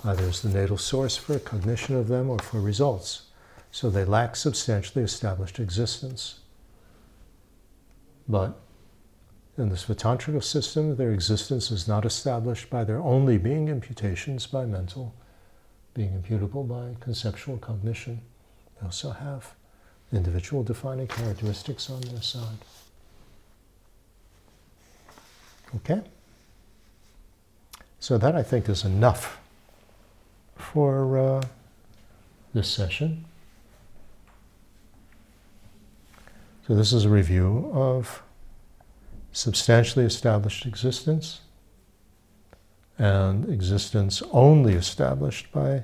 either 0.04 0.24
as 0.24 0.42
the 0.42 0.50
natal 0.50 0.76
source 0.76 1.16
for 1.16 1.38
cognition 1.38 1.96
of 1.96 2.08
them 2.08 2.28
or 2.28 2.38
for 2.38 2.60
results. 2.60 3.22
So 3.70 3.88
they 3.88 4.04
lack 4.04 4.36
substantially 4.36 5.02
established 5.02 5.58
existence. 5.58 6.40
But 8.28 8.60
in 9.58 9.70
the 9.70 9.76
Svatantrika 9.76 10.42
system, 10.44 10.96
their 10.96 11.12
existence 11.12 11.70
is 11.70 11.88
not 11.88 12.04
established 12.04 12.68
by 12.68 12.84
their 12.84 13.00
only 13.00 13.38
being 13.38 13.68
imputations 13.68 14.46
by 14.46 14.66
mental, 14.66 15.14
being 15.94 16.12
imputable 16.12 16.62
by 16.62 16.94
conceptual 17.00 17.56
cognition. 17.56 18.20
They 18.78 18.84
also 18.84 19.10
have 19.10 19.54
individual 20.12 20.62
defining 20.62 21.06
characteristics 21.06 21.88
on 21.88 22.00
their 22.02 22.20
side. 22.20 22.58
Okay? 25.76 26.02
So 27.98 28.18
that 28.18 28.36
I 28.36 28.42
think 28.42 28.68
is 28.68 28.84
enough 28.84 29.40
for 30.56 31.18
uh, 31.18 31.42
this 32.52 32.68
session. 32.68 33.24
So 36.66 36.74
this 36.74 36.92
is 36.92 37.04
a 37.04 37.08
review 37.08 37.70
of 37.72 38.22
substantially 39.36 40.06
established 40.06 40.64
existence 40.64 41.42
and 42.96 43.46
existence 43.50 44.22
only 44.32 44.72
established 44.72 45.52
by 45.52 45.82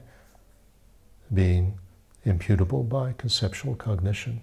being 1.34 1.78
imputable 2.24 2.82
by 2.82 3.12
conceptual 3.18 3.74
cognition. 3.74 4.40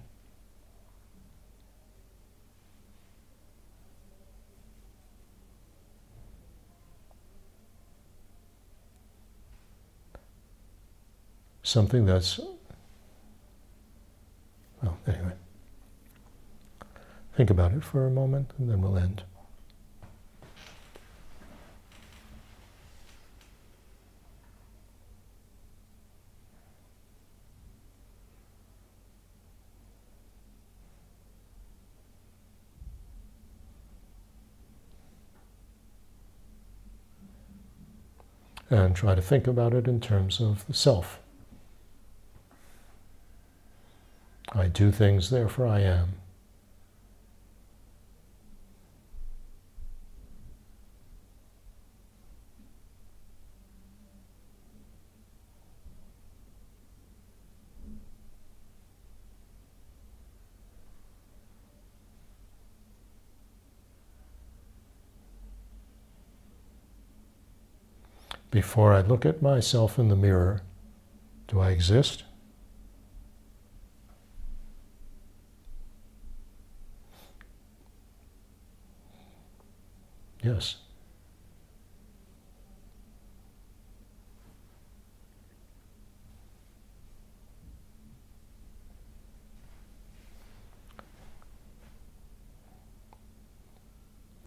Something 11.63 12.05
that's, 12.05 12.39
well, 14.83 14.95
anyway. 15.07 15.38
Think 17.39 17.51
about 17.51 17.71
it 17.71 17.85
for 17.85 18.05
a 18.05 18.11
moment 18.11 18.51
and 18.57 18.69
then 18.69 18.81
we'll 18.81 18.97
end. 18.97 19.23
And 38.69 38.93
try 38.93 39.15
to 39.15 39.21
think 39.21 39.47
about 39.47 39.73
it 39.73 39.87
in 39.87 40.01
terms 40.01 40.41
of 40.41 40.67
the 40.67 40.73
self. 40.73 41.21
I 44.51 44.67
do 44.67 44.91
things, 44.91 45.29
therefore 45.29 45.67
I 45.67 45.79
am. 45.79 46.15
Before 68.51 68.93
I 68.93 69.01
look 69.01 69.25
at 69.25 69.41
myself 69.43 69.99
in 69.99 70.07
the 70.07 70.15
mirror, 70.15 70.61
do 71.47 71.59
I 71.59 71.69
exist? 71.69 72.23
Yes. 80.41 80.77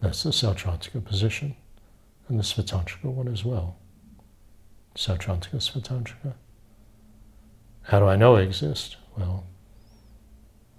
That's 0.01 0.23
the 0.23 0.31
Sautrantika 0.31 1.03
position, 1.05 1.55
and 2.27 2.37
the 2.37 2.43
Svatantrika 2.43 3.05
one 3.05 3.29
as 3.29 3.45
well. 3.45 3.77
Sautrantika, 4.95 5.55
Svatantrika. 5.55 6.33
How 7.83 7.99
do 7.99 8.05
I 8.05 8.15
know 8.15 8.35
I 8.35 8.41
exist? 8.41 8.97
Well, 9.17 9.45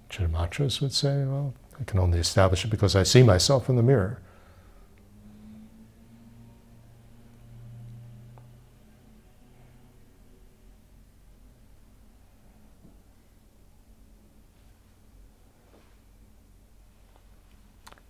Chittamatras 0.09 0.81
would 0.81 0.93
say, 0.93 1.25
well, 1.25 1.53
I 1.79 1.83
can 1.83 1.99
only 1.99 2.19
establish 2.19 2.63
it 2.63 2.69
because 2.69 2.95
I 2.95 3.03
see 3.03 3.23
myself 3.23 3.69
in 3.69 3.75
the 3.75 3.83
mirror. 3.83 4.21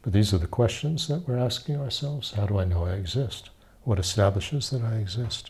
But 0.03 0.13
these 0.13 0.31
are 0.35 0.37
the 0.37 0.45
questions 0.45 1.07
that 1.07 1.27
we're 1.27 1.39
asking 1.39 1.77
ourselves. 1.77 2.33
How 2.33 2.45
do 2.45 2.59
I 2.59 2.63
know 2.63 2.85
I 2.85 2.91
exist? 2.91 3.49
What 3.85 3.97
establishes 3.97 4.69
that 4.69 4.83
I 4.83 4.97
exist? 4.97 5.49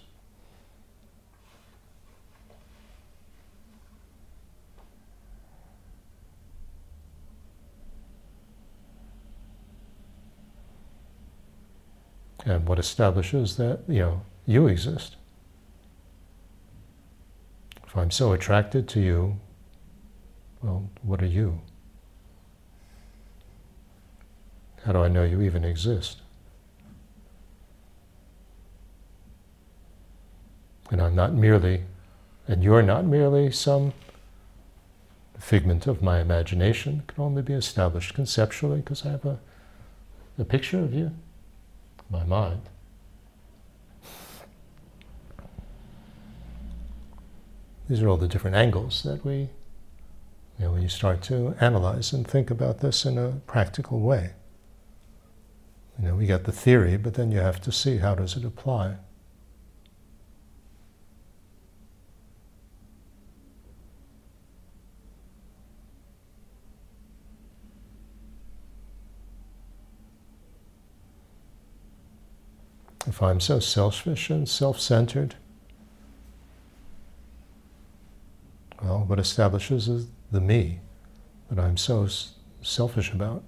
And 12.46 12.68
what 12.68 12.78
establishes 12.78 13.58
that, 13.58 13.80
you 13.88 14.00
know, 14.00 14.22
you 14.46 14.68
exist? 14.68 15.16
If 17.86 17.98
I'm 17.98 18.12
so 18.12 18.34
attracted 18.34 18.88
to 18.90 19.00
you, 19.00 19.40
well, 20.62 20.88
what 21.02 21.24
are 21.24 21.28
you? 21.28 21.60
How 24.86 24.92
do 24.94 25.00
I 25.00 25.08
know 25.08 25.24
you 25.24 25.42
even 25.42 25.66
exist? 25.66 26.22
And 30.92 31.02
I'm 31.02 31.16
not 31.16 31.34
merely, 31.34 31.86
and 32.48 32.64
you're 32.64 32.84
not 32.84 33.06
merely 33.06 33.52
some 33.52 33.94
figment 35.40 35.88
of 35.88 36.04
my 36.04 36.20
imagination. 36.20 37.02
It 37.08 37.16
can 37.16 37.24
only 37.24 37.42
be 37.42 37.54
established 37.54 38.14
conceptually 38.14 38.82
because 38.82 39.04
I 39.04 39.10
have 39.10 39.26
a, 39.26 39.40
a 40.38 40.46
picture 40.46 40.80
of 40.80 40.94
you 40.94 41.12
my 42.10 42.24
mind. 42.24 42.62
These 47.88 48.02
are 48.02 48.08
all 48.08 48.18
the 48.18 48.28
different 48.28 48.56
angles 48.56 49.04
that 49.04 49.24
we, 49.24 49.36
you 49.36 49.50
know, 50.60 50.72
when 50.72 50.82
you 50.82 50.90
start 50.90 51.22
to 51.24 51.56
analyze 51.60 52.14
and 52.14 52.28
think 52.28 52.50
about 52.50 52.80
this 52.80 53.06
in 53.06 53.18
a 53.18 53.42
practical 53.46 54.00
way. 54.00 54.32
You 56.00 56.08
know, 56.08 56.16
we 56.16 56.26
got 56.26 56.46
the 56.46 56.52
theory, 56.52 56.98
but 56.98 57.14
then 57.14 57.32
you 57.32 57.40
have 57.40 57.62
to 57.62 57.72
see 57.72 57.98
how 57.98 58.16
does 58.16 58.36
it 58.36 58.44
apply. 58.44 58.96
If 73.08 73.22
I'm 73.22 73.40
so 73.40 73.60
selfish 73.60 74.30
and 74.30 74.48
self 74.48 74.80
centered, 74.80 75.36
well, 78.82 79.04
what 79.06 79.20
establishes 79.20 79.88
is 79.88 80.08
the 80.32 80.42
me 80.42 80.80
that 81.50 81.60
I'm 81.60 81.78
so 81.78 82.08
selfish 82.62 83.12
about. 83.12 83.44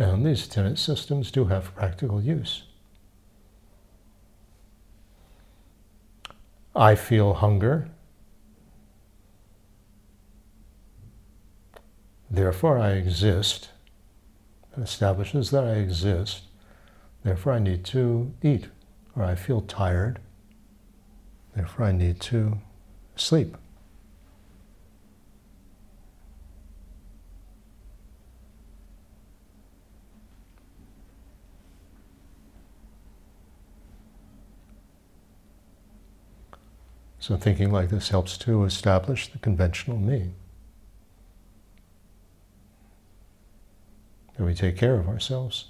And 0.00 0.24
these 0.24 0.48
tenet 0.48 0.78
systems 0.78 1.30
do 1.30 1.44
have 1.44 1.74
practical 1.74 2.22
use. 2.22 2.62
I 6.74 6.94
feel 6.94 7.34
hunger. 7.34 7.90
Therefore, 12.30 12.78
I 12.78 12.92
exist. 12.92 13.68
It 14.74 14.80
establishes 14.80 15.50
that 15.50 15.64
I 15.64 15.72
exist. 15.72 16.44
Therefore, 17.22 17.52
I 17.52 17.58
need 17.58 17.84
to 17.86 18.32
eat. 18.42 18.68
Or 19.14 19.22
I 19.22 19.34
feel 19.34 19.60
tired. 19.60 20.18
Therefore, 21.54 21.84
I 21.84 21.92
need 21.92 22.20
to 22.20 22.58
sleep. 23.16 23.54
So 37.20 37.36
thinking 37.36 37.70
like 37.70 37.90
this 37.90 38.08
helps 38.08 38.38
to 38.38 38.64
establish 38.64 39.28
the 39.28 39.38
conventional 39.38 39.98
me. 39.98 40.32
That 44.36 44.44
we 44.44 44.54
take 44.54 44.78
care 44.78 44.98
of 44.98 45.06
ourselves. 45.06 45.66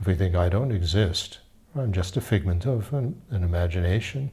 If 0.00 0.06
we 0.06 0.16
think 0.16 0.34
I 0.34 0.48
don't 0.48 0.72
exist, 0.72 1.38
I'm 1.76 1.92
just 1.92 2.16
a 2.16 2.20
figment 2.20 2.66
of 2.66 2.92
an, 2.92 3.22
an 3.30 3.44
imagination, 3.44 4.32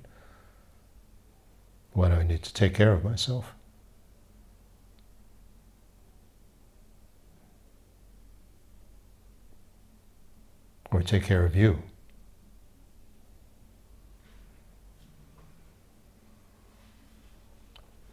why 1.91 2.09
do 2.09 2.15
I 2.15 2.23
need 2.23 2.41
to 2.43 2.53
take 2.53 2.73
care 2.73 2.93
of 2.93 3.03
myself? 3.03 3.53
Or 10.97 11.03
take 11.03 11.23
care 11.23 11.45
of 11.45 11.55
you. 11.55 11.77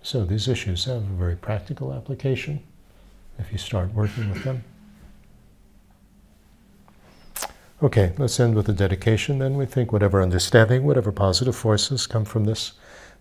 So 0.03 0.25
these 0.25 0.49
issues 0.49 0.85
have 0.85 0.97
a 0.97 1.01
very 1.01 1.35
practical 1.35 1.95
application 1.95 2.63
if 3.39 3.51
you 3.51 3.57
start 3.57 3.95
working 3.95 4.31
with 4.31 4.45
them. 4.45 4.63
Okay, 7.83 8.13
let's 8.19 8.39
end 8.39 8.55
with 8.55 8.69
a 8.69 8.75
dedication. 8.75 9.39
Then 9.39 9.57
we 9.57 9.65
think 9.65 9.91
whatever 9.91 10.23
understanding, 10.23 10.85
whatever 10.85 11.11
positive 11.11 11.57
forces 11.57 12.07
come 12.07 12.27
from 12.27 12.45
this 12.45 12.73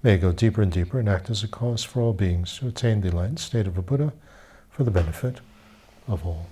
may 0.03 0.17
go 0.17 0.33
deeper 0.33 0.61
and 0.61 0.71
deeper 0.71 0.99
and 0.99 1.07
act 1.07 1.29
as 1.29 1.41
a 1.41 1.47
cause 1.47 1.83
for 1.83 2.01
all 2.01 2.13
beings 2.13 2.57
to 2.57 2.67
attain 2.67 2.99
the 2.99 3.07
enlightened 3.07 3.39
state 3.39 3.65
of 3.65 3.77
a 3.77 3.81
Buddha 3.81 4.11
for 4.69 4.83
the 4.83 4.91
benefit 4.91 5.39
of 6.05 6.25
all. 6.25 6.47